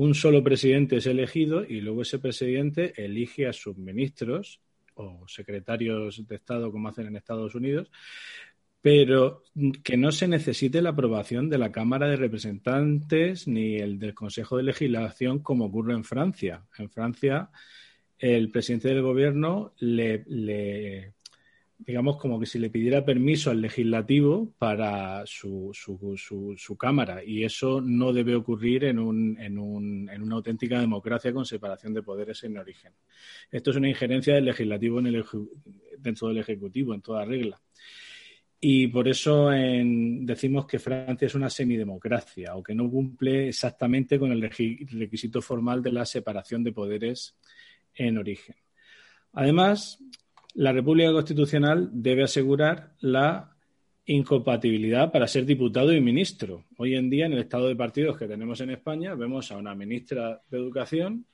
un 0.01 0.15
solo 0.15 0.43
presidente 0.43 0.97
es 0.97 1.07
elegido 1.07 1.63
y 1.63 1.83
luego 1.83 2.01
ese 2.01 2.19
presidente 2.19 2.95
elige 2.97 3.47
a 3.47 3.53
sus 3.53 3.77
ministros 3.77 4.61
o 4.95 5.25
secretarios 5.29 6.27
de 6.27 6.37
Estado, 6.37 6.73
como 6.73 6.89
hacen 6.89 7.07
en 7.07 7.17
Estados 7.17 7.55
Unidos, 7.55 7.91
pero 8.81 9.43
que 9.85 9.99
no 9.99 10.11
se 10.11 10.27
necesite 10.27 10.81
la 10.81 10.91
aprobación 10.91 11.51
de 11.51 11.59
la 11.59 11.71
Cámara 11.71 12.09
de 12.09 12.17
Representantes 12.17 13.47
ni 13.47 13.77
el 13.77 13.99
del 13.99 14.15
Consejo 14.15 14.57
de 14.57 14.63
Legislación 14.63 15.41
como 15.41 15.67
ocurre 15.67 15.93
en 15.93 16.05
Francia. 16.05 16.63
En 16.79 16.89
Francia, 16.89 17.51
el 18.19 18.51
presidente 18.51 18.89
del 18.89 19.03
gobierno 19.03 19.75
le, 19.81 20.25
le- 20.29 21.13
digamos, 21.87 22.19
como 22.19 22.39
que 22.39 22.47
si 22.47 22.59
le 22.59 22.71
pidiera 22.71 23.05
permiso 23.05 23.51
al 23.51 23.61
legislativo 23.61 24.53
para 24.59 25.23
su, 25.27 25.71
su, 25.73 26.55
su- 26.57 26.77
Cámara 26.77 27.25
y 27.25 27.43
eso 27.45 27.81
no 27.81 28.13
debe 28.13 28.35
ocurrir 28.35 28.85
en, 28.85 28.99
un, 28.99 29.39
en, 29.41 29.59
un- 29.59 30.09
en 30.11 30.23
una 30.23 30.37
auténtica 30.37 30.79
democracia 30.79 31.33
con 31.33 31.45
separación 31.45 31.95
de 31.95 32.03
poderes 32.03 32.43
en 32.45 32.59
origen. 32.59 32.93
Esto 33.51 33.71
es 33.71 33.77
una 33.77 33.89
injerencia 33.89 34.35
del 34.35 34.45
legislativo 34.45 34.99
en 35.01 35.07
el, 35.07 35.25
dentro 35.99 36.29
del 36.29 36.39
Ejecutivo, 36.39 36.95
en 36.95 37.01
toda 37.01 37.25
regla. 37.25 37.61
Y 38.63 38.89
por 38.89 39.09
eso 39.09 39.49
decimos 39.51 40.67
que 40.67 40.79
Francia 40.79 41.25
es 41.27 41.35
una 41.35 41.49
semidemocracia 41.49 42.57
o 42.57 42.63
que 42.63 42.75
no 42.75 42.91
cumple 42.91 43.49
exactamente 43.49 44.19
con 44.19 44.33
el 44.33 44.43
requisito 44.43 45.41
formal 45.41 45.83
de 45.83 45.93
la 45.93 46.05
separación 46.05 46.63
de 46.63 46.73
poderes 46.73 47.39
en 47.95 48.19
origen. 48.19 48.57
Además, 49.33 49.99
la 50.55 50.73
República 50.73 51.13
Constitucional 51.13 51.91
debe 51.93 52.25
asegurar 52.25 52.95
la 53.01 53.57
incompatibilidad 54.07 55.13
para 55.13 55.29
ser 55.29 55.45
diputado 55.45 55.93
y 55.93 56.01
ministro. 56.01 56.65
Hoy 56.79 56.97
en 56.97 57.09
día, 57.11 57.27
en 57.27 57.33
el 57.33 57.41
estado 57.41 57.69
de 57.69 57.77
partidos 57.77 58.17
que 58.17 58.27
tenemos 58.27 58.61
en 58.61 58.71
España, 58.71 59.15
vemos 59.15 59.53
a 59.53 59.57
una 59.57 59.75
ministra 59.75 60.43
de 60.51 60.59
Educación 60.59 61.27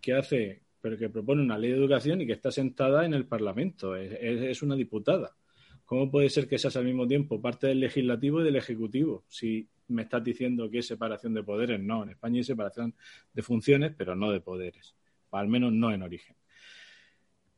que 0.00 0.14
hace, 0.14 0.62
pero 0.80 0.96
que 0.96 1.10
propone 1.10 1.42
una 1.42 1.58
ley 1.58 1.70
de 1.70 1.76
educación 1.76 2.20
y 2.20 2.26
que 2.26 2.32
está 2.32 2.50
sentada 2.50 3.04
en 3.04 3.14
el 3.14 3.26
Parlamento. 3.26 3.96
Es, 3.96 4.62
una 4.62 4.76
diputada. 4.76 5.36
¿Cómo 5.84 6.08
puede 6.08 6.30
ser 6.30 6.46
que 6.46 6.56
seas 6.56 6.76
al 6.76 6.84
mismo 6.84 7.06
tiempo 7.08 7.42
parte 7.42 7.66
del 7.66 7.80
legislativo 7.80 8.40
y 8.40 8.44
del 8.44 8.56
ejecutivo? 8.56 9.24
Si 9.28 9.68
me 9.88 10.02
estás 10.02 10.22
diciendo 10.22 10.70
que 10.70 10.78
es 10.78 10.86
separación 10.86 11.34
de 11.34 11.42
poderes, 11.42 11.80
no. 11.80 12.04
En 12.04 12.10
España 12.10 12.36
hay 12.36 12.44
separación 12.44 12.94
de 13.32 13.42
funciones, 13.42 13.92
pero 13.96 14.14
no 14.14 14.30
de 14.30 14.40
poderes. 14.40 14.94
Al 15.32 15.48
menos 15.48 15.72
no 15.72 15.92
en 15.92 16.02
origen. 16.02 16.36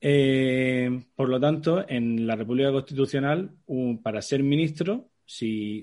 Eh, 0.05 1.05
por 1.15 1.29
lo 1.29 1.39
tanto, 1.39 1.89
en 1.89 2.27
la 2.27 2.35
República 2.35 2.73
Constitucional, 2.73 3.53
para 4.03 4.21
ser 4.21 4.43
ministro, 4.43 5.11
si, 5.25 5.83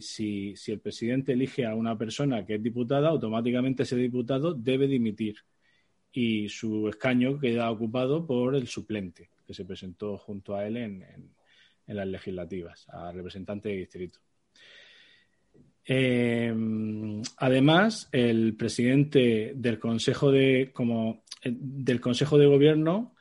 el 0.67 0.79
presidente 0.81 1.31
elige 1.33 1.65
a 1.65 1.73
una 1.73 1.97
persona 1.97 2.45
que 2.45 2.55
es 2.55 2.63
diputada, 2.63 3.07
automáticamente 3.09 3.83
ese 3.83 3.95
diputado 3.95 4.53
debe 4.53 4.87
dimitir 4.87 5.37
y 6.11 6.49
su 6.49 6.89
escaño 6.89 7.39
queda 7.39 7.71
ocupado 7.71 8.27
por 8.27 8.55
el 8.55 8.67
suplente 8.67 9.29
que 9.47 9.53
se 9.53 9.63
presentó 9.63 10.17
junto 10.17 10.53
a 10.53 10.67
él 10.67 10.75
en 10.75 11.05
las 11.87 12.07
legislativas, 12.07 12.87
a 12.89 13.11
representante 13.13 13.69
de 13.69 13.77
distrito. 13.77 14.19
Eh, 15.91 16.53
además, 17.37 18.09
el 18.11 18.55
presidente 18.55 19.53
del 19.55 19.79
Consejo 19.79 20.31
de, 20.31 20.69
como, 20.71 21.23
eh, 21.41 21.51
del 21.51 21.99
Consejo 21.99 22.37
de 22.37 22.45
Gobierno 22.45 23.15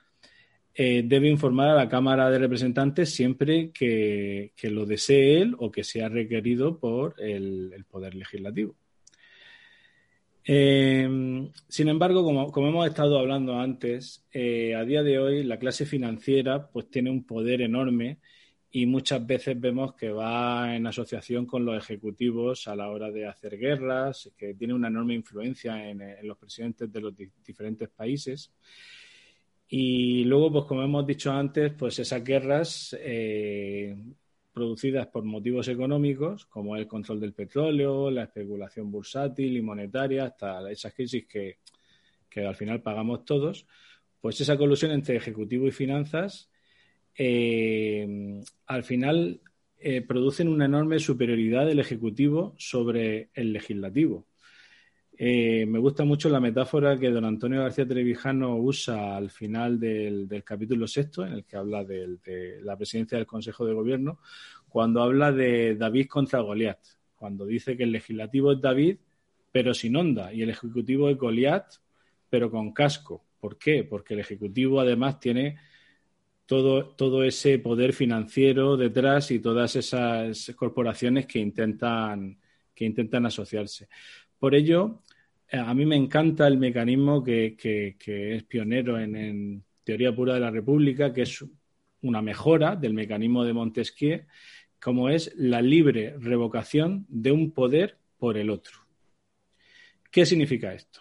eh, 0.81 1.03
debe 1.05 1.29
informar 1.29 1.70
a 1.70 1.74
la 1.74 1.89
Cámara 1.89 2.31
de 2.31 2.39
Representantes 2.39 3.12
siempre 3.12 3.72
que, 3.72 4.53
lo 4.62 4.87
desee 4.87 5.43
él 5.43 5.57
o 5.59 5.72
que 5.72 5.83
sea 5.83 6.09
requerido 6.09 6.79
por 6.79 7.20
el, 7.20 7.85
Poder 7.91 8.14
Legislativo. 8.14 8.76
Eh, 10.45 11.51
sin 11.66 11.89
embargo, 11.89 12.22
como, 12.22 12.68
hemos 12.68 12.87
estado 12.87 13.18
hablando 13.18 13.59
antes, 13.59 14.24
eh, 14.33 14.76
a 14.76 14.85
día 14.85 15.03
de 15.03 15.18
hoy 15.18 15.43
la 15.43 15.59
clase 15.59 15.85
financiera 15.85 16.68
pues 16.70 16.89
tiene 16.89 17.11
un 17.11 17.24
poder 17.24 17.61
enorme 17.61 18.18
y 18.70 18.87
muchas 18.87 19.26
veces 19.26 19.61
vemos 19.61 19.97
que 19.97 20.11
va 20.11 20.76
en 20.76 20.87
asociación 20.87 21.45
con 21.45 21.64
los 21.64 21.76
ejecutivos 21.76 22.68
a 22.68 22.76
la 22.76 22.89
hora 22.89 23.11
de 23.11 23.26
hacer 23.26 23.59
guerras, 23.59 24.31
que 24.39 24.55
tiene 24.55 24.74
una 24.74 24.87
enorme 24.87 25.14
influencia 25.14 25.89
en, 25.89 26.01
los 26.22 26.39
presidentes 26.39 26.93
de 26.93 27.01
los 27.01 27.16
di- 27.16 27.33
diferentes 27.45 27.89
países. 27.89 28.53
Y 29.69 30.25
luego, 30.25 30.53
pues 30.53 30.64
como 30.64 30.83
hemos 30.83 31.07
dicho 31.07 31.31
antes, 31.31 31.73
pues 31.75 31.99
esas 31.99 32.25
guerras 32.25 32.97
eh, 32.99 33.95
producidas 34.53 35.07
por 35.09 35.25
motivos 35.25 35.69
económicos, 35.69 36.47
como 36.47 36.77
el 36.77 36.87
control 36.87 37.21
del 37.21 37.35
petróleo, 37.35 38.11
la 38.11 38.25
especulación 38.25 38.91
bursátil 38.91 39.57
y 39.57 39.62
monetaria, 39.62 40.25
hasta 40.25 40.71
esas 40.71 40.95
crisis 40.95 41.27
que, 41.27 41.59
que 42.29 42.47
al 42.47 42.57
final 42.57 42.81
pagamos 42.81 43.25
todos, 43.25 43.66
pues 44.21 44.41
esa 44.41 44.57
colusión 44.57 44.91
entre 44.93 45.16
ejecutivo 45.16 45.66
y 45.66 45.71
finanzas 45.71 46.51
eh, 47.19 48.41
al 48.66 48.85
final 48.85 49.41
eh, 49.81 50.03
producen 50.03 50.49
una 50.49 50.66
enorme 50.66 51.01
superioridad 51.01 51.66
del 51.66 51.81
Ejecutivo 51.81 52.55
sobre 52.57 53.31
el 53.35 53.53
Legislativo. 53.53 54.28
Eh, 55.21 55.66
me 55.66 55.81
gusta 55.81 56.05
mucho 56.05 56.29
la 56.29 56.39
metáfora 56.39 56.97
que 56.97 57.11
don 57.11 57.25
Antonio 57.25 57.62
García 57.62 57.89
Trevijano 57.89 58.57
usa 58.57 59.16
al 59.16 59.31
final 59.31 59.81
del, 59.81 60.29
capítulo 60.45 60.87
sexto, 60.87 61.27
en 61.27 61.33
el 61.33 61.45
que 61.45 61.57
habla 61.57 61.83
de, 61.83 62.61
la 62.62 62.77
presidencia 62.77 63.19
del 63.19 63.27
Consejo 63.27 63.66
de 63.66 63.75
Gobierno, 63.75 64.21
cuando 64.69 65.03
habla 65.03 65.33
de 65.33 65.75
David 65.75 66.07
contra 66.07 66.39
Goliat, 66.39 66.79
cuando 67.16 67.47
dice 67.47 67.77
que 67.77 67.83
el 67.83 67.91
legislativo 67.91 68.53
es 68.53 68.61
David, 68.61 68.99
pero 69.51 69.75
sin 69.75 69.97
onda, 69.97 70.33
y 70.33 70.43
el 70.43 70.51
ejecutivo 70.51 71.11
es 71.11 71.16
Goliat, 71.16 71.66
pero 72.31 72.49
con 72.49 72.73
casco. 72.73 73.25
¿Por 73.41 73.59
qué? 73.59 73.83
Porque 73.83 74.14
el 74.14 74.21
ejecutivo 74.21 74.79
además 74.79 75.19
tiene 75.19 75.59
todo, 76.47 76.91
todo 76.91 77.25
ese 77.25 77.59
poder 77.59 77.93
financiero 77.93 78.77
detrás 78.77 79.33
y 79.33 79.41
todas 79.41 79.75
esas 79.75 80.53
corporaciones 80.55 81.27
que 81.27 81.41
intentan, 81.41 82.39
que 82.73 82.85
intentan 82.85 83.27
asociarse. 83.27 83.89
Por 84.39 84.55
ello, 84.55 85.03
a 85.51 85.75
mí 85.75 85.87
me 85.87 85.97
encanta 85.97 86.47
el 86.47 86.59
mecanismo 86.59 87.23
que 87.23 87.57
es 87.97 88.43
pionero 88.45 88.99
en, 88.99 89.17
en 89.17 89.65
teoría 89.85 90.15
pura 90.15 90.35
de 90.35 90.41
la 90.41 90.51
República, 90.51 91.13
que 91.13 91.23
es 91.23 91.45
una 92.03 92.21
mejora 92.21 92.77
del 92.77 92.93
mecanismo 92.93 93.45
de 93.45 93.55
Montesquieu, 93.55 94.27
como 94.81 95.09
es 95.09 95.33
la 95.37 95.63
libre 95.63 96.15
revocación 96.19 97.07
de 97.09 97.33
un 97.33 97.53
poder 97.53 97.97
por 98.19 98.37
el 98.37 98.51
otro. 98.51 98.79
¿Qué 100.11 100.27
significa 100.27 100.75
esto? 100.75 101.01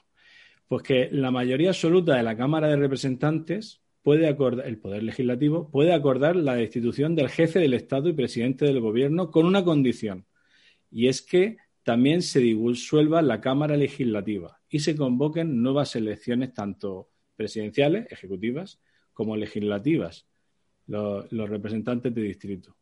Pues 0.68 0.84
que 0.84 1.10
la 1.12 1.32
mayoría 1.32 1.70
absoluta 1.70 2.16
de 2.16 2.24
la 2.24 2.36
Cámara 2.36 2.70
de 2.70 2.78
Representantes 2.78 3.82
puede 4.02 4.28
acordar, 4.28 4.68
el 4.68 4.78
Poder 4.78 5.04
Legislativo 5.04 5.70
puede 5.70 5.93
acordar 5.93 6.36
la 6.36 6.56
destitución 6.56 7.14
del 7.14 7.30
jefe 7.30 7.60
del 7.60 7.74
Estado 7.74 8.10
y 8.10 8.14
presidente 8.14 8.66
del 8.66 8.80
Gobierno 8.80 9.32
con 9.32 9.45
una 9.45 9.64
condición, 9.64 10.26
y 10.89 11.08
es 11.08 11.22
que 11.22 11.58
también 11.88 12.21
se 12.21 12.41
disuelva 12.41 13.21
la 13.21 13.39
Cámara 13.39 13.77
Legislativa 13.77 14.59
y 14.69 14.79
se 14.79 14.93
convoquen 14.93 15.61
nuevas 15.61 15.95
elecciones 15.95 16.53
tanto 16.53 17.07
presidenciales, 17.38 18.11
ejecutivas, 18.11 18.81
como 19.13 19.38
legislativas, 19.38 20.27
los, 20.88 21.31
los 21.31 21.49
representantes 21.49 22.13
de 22.13 22.21
distrito. 22.23 22.75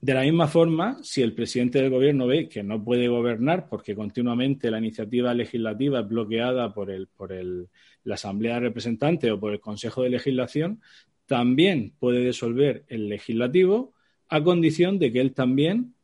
De 0.00 0.12
la 0.12 0.22
misma 0.22 0.48
forma, 0.48 0.98
si 1.04 1.22
el 1.22 1.34
presidente 1.34 1.80
del 1.80 1.88
gobierno 1.88 2.26
ve 2.26 2.48
que 2.48 2.64
no 2.64 2.82
puede 2.82 3.06
gobernar 3.06 3.68
porque 3.68 3.94
continuamente 3.94 4.72
la 4.72 4.78
iniciativa 4.78 5.32
legislativa 5.32 6.00
es 6.00 6.08
bloqueada 6.08 6.74
por, 6.74 6.90
el, 6.90 7.06
por 7.06 7.32
el, 7.32 7.68
la 8.02 8.16
Asamblea 8.16 8.54
de 8.54 8.60
Representantes 8.62 9.30
o 9.30 9.38
por 9.38 9.52
el 9.52 9.60
Consejo 9.60 10.02
de 10.02 10.10
Legislación, 10.10 10.80
también 11.26 11.92
puede 12.00 12.24
disolver 12.24 12.86
el 12.88 13.08
legislativo 13.08 13.94
a 14.28 14.42
condición 14.42 14.98
de 14.98 15.12
que 15.12 15.20
él 15.20 15.32
también 15.32 15.94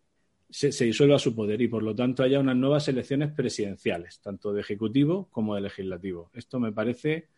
se, 0.53 0.85
disuelva 0.85 1.19
su 1.19 1.35
poder 1.35 1.61
y 1.63 1.69
por 1.69 1.83
lo 1.83 1.95
tanto 1.95 2.23
haya 2.23 2.39
unas 2.39 2.57
nuevas 2.57 2.87
elecciones 2.89 3.33
presidenciales, 3.33 4.21
tanto 4.21 4.53
de 4.53 4.61
ejecutivo 4.61 5.29
como 5.31 5.55
de 5.55 5.63
legislativo. 5.63 6.31
Esto 6.35 6.61
me 6.61 6.73
parece 6.73 7.29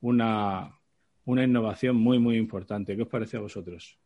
una, 0.00 0.78
una 1.24 1.44
innovación 1.44 1.96
muy, 1.96 2.18
muy 2.18 2.36
importante. 2.36 2.96
¿Qué 2.96 3.02
os 3.02 3.08
parece 3.08 3.36
a 3.36 3.40
vosotros? 3.40 3.98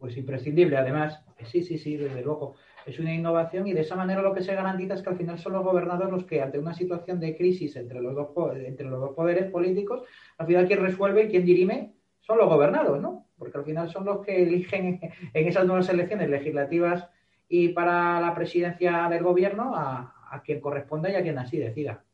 pues 0.00 0.16
imprescindible. 0.16 0.76
Además, 0.78 1.22
sí, 1.44 1.62
sí, 1.62 1.78
sí, 1.78 1.96
desde 1.96 2.22
luego. 2.22 2.56
Es 2.86 2.98
una 2.98 3.14
innovación 3.14 3.68
y 3.68 3.74
de 3.74 3.82
esa 3.82 3.94
manera 3.94 4.22
lo 4.22 4.34
que 4.34 4.42
se 4.42 4.54
garantiza 4.54 4.94
es 4.94 5.02
que 5.02 5.10
al 5.10 5.18
final 5.18 5.38
son 5.38 5.52
los 5.52 5.62
gobernadores 5.62 6.10
los 6.10 6.24
que, 6.24 6.40
ante 6.40 6.58
una 6.58 6.72
situación 6.72 7.20
de 7.20 7.36
crisis 7.36 7.76
entre 7.76 8.00
los 8.00 8.14
dos, 8.14 8.30
entre 8.56 8.88
los 8.88 8.98
dos 8.98 9.14
poderes 9.14 9.50
políticos, 9.50 10.02
al 10.38 10.46
final 10.46 10.66
quien 10.66 10.80
resuelve 10.80 11.24
y 11.24 11.28
quien 11.28 11.44
dirime 11.44 11.92
son 12.20 12.38
los 12.38 12.48
gobernados, 12.48 13.00
¿no? 13.00 13.26
Porque 13.36 13.58
al 13.58 13.64
final 13.64 13.90
son 13.90 14.06
los 14.06 14.24
que 14.24 14.42
eligen 14.42 14.98
en 15.34 15.48
esas 15.48 15.66
nuevas 15.66 15.90
elecciones 15.90 16.30
legislativas 16.30 17.06
y 17.52 17.70
para 17.70 18.20
la 18.20 18.32
presidencia 18.32 19.08
del 19.08 19.24
gobierno 19.24 19.72
a, 19.74 20.14
quien 20.44 20.60
corresponda 20.60 21.10
y 21.10 21.16
a 21.16 21.22
quien 21.22 21.36
así 21.36 21.58
decida. 21.58 22.04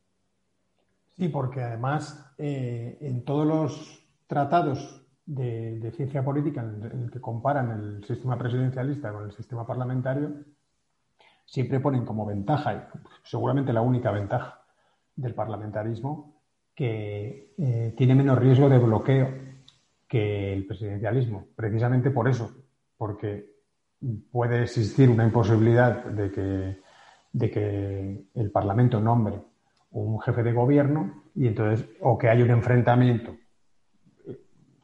Sí, 1.15 1.29
porque 1.29 1.61
además 1.61 2.33
eh, 2.39 2.97
en 3.01 3.23
todos 3.23 3.45
los 3.45 4.03
tratados 4.25 5.05
de, 5.27 5.91
ciencia 5.95 6.25
política 6.25 6.61
en 6.61 7.03
el 7.03 7.11
que 7.11 7.21
comparan 7.21 7.71
el 7.71 8.03
sistema 8.03 8.37
presidencialista 8.37 9.13
con 9.13 9.25
el 9.25 9.31
sistema 9.31 9.65
parlamentario, 9.65 10.31
siempre 11.45 11.79
ponen 11.79 12.03
como 12.03 12.25
ventaja, 12.25 12.89
seguramente 13.23 13.71
la 13.71 13.81
única 13.81 14.11
ventaja 14.11 14.63
del 15.15 15.35
parlamentarismo, 15.35 16.41
que 16.73 17.53
eh, 17.59 17.93
tiene 17.95 18.15
menos 18.15 18.39
riesgo 18.39 18.69
de 18.69 18.79
bloqueo 18.79 19.29
que 20.07 20.53
el 20.53 20.65
presidencialismo, 20.65 21.45
precisamente 21.55 22.09
por 22.09 22.27
eso, 22.27 22.51
porque 22.97 23.56
puede 24.31 24.63
existir 24.63 25.09
una 25.09 25.23
imposibilidad 25.23 26.05
de 26.05 26.31
que, 26.31 26.81
de 27.31 27.51
que 27.51 28.25
el 28.35 28.51
Parlamento 28.51 28.99
nombre 28.99 29.41
un 29.91 30.19
jefe 30.21 30.43
de 30.43 30.53
gobierno 30.53 31.23
y 31.35 31.47
entonces, 31.47 31.87
o 32.01 32.17
que 32.17 32.29
haya 32.29 32.43
un 32.43 32.51
enfrentamiento 32.51 33.35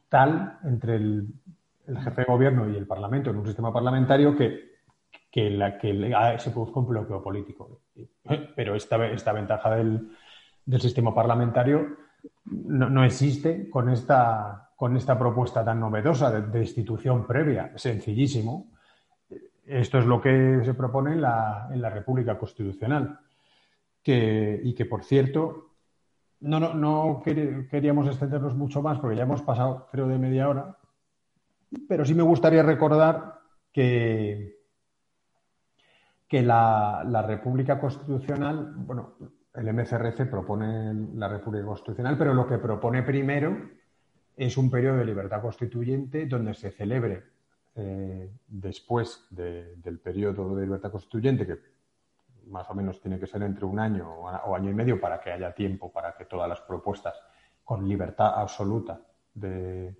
tal 0.08 0.58
entre 0.64 0.96
el, 0.96 1.26
jefe 1.86 2.22
de 2.22 2.26
gobierno 2.26 2.70
y 2.70 2.76
el 2.76 2.86
Parlamento 2.86 3.30
en 3.30 3.36
un 3.36 3.46
sistema 3.46 3.72
parlamentario 3.72 4.36
que, 4.36 4.74
que, 5.30 5.50
la, 5.50 5.76
que 5.76 6.14
ah, 6.16 6.38
se 6.38 6.50
produzca 6.50 6.80
un 6.80 6.86
bloqueo 6.86 7.22
político. 7.22 7.82
Pero 8.56 8.74
esta, 8.74 9.04
esta 9.06 9.32
ventaja 9.32 9.74
del, 9.74 10.08
del 10.64 10.80
sistema 10.80 11.14
parlamentario 11.14 11.96
no, 12.44 12.88
no, 12.88 13.04
existe 13.04 13.68
con 13.68 13.90
esta, 13.90 14.70
con 14.76 14.96
esta 14.96 15.18
propuesta 15.18 15.64
tan 15.64 15.80
novedosa 15.80 16.30
de, 16.30 16.42
de, 16.46 16.60
institución 16.60 17.26
previa. 17.26 17.72
Sencillísimo. 17.76 18.70
Esto 19.66 19.98
es 19.98 20.06
lo 20.06 20.20
que 20.20 20.60
se 20.64 20.74
propone 20.74 21.12
en 21.12 21.22
la, 21.22 21.68
en 21.72 21.80
la 21.80 21.90
República 21.90 22.38
Constitucional. 22.38 23.20
Que, 24.02 24.60
y 24.62 24.74
que, 24.74 24.84
por 24.84 25.02
cierto, 25.02 25.70
no, 26.40 26.60
no, 26.60 26.74
no 26.74 27.22
queríamos 27.24 28.06
extendernos 28.06 28.54
mucho 28.54 28.82
más 28.82 28.98
porque 28.98 29.16
ya 29.16 29.22
hemos 29.22 29.42
pasado, 29.42 29.88
creo, 29.90 30.06
de 30.08 30.18
media 30.18 30.48
hora. 30.48 30.76
Pero 31.88 32.04
sí 32.04 32.14
me 32.14 32.22
gustaría 32.22 32.62
recordar 32.62 33.40
que, 33.72 34.58
que 36.28 36.42
la, 36.42 37.02
la 37.06 37.22
República 37.22 37.80
Constitucional, 37.80 38.74
bueno, 38.76 39.14
el 39.54 39.72
MCRC 39.72 40.28
propone 40.28 40.92
la 41.14 41.28
República 41.28 41.64
Constitucional, 41.64 42.18
pero 42.18 42.34
lo 42.34 42.46
que 42.46 42.58
propone 42.58 43.02
primero 43.02 43.56
es 44.36 44.56
un 44.58 44.70
periodo 44.70 44.98
de 44.98 45.04
libertad 45.06 45.40
constituyente 45.40 46.26
donde 46.26 46.54
se 46.54 46.72
celebre 46.72 47.33
eh, 47.76 48.30
después 48.46 49.26
de, 49.30 49.76
del 49.76 49.98
periodo 49.98 50.54
de 50.54 50.64
libertad 50.64 50.92
constituyente, 50.92 51.46
que 51.46 51.58
más 52.46 52.68
o 52.70 52.74
menos 52.74 53.00
tiene 53.00 53.18
que 53.18 53.26
ser 53.26 53.42
entre 53.42 53.64
un 53.64 53.78
año 53.78 54.08
o 54.08 54.54
año 54.54 54.70
y 54.70 54.74
medio 54.74 55.00
para 55.00 55.20
que 55.20 55.32
haya 55.32 55.54
tiempo 55.54 55.90
para 55.90 56.14
que 56.14 56.26
todas 56.26 56.48
las 56.48 56.60
propuestas 56.60 57.14
con 57.64 57.88
libertad 57.88 58.34
absoluta 58.36 59.00
de 59.32 59.96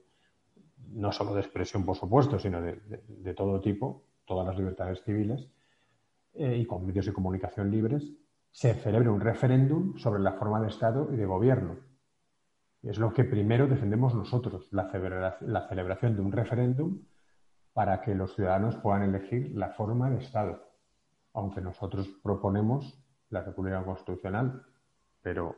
no 0.93 1.11
solo 1.11 1.35
de 1.35 1.41
expresión, 1.41 1.85
por 1.85 1.97
supuesto, 1.97 2.39
sino 2.39 2.61
de, 2.61 3.35
todo 3.35 3.61
tipo, 3.61 4.05
todas 4.25 4.47
las 4.47 4.57
libertades 4.57 5.03
civiles, 5.03 5.49
eh, 6.35 6.59
y 6.59 6.67
con 6.67 6.87
medios 6.87 7.07
de 7.07 7.13
comunicación 7.13 7.71
libres, 7.71 8.13
se 8.51 8.75
celebre 8.75 9.09
un 9.09 9.21
referéndum 9.21 9.97
sobre 9.97 10.23
la 10.23 10.33
forma 10.33 10.61
de 10.61 10.69
Estado 10.69 11.09
y 11.13 11.17
de 11.17 11.27
gobierno. 11.27 11.77
Es 12.83 12.99
lo 12.99 13.13
que 13.13 13.25
primero 13.25 13.67
defendemos 13.67 14.15
nosotros, 14.15 14.69
la, 14.71 15.39
la 15.41 15.69
celebración 15.69 16.15
de 16.15 16.23
un 16.23 16.31
referéndum 16.31 17.01
para 17.75 18.01
que 18.01 18.15
los 18.15 18.35
ciudadanos 18.35 18.77
puedan 18.77 19.03
elegir 19.03 19.51
la 19.55 19.69
forma 19.69 20.09
de 20.09 20.19
Estado 20.19 20.75
aunque 21.35 21.61
nosotros 21.61 22.09
proponemos 22.23 22.99
la 23.31 23.43
República 23.43 23.85
Constitucional, 23.85 24.63
pero 25.21 25.57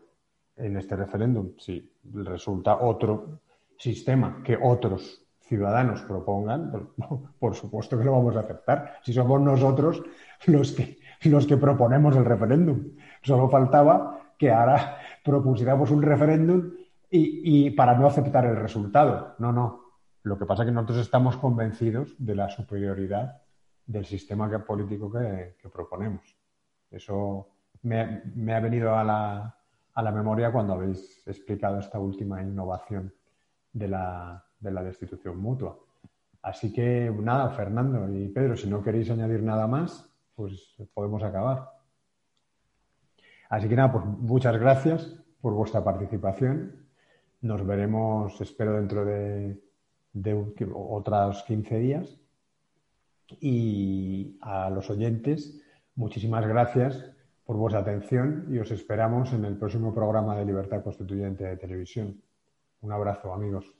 en 0.56 0.76
este 0.76 0.96
referéndum, 0.96 1.52
si 1.58 1.92
resulta 2.14 2.78
otro 2.78 3.40
sistema 3.76 4.42
que 4.42 4.58
otros 4.60 5.22
ciudadanos 5.40 6.00
propongan, 6.02 6.70
pues, 6.70 7.20
por 7.38 7.54
supuesto 7.54 7.98
que 7.98 8.04
lo 8.04 8.12
vamos 8.12 8.36
a 8.36 8.40
aceptar. 8.40 9.00
Si 9.02 9.12
somos 9.12 9.40
nosotros 9.40 10.02
los 10.46 10.72
que, 10.72 10.98
los 11.24 11.46
que 11.46 11.58
proponemos 11.58 12.16
el 12.16 12.24
referéndum. 12.24 12.96
Solo 13.22 13.48
faltaba 13.48 14.32
que 14.38 14.50
ahora 14.50 14.98
propusiéramos 15.22 15.90
un 15.90 16.02
referéndum 16.02 16.72
y, 17.10 17.66
y, 17.66 17.70
para 17.70 17.94
no 17.94 18.06
aceptar 18.06 18.46
el 18.46 18.56
resultado. 18.56 19.34
No, 19.38 19.52
no. 19.52 19.85
Lo 20.26 20.36
que 20.36 20.44
pasa 20.44 20.64
es 20.64 20.66
que 20.66 20.72
nosotros 20.72 20.98
estamos 20.98 21.36
convencidos 21.36 22.16
de 22.18 22.34
la 22.34 22.48
superioridad 22.50 23.42
del 23.86 24.04
sistema 24.04 24.50
político 24.64 25.08
que, 25.08 25.54
proponemos. 25.72 26.36
Eso 26.90 27.48
me, 27.82 28.22
me, 28.34 28.52
ha 28.52 28.58
venido 28.58 28.96
a 28.96 29.04
la, 29.04 29.56
a 29.94 30.02
la 30.02 30.10
memoria 30.10 30.50
cuando 30.50 30.72
habéis 30.72 31.24
explicado 31.28 31.78
esta 31.78 32.00
última 32.00 32.42
innovación 32.42 33.14
de 33.72 33.86
la, 33.86 34.44
de 34.58 34.72
la 34.72 34.82
destitución 34.82 35.38
mutua. 35.38 35.78
Así 36.42 36.72
que 36.72 37.08
nada, 37.20 37.50
Fernando 37.50 38.12
y 38.12 38.26
Pedro, 38.26 38.56
si 38.56 38.68
no 38.68 38.82
queréis 38.82 39.08
añadir 39.12 39.44
nada 39.44 39.68
más, 39.68 40.12
pues 40.34 40.74
podemos 40.92 41.22
acabar. 41.22 41.70
Así 43.48 43.68
que 43.68 43.76
nada, 43.76 43.92
pues 43.92 44.04
muchas 44.04 44.58
gracias 44.58 45.06
por 45.40 45.54
vuestra 45.54 45.84
participación. 45.84 46.84
Nos 47.42 47.64
veremos, 47.64 48.40
espero, 48.40 48.72
dentro 48.72 49.04
de, 49.04 49.65
de 50.16 50.34
otros 50.74 51.42
15 51.44 51.78
días. 51.78 52.18
Y 53.40 54.38
a 54.40 54.70
los 54.70 54.88
oyentes, 54.88 55.60
muchísimas 55.94 56.46
gracias 56.46 57.04
por 57.44 57.56
vuestra 57.56 57.80
atención 57.80 58.46
y 58.50 58.58
os 58.58 58.70
esperamos 58.70 59.32
en 59.32 59.44
el 59.44 59.56
próximo 59.56 59.94
programa 59.94 60.36
de 60.36 60.44
Libertad 60.44 60.82
Constituyente 60.82 61.44
de 61.44 61.56
Televisión. 61.56 62.22
Un 62.80 62.92
abrazo, 62.92 63.32
amigos. 63.32 63.72